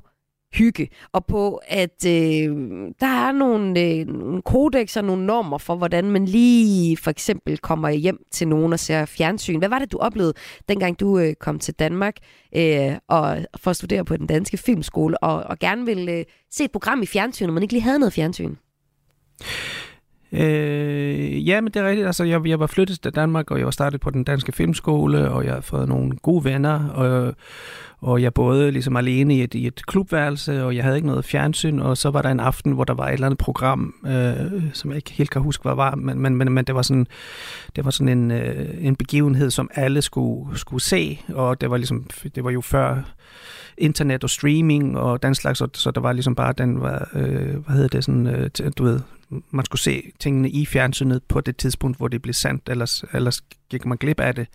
hygge, 0.53 0.89
og 1.11 1.25
på, 1.25 1.61
at 1.67 2.05
øh, 2.07 2.55
der 2.99 3.07
er 3.07 3.31
nogle, 3.31 3.81
øh, 3.81 4.07
nogle 4.07 4.41
kodexer, 4.41 5.01
nogle 5.01 5.25
normer 5.25 5.57
for, 5.57 5.75
hvordan 5.75 6.11
man 6.11 6.25
lige 6.25 6.97
for 6.97 7.11
eksempel 7.11 7.57
kommer 7.57 7.89
hjem 7.89 8.19
til 8.31 8.47
nogen 8.47 8.73
og 8.73 8.79
ser 8.79 9.05
fjernsyn. 9.05 9.57
Hvad 9.59 9.69
var 9.69 9.79
det, 9.79 9.91
du 9.91 9.97
oplevede, 9.97 10.33
dengang 10.69 10.99
du 10.99 11.19
øh, 11.19 11.33
kom 11.33 11.59
til 11.59 11.73
Danmark 11.73 12.15
øh, 12.55 12.91
og 13.07 13.37
for 13.57 13.69
at 13.69 13.75
studere 13.75 14.05
på 14.05 14.17
den 14.17 14.27
danske 14.27 14.57
filmskole, 14.57 15.23
og, 15.23 15.43
og 15.43 15.59
gerne 15.59 15.85
ville 15.85 16.11
øh, 16.11 16.25
se 16.51 16.63
et 16.63 16.71
program 16.71 17.01
i 17.01 17.05
fjernsyn, 17.05 17.45
men 17.45 17.53
man 17.53 17.63
ikke 17.63 17.73
lige 17.73 17.83
havde 17.83 17.99
noget 17.99 18.13
fjernsyn? 18.13 18.55
Øh, 20.31 20.92
ja, 21.45 21.61
men 21.61 21.71
det 21.73 21.81
er 21.81 21.87
rigtigt. 21.87 22.07
Altså, 22.07 22.23
jeg, 22.23 22.47
jeg 22.47 22.59
var 22.59 22.67
flyttet 22.67 22.99
til 22.99 23.15
Danmark, 23.15 23.51
og 23.51 23.57
jeg 23.57 23.65
var 23.65 23.71
startet 23.71 24.01
på 24.01 24.09
den 24.09 24.23
danske 24.23 24.51
filmskole, 24.51 25.31
og 25.31 25.45
jeg 25.45 25.53
har 25.53 25.61
fået 25.61 25.87
nogle 25.89 26.11
gode 26.21 26.43
venner, 26.43 26.89
og, 26.89 27.35
og 28.01 28.21
jeg 28.21 28.33
boede 28.33 28.71
ligesom 28.71 28.97
alene 28.97 29.35
i 29.35 29.43
et, 29.43 29.53
i 29.53 29.67
et 29.67 29.85
klubværelse, 29.85 30.63
og 30.63 30.75
jeg 30.75 30.83
havde 30.83 30.95
ikke 30.95 31.07
noget 31.07 31.25
fjernsyn, 31.25 31.79
og 31.79 31.97
så 31.97 32.09
var 32.09 32.21
der 32.21 32.29
en 32.29 32.39
aften, 32.39 32.71
hvor 32.71 32.83
der 32.83 32.93
var 32.93 33.07
et 33.07 33.13
eller 33.13 33.27
andet 33.27 33.37
program, 33.37 33.93
øh, 34.05 34.63
som 34.73 34.89
jeg 34.89 34.95
ikke 34.95 35.11
helt 35.11 35.29
kan 35.29 35.41
huske, 35.41 35.61
hvad 35.61 35.75
var, 35.75 35.95
men, 35.95 36.19
men, 36.19 36.35
men, 36.35 36.51
men 36.51 36.65
det 36.65 36.75
var 36.75 36.81
sådan, 36.81 37.07
det 37.75 37.85
var 37.85 37.91
sådan 37.91 38.17
en, 38.17 38.31
øh, 38.31 38.69
en 38.79 38.95
begivenhed, 38.95 39.49
som 39.49 39.69
alle 39.75 40.01
skulle, 40.01 40.57
skulle 40.57 40.83
se, 40.83 41.19
og 41.33 41.61
det 41.61 41.69
var 41.69 41.77
ligesom, 41.77 42.07
det 42.35 42.43
var 42.43 42.51
jo 42.51 42.61
før 42.61 43.13
internet 43.77 44.23
og 44.23 44.29
streaming 44.29 44.97
og 44.97 45.23
den 45.23 45.35
slags, 45.35 45.59
så, 45.59 45.67
så 45.73 45.91
der 45.91 46.01
var 46.01 46.13
ligesom 46.13 46.35
bare 46.35 46.53
den, 46.57 46.81
var, 46.81 47.09
øh, 47.13 47.65
hvad 47.65 47.75
hedder 47.75 47.87
det, 47.87 48.03
sådan, 48.03 48.27
øh, 48.27 48.49
du 48.77 48.83
ved, 48.83 48.99
man 49.51 49.65
skulle 49.65 49.81
se 49.81 50.11
tingene 50.19 50.49
i 50.49 50.65
fjernsynet 50.65 51.23
på 51.23 51.41
det 51.41 51.57
tidspunkt, 51.57 51.97
hvor 51.97 52.07
det 52.07 52.21
blev 52.21 52.34
sendt, 52.34 52.69
ellers, 52.69 53.03
ellers 53.13 53.41
gik 53.69 53.86
man 53.86 53.97
glip 53.97 54.19
af 54.19 54.36
det. 54.36 54.47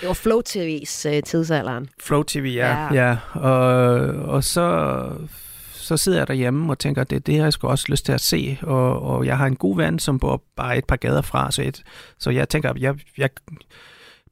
Det 0.00 0.08
var 0.08 0.14
Flow 0.14 0.40
TV's 0.48 1.08
øh, 1.08 1.22
tidsalderen. 1.22 1.88
Flow 2.00 2.22
TV, 2.22 2.52
ja. 2.54 2.94
ja. 2.94 3.08
ja. 3.08 3.16
Og, 3.40 3.60
og 4.10 4.44
så, 4.44 5.10
så 5.72 5.96
sidder 5.96 6.18
jeg 6.18 6.28
derhjemme 6.28 6.72
og 6.72 6.78
tænker, 6.78 7.04
det 7.04 7.26
det, 7.26 7.36
jeg 7.36 7.52
skal 7.52 7.68
også 7.68 7.84
lyst 7.88 8.04
til 8.04 8.12
at 8.12 8.20
se. 8.20 8.58
Og, 8.62 9.02
og 9.02 9.26
jeg 9.26 9.38
har 9.38 9.46
en 9.46 9.56
god 9.56 9.76
ven, 9.76 9.98
som 9.98 10.18
bor 10.18 10.42
bare 10.56 10.78
et 10.78 10.84
par 10.84 10.96
gader 10.96 11.22
fra, 11.22 11.52
så, 11.52 11.62
et, 11.62 11.82
så 12.18 12.30
jeg 12.30 12.48
tænker, 12.48 12.72
jeg, 12.76 12.94
jeg 13.18 13.30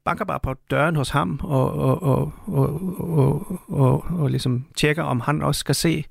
banker 0.05 0.25
bare 0.25 0.39
på 0.39 0.53
døren 0.71 0.95
hos 0.95 1.09
ham 1.09 1.39
og, 1.43 1.73
og, 1.73 2.03
og, 2.03 2.33
og, 2.47 2.81
og, 2.99 3.61
og, 3.67 4.05
og 4.19 4.29
ligesom 4.29 4.65
tjekker, 4.77 5.03
om 5.03 5.19
han 5.19 5.41
også 5.41 5.59
skal 5.59 5.75
se 5.75 6.05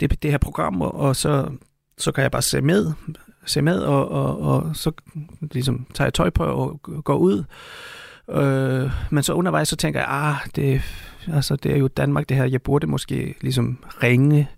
det, 0.00 0.22
det 0.22 0.30
her 0.30 0.38
program, 0.38 0.80
og, 0.80 0.94
og 0.94 1.16
så 1.16 1.50
så 2.02 2.12
kan 2.12 2.22
jeg 2.22 2.30
bare 2.30 2.42
se 2.42 2.60
med, 2.60 2.92
se 3.46 3.62
med 3.62 3.78
og, 3.78 4.08
og, 4.08 4.40
og 4.40 4.76
så 4.76 4.92
ligesom 5.40 5.86
tager 5.94 6.06
jeg 6.06 6.14
tøj 6.14 6.30
på 6.30 6.44
og 6.44 6.80
går 7.04 7.16
ud. 7.16 7.44
Øh, 8.30 8.90
men 9.10 9.22
så 9.22 9.32
undervejs 9.32 9.68
så 9.68 9.76
tænker 9.76 10.00
jeg, 10.00 10.08
ah, 10.08 10.36
det, 10.56 10.82
altså, 11.32 11.56
det 11.56 11.72
er 11.72 11.76
jo 11.76 11.88
Danmark 11.88 12.28
det 12.28 12.36
her, 12.36 12.44
jeg 12.44 12.62
burde 12.62 12.86
måske 12.86 13.34
ligesom 13.40 13.84
ringe, 14.02 14.48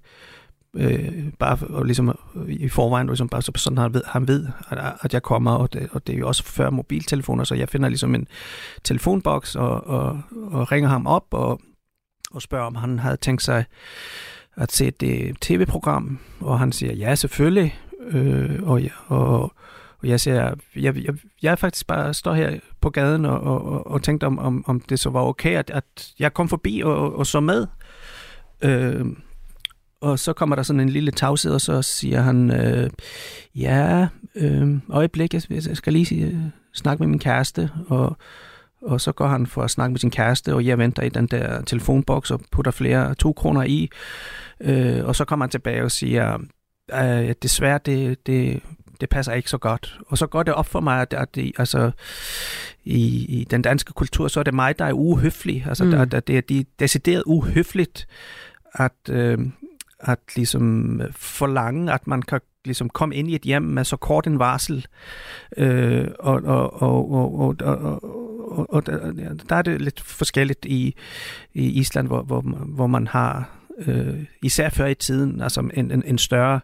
øh, 0.74 1.32
bare 1.38 1.58
og 1.68 1.84
ligesom 1.84 2.18
øh, 2.36 2.48
i 2.48 2.68
forvejen, 2.68 3.06
ligesom 3.06 3.28
bare 3.28 3.42
så 3.42 3.52
sådan 3.56 3.78
han 3.78 3.94
ved, 3.94 4.02
han 4.06 4.28
ved 4.28 4.46
at, 4.68 4.92
at 5.00 5.14
jeg 5.14 5.22
kommer, 5.22 5.52
og 5.52 5.72
det, 5.72 5.88
og 5.92 6.06
det 6.06 6.14
er 6.14 6.18
jo 6.18 6.28
også 6.28 6.44
før 6.44 6.70
mobiltelefoner, 6.70 7.44
så 7.44 7.54
jeg 7.54 7.68
finder 7.68 7.88
ligesom 7.88 8.14
en 8.14 8.28
telefonboks 8.84 9.56
og, 9.56 9.86
og, 9.86 10.20
og 10.32 10.72
ringer 10.72 10.90
ham 10.90 11.06
op 11.06 11.26
og, 11.30 11.60
og 12.30 12.42
spørger, 12.42 12.66
om 12.66 12.74
han 12.74 12.98
havde 12.98 13.16
tænkt 13.16 13.42
sig 13.42 13.64
at 14.56 14.72
se 14.72 14.90
det 14.90 15.36
tv-program, 15.40 16.18
og 16.40 16.58
han 16.58 16.72
siger, 16.72 16.92
ja, 16.92 17.14
selvfølgelig, 17.14 17.78
øh, 18.10 18.62
og, 18.62 18.80
og, 19.06 19.42
og 19.98 20.08
jeg 20.08 20.20
siger, 20.20 20.54
jeg, 20.76 20.96
jeg, 21.04 21.14
jeg 21.42 21.58
faktisk 21.58 21.86
bare 21.86 22.14
står 22.14 22.34
her 22.34 22.58
på 22.80 22.90
gaden 22.90 23.24
og, 23.24 23.40
og, 23.40 23.86
og 23.86 24.02
tænkte, 24.02 24.24
om, 24.24 24.38
om, 24.38 24.64
om 24.66 24.80
det 24.80 25.00
så 25.00 25.10
var 25.10 25.20
okay, 25.20 25.56
at, 25.56 25.70
at 25.70 26.12
jeg 26.18 26.34
kom 26.34 26.48
forbi 26.48 26.82
og, 26.84 26.96
og, 26.96 27.18
og 27.18 27.26
så 27.26 27.40
med. 27.40 27.66
Øh, 28.62 29.06
og 30.00 30.18
så 30.18 30.32
kommer 30.32 30.56
der 30.56 30.62
sådan 30.62 30.80
en 30.80 30.88
lille 30.88 31.10
tavshed, 31.10 31.52
og 31.52 31.60
så 31.60 31.82
siger 31.82 32.20
han, 32.20 32.50
øh, 32.50 32.90
ja, 33.54 34.08
øh, 34.34 34.78
øjeblik, 34.90 35.34
jeg, 35.34 35.42
jeg 35.50 35.76
skal 35.76 35.92
lige 35.92 36.06
sige, 36.06 36.52
snakke 36.74 37.02
med 37.02 37.08
min 37.08 37.18
kæreste, 37.18 37.70
og 37.88 38.16
og 38.82 39.00
så 39.00 39.12
går 39.12 39.26
han 39.26 39.46
for 39.46 39.62
at 39.62 39.70
snakke 39.70 39.92
med 39.92 39.98
sin 39.98 40.10
kæreste, 40.10 40.54
og 40.54 40.66
jeg 40.66 40.78
venter 40.78 41.02
i 41.02 41.08
den 41.08 41.26
der 41.26 41.62
telefonboks 41.62 42.30
og 42.30 42.40
putter 42.52 42.72
flere 42.72 43.14
to 43.14 43.32
kroner 43.32 43.62
i. 43.62 43.90
Øh, 44.60 45.04
og 45.04 45.16
så 45.16 45.24
kommer 45.24 45.44
han 45.44 45.50
tilbage 45.50 45.84
og 45.84 45.90
siger, 45.90 46.38
øh, 46.94 47.34
desværre, 47.42 47.80
det, 47.86 48.26
det, 48.26 48.62
det 49.00 49.08
passer 49.08 49.32
ikke 49.32 49.50
så 49.50 49.58
godt. 49.58 49.98
Og 50.06 50.18
så 50.18 50.26
går 50.26 50.42
det 50.42 50.54
op 50.54 50.66
for 50.66 50.80
mig, 50.80 51.00
at, 51.00 51.14
at 51.14 51.34
det, 51.34 51.52
altså, 51.58 51.90
i, 52.84 53.24
i 53.40 53.44
den 53.44 53.62
danske 53.62 53.92
kultur, 53.92 54.28
så 54.28 54.40
er 54.40 54.44
det 54.44 54.54
mig, 54.54 54.78
der 54.78 54.84
er 54.84 54.92
uhøflig. 54.92 55.64
Altså, 55.68 55.84
mm. 55.84 55.90
der, 55.90 56.04
der, 56.04 56.20
det 56.20 56.36
er 56.36 56.40
de 56.40 56.64
decideret 56.78 57.22
uhøfligt, 57.26 58.08
at, 58.72 59.10
øh, 59.10 59.38
at 60.00 60.18
ligesom 60.36 61.00
forlange, 61.10 61.92
at 61.92 62.06
man 62.06 62.22
kan 62.22 62.40
ligesom 62.64 62.88
kom 62.88 63.12
ind 63.12 63.30
i 63.30 63.34
et 63.34 63.42
hjem 63.42 63.62
med 63.62 63.84
så 63.84 63.96
kort 63.96 64.26
en 64.26 64.38
varsel. 64.38 64.86
Øh, 65.56 66.08
og, 66.18 66.42
og, 66.44 66.82
og, 66.82 67.12
og, 67.12 67.56
og, 67.60 68.04
og, 68.58 68.74
og 68.74 68.86
der, 68.86 69.12
der 69.48 69.56
er 69.56 69.62
det 69.62 69.80
lidt 69.80 70.00
forskelligt 70.00 70.64
i, 70.64 70.94
i 71.54 71.66
Island, 71.66 72.06
hvor, 72.06 72.22
hvor, 72.22 72.40
hvor 72.66 72.86
man 72.86 73.06
har, 73.06 73.50
øh, 73.86 74.24
især 74.42 74.68
før 74.68 74.86
i 74.86 74.94
tiden, 74.94 75.40
altså 75.40 75.60
en, 75.74 75.90
en, 75.90 76.02
en 76.06 76.18
større 76.18 76.60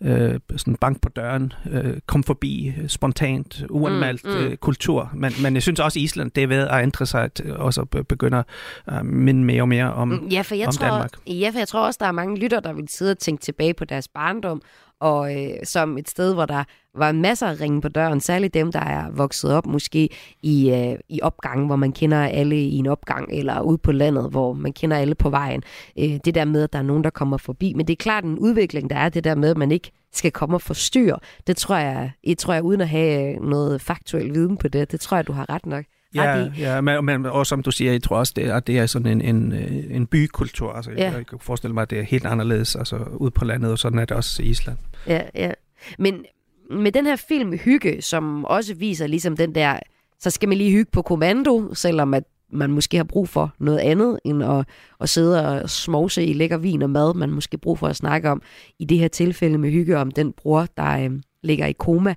øh, 0.00 0.40
sådan 0.56 0.76
bank 0.76 1.00
på 1.00 1.08
døren, 1.08 1.52
øh, 1.70 1.96
kom 2.06 2.22
forbi 2.22 2.74
spontant, 2.86 3.64
uanmeldt 3.70 4.24
mm, 4.24 4.30
mm. 4.30 4.36
Øh, 4.36 4.56
kultur. 4.56 5.10
Men, 5.14 5.32
men 5.42 5.54
jeg 5.54 5.62
synes 5.62 5.80
også, 5.80 5.98
at 5.98 6.02
Island 6.02 6.30
det 6.30 6.42
er 6.42 6.46
ved 6.46 6.68
at 6.68 6.82
ændre 6.82 7.06
sig, 7.06 7.30
og 7.48 7.74
så 7.74 7.84
begynder 7.84 8.42
at 8.86 9.06
minde 9.06 9.44
mere 9.44 9.62
og 9.62 9.68
mere 9.68 9.92
om, 9.92 10.28
ja, 10.30 10.40
for 10.40 10.54
jeg 10.54 10.66
om 10.66 10.72
tror, 10.72 10.86
Danmark. 10.86 11.10
Ja, 11.26 11.50
for 11.50 11.58
jeg 11.58 11.68
tror 11.68 11.86
også, 11.86 11.98
der 12.00 12.06
er 12.06 12.12
mange 12.12 12.38
lytter, 12.38 12.60
der 12.60 12.72
vil 12.72 12.88
sidde 12.88 13.10
og 13.10 13.18
tænke 13.18 13.42
tilbage 13.42 13.74
på 13.74 13.84
deres 13.84 14.08
barndom, 14.08 14.62
og 15.00 15.36
øh, 15.36 15.50
som 15.64 15.98
et 15.98 16.08
sted, 16.08 16.34
hvor 16.34 16.46
der 16.46 16.64
var 16.94 17.12
masser 17.12 17.46
af 17.46 17.60
ringe 17.60 17.80
på 17.80 17.88
døren, 17.88 18.20
særligt 18.20 18.54
dem, 18.54 18.72
der 18.72 18.80
er 18.80 19.10
vokset 19.10 19.52
op 19.54 19.66
måske 19.66 20.08
i, 20.42 20.70
øh, 20.70 20.98
i 21.08 21.20
opgangen, 21.22 21.66
hvor 21.66 21.76
man 21.76 21.92
kender 21.92 22.18
alle 22.18 22.56
i 22.56 22.76
en 22.76 22.86
opgang, 22.86 23.28
eller 23.32 23.60
ude 23.60 23.78
på 23.78 23.92
landet, 23.92 24.30
hvor 24.30 24.52
man 24.52 24.72
kender 24.72 24.96
alle 24.96 25.14
på 25.14 25.30
vejen. 25.30 25.62
Øh, 25.98 26.18
det 26.24 26.34
der 26.34 26.44
med, 26.44 26.62
at 26.62 26.72
der 26.72 26.78
er 26.78 26.82
nogen, 26.82 27.04
der 27.04 27.10
kommer 27.10 27.36
forbi. 27.36 27.72
Men 27.74 27.86
det 27.86 27.92
er 27.92 27.96
klart 27.96 28.24
en 28.24 28.38
udvikling, 28.38 28.90
der 28.90 28.96
er 28.96 29.08
det 29.08 29.24
der 29.24 29.34
med, 29.34 29.50
at 29.50 29.56
man 29.56 29.72
ikke 29.72 29.90
skal 30.12 30.32
komme 30.32 30.56
og 30.56 30.62
forstyrre. 30.62 31.18
Det 31.46 31.56
tror 31.56 31.76
jeg, 31.76 32.10
jeg 32.26 32.38
tror 32.38 32.54
jeg 32.54 32.62
uden 32.62 32.80
at 32.80 32.88
have 32.88 33.34
øh, 33.34 33.42
noget 33.42 33.80
faktuel 33.80 34.34
viden 34.34 34.56
på 34.56 34.68
det, 34.68 34.92
det 34.92 35.00
tror 35.00 35.16
jeg, 35.16 35.26
du 35.26 35.32
har 35.32 35.50
ret 35.50 35.66
nok. 35.66 35.84
Ja, 36.14 36.50
ja 36.58 36.80
men, 36.80 37.04
men 37.04 37.26
også 37.26 37.50
som 37.50 37.62
du 37.62 37.70
siger, 37.70 37.92
jeg 37.92 38.02
tror 38.02 38.16
også, 38.16 38.32
det, 38.36 38.42
at 38.42 38.66
det 38.66 38.78
er 38.78 38.86
sådan 38.86 39.20
en, 39.20 39.36
en, 39.36 39.52
en 39.90 40.06
bykultur. 40.06 40.72
Altså, 40.72 40.90
ja. 40.90 41.12
Jeg 41.12 41.26
kan 41.26 41.38
forestille 41.40 41.74
mig, 41.74 41.82
at 41.82 41.90
det 41.90 41.98
er 41.98 42.02
helt 42.02 42.26
anderledes 42.26 42.76
altså, 42.76 42.96
ude 42.96 43.30
på 43.30 43.44
landet, 43.44 43.72
og 43.72 43.78
sådan 43.78 43.98
er 43.98 44.04
det 44.04 44.16
også 44.16 44.42
i 44.42 44.46
Island. 44.46 44.78
Ja, 45.06 45.22
ja. 45.34 45.52
Men 45.98 46.24
med 46.70 46.92
den 46.92 47.06
her 47.06 47.16
film 47.16 47.58
Hygge, 47.58 48.02
som 48.02 48.44
også 48.44 48.74
viser 48.74 49.06
ligesom 49.06 49.36
den 49.36 49.54
der, 49.54 49.78
så 50.20 50.30
skal 50.30 50.48
man 50.48 50.58
lige 50.58 50.70
hygge 50.70 50.90
på 50.92 51.02
kommando, 51.02 51.74
selvom 51.74 52.14
at 52.14 52.24
man 52.52 52.70
måske 52.70 52.96
har 52.96 53.04
brug 53.04 53.28
for 53.28 53.54
noget 53.58 53.78
andet, 53.78 54.20
end 54.24 54.44
at, 54.44 54.66
at 55.00 55.08
sidde 55.08 55.48
og 55.48 55.70
smovse 55.70 56.24
i 56.24 56.32
lækker 56.32 56.56
vin 56.56 56.82
og 56.82 56.90
mad. 56.90 57.14
Man 57.14 57.30
måske 57.30 57.58
brug 57.58 57.78
for 57.78 57.86
at 57.86 57.96
snakke 57.96 58.30
om, 58.30 58.42
i 58.78 58.84
det 58.84 58.98
her 58.98 59.08
tilfælde 59.08 59.58
med 59.58 59.70
hygge, 59.70 59.98
om 59.98 60.10
den 60.10 60.32
bror, 60.32 60.66
der 60.76 61.04
øh, 61.04 61.10
ligger 61.48 61.66
i 61.66 61.72
koma. 61.72 62.14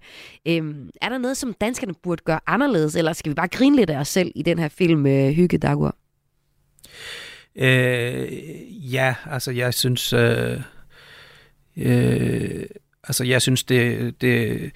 Øhm, 0.48 0.90
er 1.02 1.10
der 1.10 1.18
noget, 1.18 1.38
som 1.38 1.54
danskerne 1.62 1.94
burde 2.04 2.24
gøre 2.26 2.40
anderledes, 2.48 2.96
eller 2.96 3.14
skal 3.14 3.30
vi 3.30 3.34
bare 3.36 3.48
grine 3.48 3.76
lidt 3.76 3.90
af 3.90 3.98
os 4.00 4.08
selv 4.08 4.32
i 4.36 4.44
den 4.44 4.60
her 4.60 4.70
film 4.70 5.06
øh, 5.06 5.30
Hygge, 5.30 5.58
Dagur? 5.58 5.96
Øh, 7.56 8.94
ja, 8.94 9.16
altså 9.26 9.52
jeg 9.52 9.74
synes... 9.74 10.14
Øh, 10.14 10.62
øh, 11.78 12.66
altså 13.04 13.24
jeg 13.24 13.42
synes, 13.42 13.64
det, 13.64 14.14
det, 14.22 14.72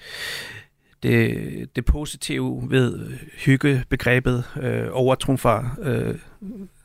det, 1.02 1.76
det 1.76 1.84
positive 1.84 2.62
ved 2.68 2.98
øh, 2.98 3.18
hyggebegrebet 3.44 4.44
øh, 4.62 4.88
overtrumfer 4.90 5.76
øh, 5.82 6.14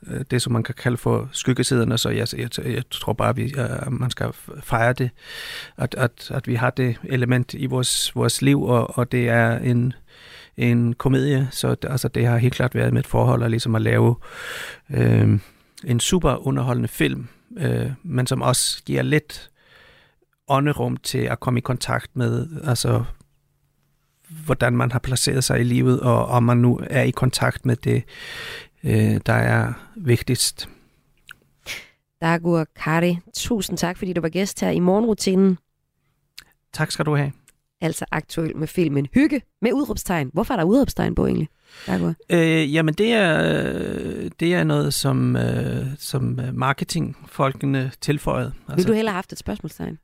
øh, 0.08 0.26
det, 0.32 0.42
som 0.42 0.54
man 0.54 0.64
kan 0.64 0.76
kalde 0.76 0.98
for 0.98 1.30
skyggesiderne, 1.32 1.98
så 1.98 2.10
jeg, 2.10 2.28
jeg, 2.38 2.50
jeg 2.66 2.84
tror 2.92 3.14
bare, 3.14 3.30
at 3.30 3.38
vi, 3.38 3.54
at 3.58 3.92
man 3.92 4.10
skal 4.10 4.28
fejre 4.64 4.94
det, 4.94 5.10
at, 5.78 5.96
at, 5.96 6.32
at 6.32 6.48
vi 6.48 6.56
har 6.56 6.70
det 6.70 6.98
element 7.04 7.54
i 7.54 7.66
vores, 7.66 8.16
vores 8.16 8.42
liv, 8.42 8.64
og, 8.64 8.98
og 8.98 9.12
det 9.12 9.30
er 9.30 9.58
en, 9.58 9.94
en 10.58 10.94
komedie, 10.94 11.48
så 11.52 11.76
altså, 11.84 12.08
det 12.08 12.26
har 12.26 12.38
helt 12.38 12.54
klart 12.54 12.76
været 12.76 12.94
med 12.94 13.00
et 13.00 13.08
forhold 13.08 13.44
at, 13.44 13.50
ligesom 13.50 13.76
at 13.76 13.82
lave 13.82 14.16
øh, 14.90 15.40
en 15.84 16.00
super 16.00 16.48
underholdende 16.48 16.90
film, 16.90 17.28
øh, 17.58 17.92
men 18.04 18.28
som 18.28 18.42
også 18.42 18.84
giver 18.84 19.02
lidt 19.02 19.50
ånderum 20.48 20.98
til 20.98 21.18
at 21.18 21.40
komme 21.40 21.58
i 21.58 21.62
kontakt 21.62 22.16
med, 22.16 22.48
altså 22.64 23.04
hvordan 24.46 24.78
man 24.78 24.92
har 24.92 25.00
placeret 25.00 25.44
sig 25.44 25.60
i 25.60 25.64
livet, 25.64 26.00
og 26.00 26.26
om 26.26 26.44
man 26.44 26.58
nu 26.58 26.80
er 26.90 27.02
i 27.02 27.12
kontakt 27.12 27.66
med 27.66 27.76
det, 27.76 28.04
øh, 28.84 29.20
der 29.26 29.34
er 29.34 29.74
vigtigst. 29.96 30.70
Dagur 32.22 32.66
Kari, 32.76 33.18
tusind 33.36 33.78
tak, 33.78 33.98
fordi 33.98 34.14
du 34.14 34.22
var 34.22 34.30
gæst 34.30 34.62
her 34.62 34.70
i 34.70 34.80
morgenrutinen. 34.80 35.58
Tak 36.74 36.92
skal 36.92 37.06
du 37.06 37.16
have. 37.16 37.32
altså 37.82 38.06
aktuel 38.12 38.58
med 38.58 38.68
filmen 38.68 39.08
Hygge 39.14 39.42
med 39.62 39.74
udråbstegn. 39.74 40.30
Hvorfor 40.34 40.54
er 40.54 40.58
der 40.58 40.64
udråbstegn 40.64 41.16
på 41.16 41.26
egentlig? 41.26 41.50
Øh, 42.30 42.74
jamen, 42.74 42.94
det 42.94 43.14
er, 43.14 43.44
øh, 43.44 44.32
det 44.40 44.54
er 44.54 44.64
noget, 44.64 44.94
som, 44.94 45.36
øh, 45.36 45.86
som 45.98 46.40
øh, 46.40 46.56
marketingfolkene 46.56 47.92
tilføjede. 48.02 48.54
Vil 48.76 48.88
du 48.88 48.94
hellere 48.94 49.12
have 49.12 49.18
haft 49.18 49.32
et 49.32 49.40
spørgsmålstegn? 49.40 49.98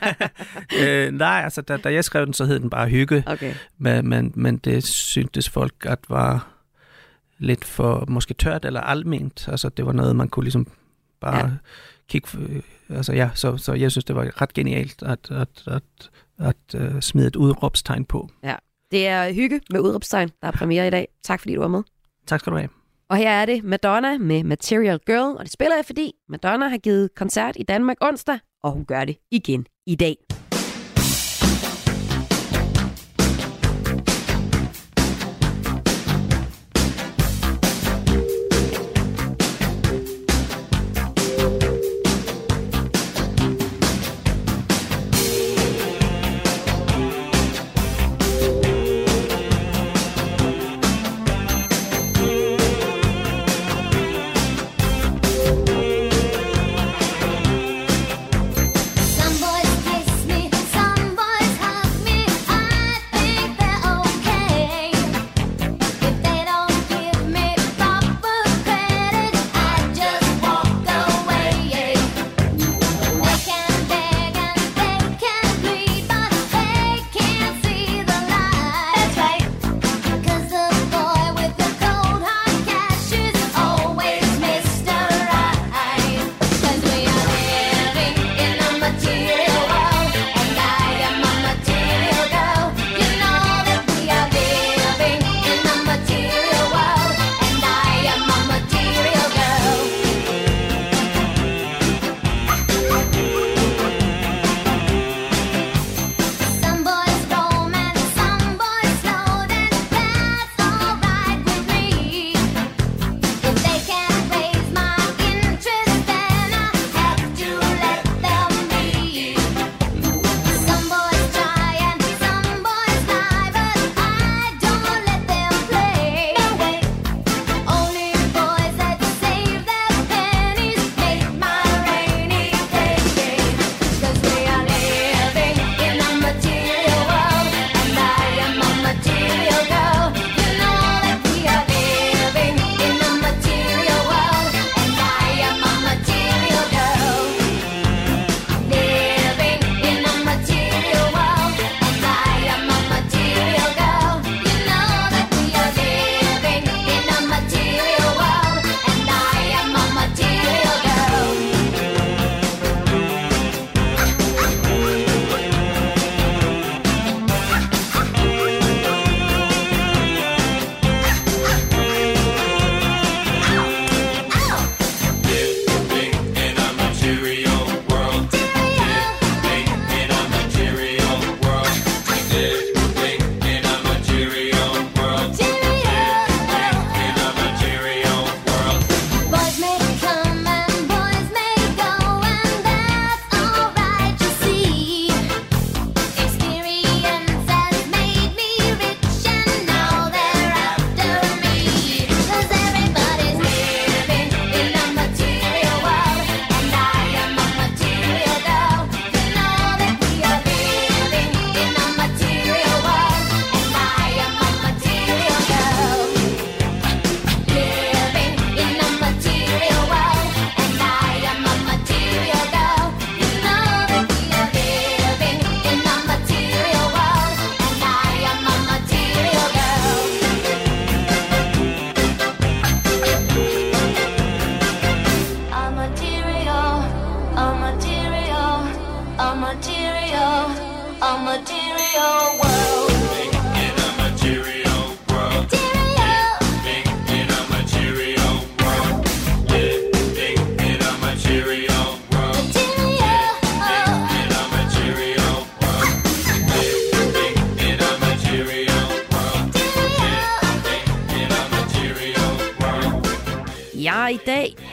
øh, 0.82 1.12
nej, 1.12 1.40
altså, 1.44 1.62
da, 1.62 1.76
da 1.76 1.92
jeg 1.92 2.04
skrev 2.04 2.26
den, 2.26 2.34
så 2.34 2.44
hed 2.44 2.60
den 2.60 2.70
bare 2.70 2.88
Hygge. 2.88 3.24
Okay. 3.26 3.54
Men, 3.78 4.08
men, 4.08 4.32
men 4.34 4.56
det 4.56 4.86
syntes 4.86 5.48
folk, 5.48 5.74
at 5.82 5.98
var 6.08 6.48
lidt 7.38 7.64
for 7.64 8.04
måske 8.08 8.34
tørt 8.34 8.64
eller 8.64 8.80
alment. 8.80 9.48
Altså, 9.48 9.68
det 9.68 9.86
var 9.86 9.92
noget, 9.92 10.16
man 10.16 10.28
kunne 10.28 10.44
ligesom 10.44 10.66
bare 11.20 11.46
ja. 11.46 11.50
kigge... 12.08 12.28
øh, 12.38 12.62
Altså, 12.90 13.12
ja, 13.12 13.30
så, 13.34 13.56
så 13.56 13.72
jeg 13.72 13.90
synes, 13.90 14.04
det 14.04 14.16
var 14.16 14.42
ret 14.42 14.52
genialt 14.52 15.02
at, 15.02 15.30
at, 15.30 15.48
at, 15.66 15.80
at, 16.38 16.52
at 16.74 16.94
uh, 16.94 17.00
smide 17.00 17.26
et 17.26 17.36
udråbstegn 17.36 18.04
på. 18.04 18.30
Ja. 18.42 18.54
Det 18.90 19.06
er 19.06 19.32
Hygge 19.32 19.60
med 19.70 19.80
udråbstegn, 19.80 20.30
der 20.42 20.48
er 20.48 20.52
premiere 20.52 20.86
i 20.86 20.90
dag. 20.90 21.08
Tak 21.24 21.40
fordi 21.40 21.54
du 21.54 21.60
var 21.60 21.68
med. 21.68 21.82
Tak 22.26 22.40
skal 22.40 22.52
du 22.52 22.56
have. 22.56 22.68
Og 23.08 23.16
her 23.16 23.30
er 23.30 23.46
det 23.46 23.64
Madonna 23.64 24.18
med 24.18 24.44
Material 24.44 24.98
Girl, 25.06 25.36
og 25.36 25.44
det 25.44 25.52
spiller 25.52 25.76
jeg, 25.76 25.84
fordi 25.84 26.12
Madonna 26.28 26.68
har 26.68 26.78
givet 26.78 27.14
koncert 27.14 27.56
i 27.58 27.62
Danmark 27.62 27.96
onsdag, 28.00 28.38
og 28.62 28.72
hun 28.72 28.84
gør 28.84 29.04
det 29.04 29.16
igen 29.30 29.66
i 29.86 29.94
dag. 29.94 30.16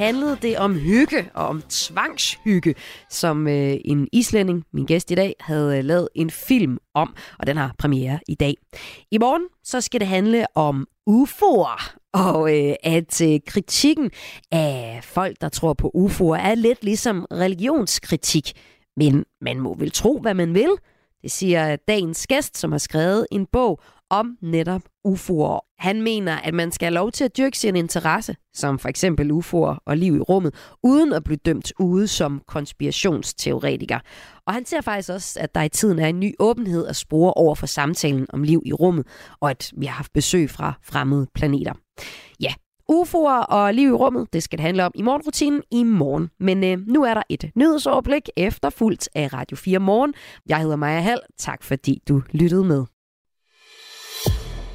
Handlede 0.05 0.37
det 0.41 0.57
om 0.57 0.79
hygge 0.79 1.29
og 1.33 1.47
om 1.47 1.61
tvangshygge, 1.69 2.75
som 3.09 3.47
øh, 3.47 3.77
en 3.85 4.07
islænding, 4.11 4.63
min 4.73 4.85
gæst 4.85 5.11
i 5.11 5.15
dag, 5.15 5.35
havde 5.39 5.77
øh, 5.77 5.83
lavet 5.83 6.09
en 6.15 6.29
film 6.29 6.77
om, 6.93 7.15
og 7.39 7.47
den 7.47 7.57
har 7.57 7.75
premiere 7.77 8.19
i 8.27 8.35
dag. 8.35 8.55
I 9.11 9.17
morgen 9.17 9.43
så 9.63 9.81
skal 9.81 9.99
det 9.99 10.07
handle 10.07 10.45
om 10.55 10.87
UFO'er, 11.09 11.97
og 12.13 12.59
øh, 12.59 12.75
at 12.83 13.21
øh, 13.21 13.39
kritikken 13.47 14.11
af 14.51 14.99
folk, 15.03 15.41
der 15.41 15.49
tror 15.49 15.73
på 15.73 15.91
UFO'er, 15.95 16.39
er 16.39 16.55
lidt 16.55 16.83
ligesom 16.83 17.25
religionskritik. 17.31 18.51
Men 18.97 19.25
man 19.41 19.59
må 19.59 19.75
vel 19.75 19.91
tro, 19.91 20.19
hvad 20.19 20.33
man 20.33 20.53
vil. 20.53 20.71
Det 21.21 21.31
siger 21.31 21.75
dagens 21.75 22.27
gæst, 22.27 22.57
som 22.57 22.71
har 22.71 22.79
skrevet 22.79 23.27
en 23.31 23.45
bog 23.45 23.79
om 24.09 24.37
netop 24.41 24.81
UFO'er. 25.07 25.59
Han 25.79 26.01
mener, 26.01 26.35
at 26.35 26.53
man 26.53 26.71
skal 26.71 26.85
have 26.85 26.93
lov 26.93 27.11
til 27.11 27.23
at 27.23 27.37
dyrke 27.37 27.57
sin 27.57 27.75
interesse, 27.75 28.35
som 28.53 28.79
for 28.79 28.89
eksempel 28.89 29.31
UFO'er 29.31 29.77
og 29.85 29.97
liv 29.97 30.15
i 30.15 30.19
rummet, 30.19 30.55
uden 30.83 31.13
at 31.13 31.23
blive 31.23 31.37
dømt 31.37 31.73
ude 31.79 32.07
som 32.07 32.41
konspirationsteoretiker. 32.47 33.99
Og 34.47 34.53
han 34.53 34.65
ser 34.65 34.81
faktisk 34.81 35.09
også, 35.09 35.39
at 35.39 35.55
der 35.55 35.61
i 35.61 35.69
tiden 35.69 35.99
er 35.99 36.07
en 36.07 36.19
ny 36.19 36.33
åbenhed 36.39 36.87
at 36.87 36.95
spore 36.95 37.33
over 37.33 37.55
for 37.55 37.65
samtalen 37.65 38.27
om 38.29 38.43
liv 38.43 38.61
i 38.65 38.73
rummet, 38.73 39.07
og 39.39 39.49
at 39.49 39.71
vi 39.77 39.85
har 39.85 39.93
haft 39.95 40.13
besøg 40.13 40.49
fra 40.49 40.73
fremmede 40.83 41.27
planeter. 41.33 41.73
Ja, 42.39 42.53
UFO'er 42.91 43.45
og 43.49 43.73
liv 43.73 43.87
i 43.87 43.91
rummet, 43.91 44.33
det 44.33 44.43
skal 44.43 44.57
det 44.57 44.65
handle 44.65 44.85
om 44.85 44.91
i 44.95 45.01
morgenrutinen 45.01 45.61
i 45.71 45.83
morgen. 45.83 46.29
Men 46.39 46.63
øh, 46.63 46.87
nu 46.87 47.03
er 47.03 47.13
der 47.13 47.23
et 47.29 47.51
nyhedsoverblik 47.55 48.29
efterfulgt 48.37 49.09
af 49.15 49.33
Radio 49.33 49.57
4 49.57 49.79
Morgen. 49.79 50.13
Jeg 50.49 50.59
hedder 50.59 50.75
Maja 50.75 50.99
Hall. 50.99 51.19
Tak 51.37 51.63
fordi 51.63 52.01
du 52.07 52.21
lyttede 52.31 52.63
med. 52.63 52.94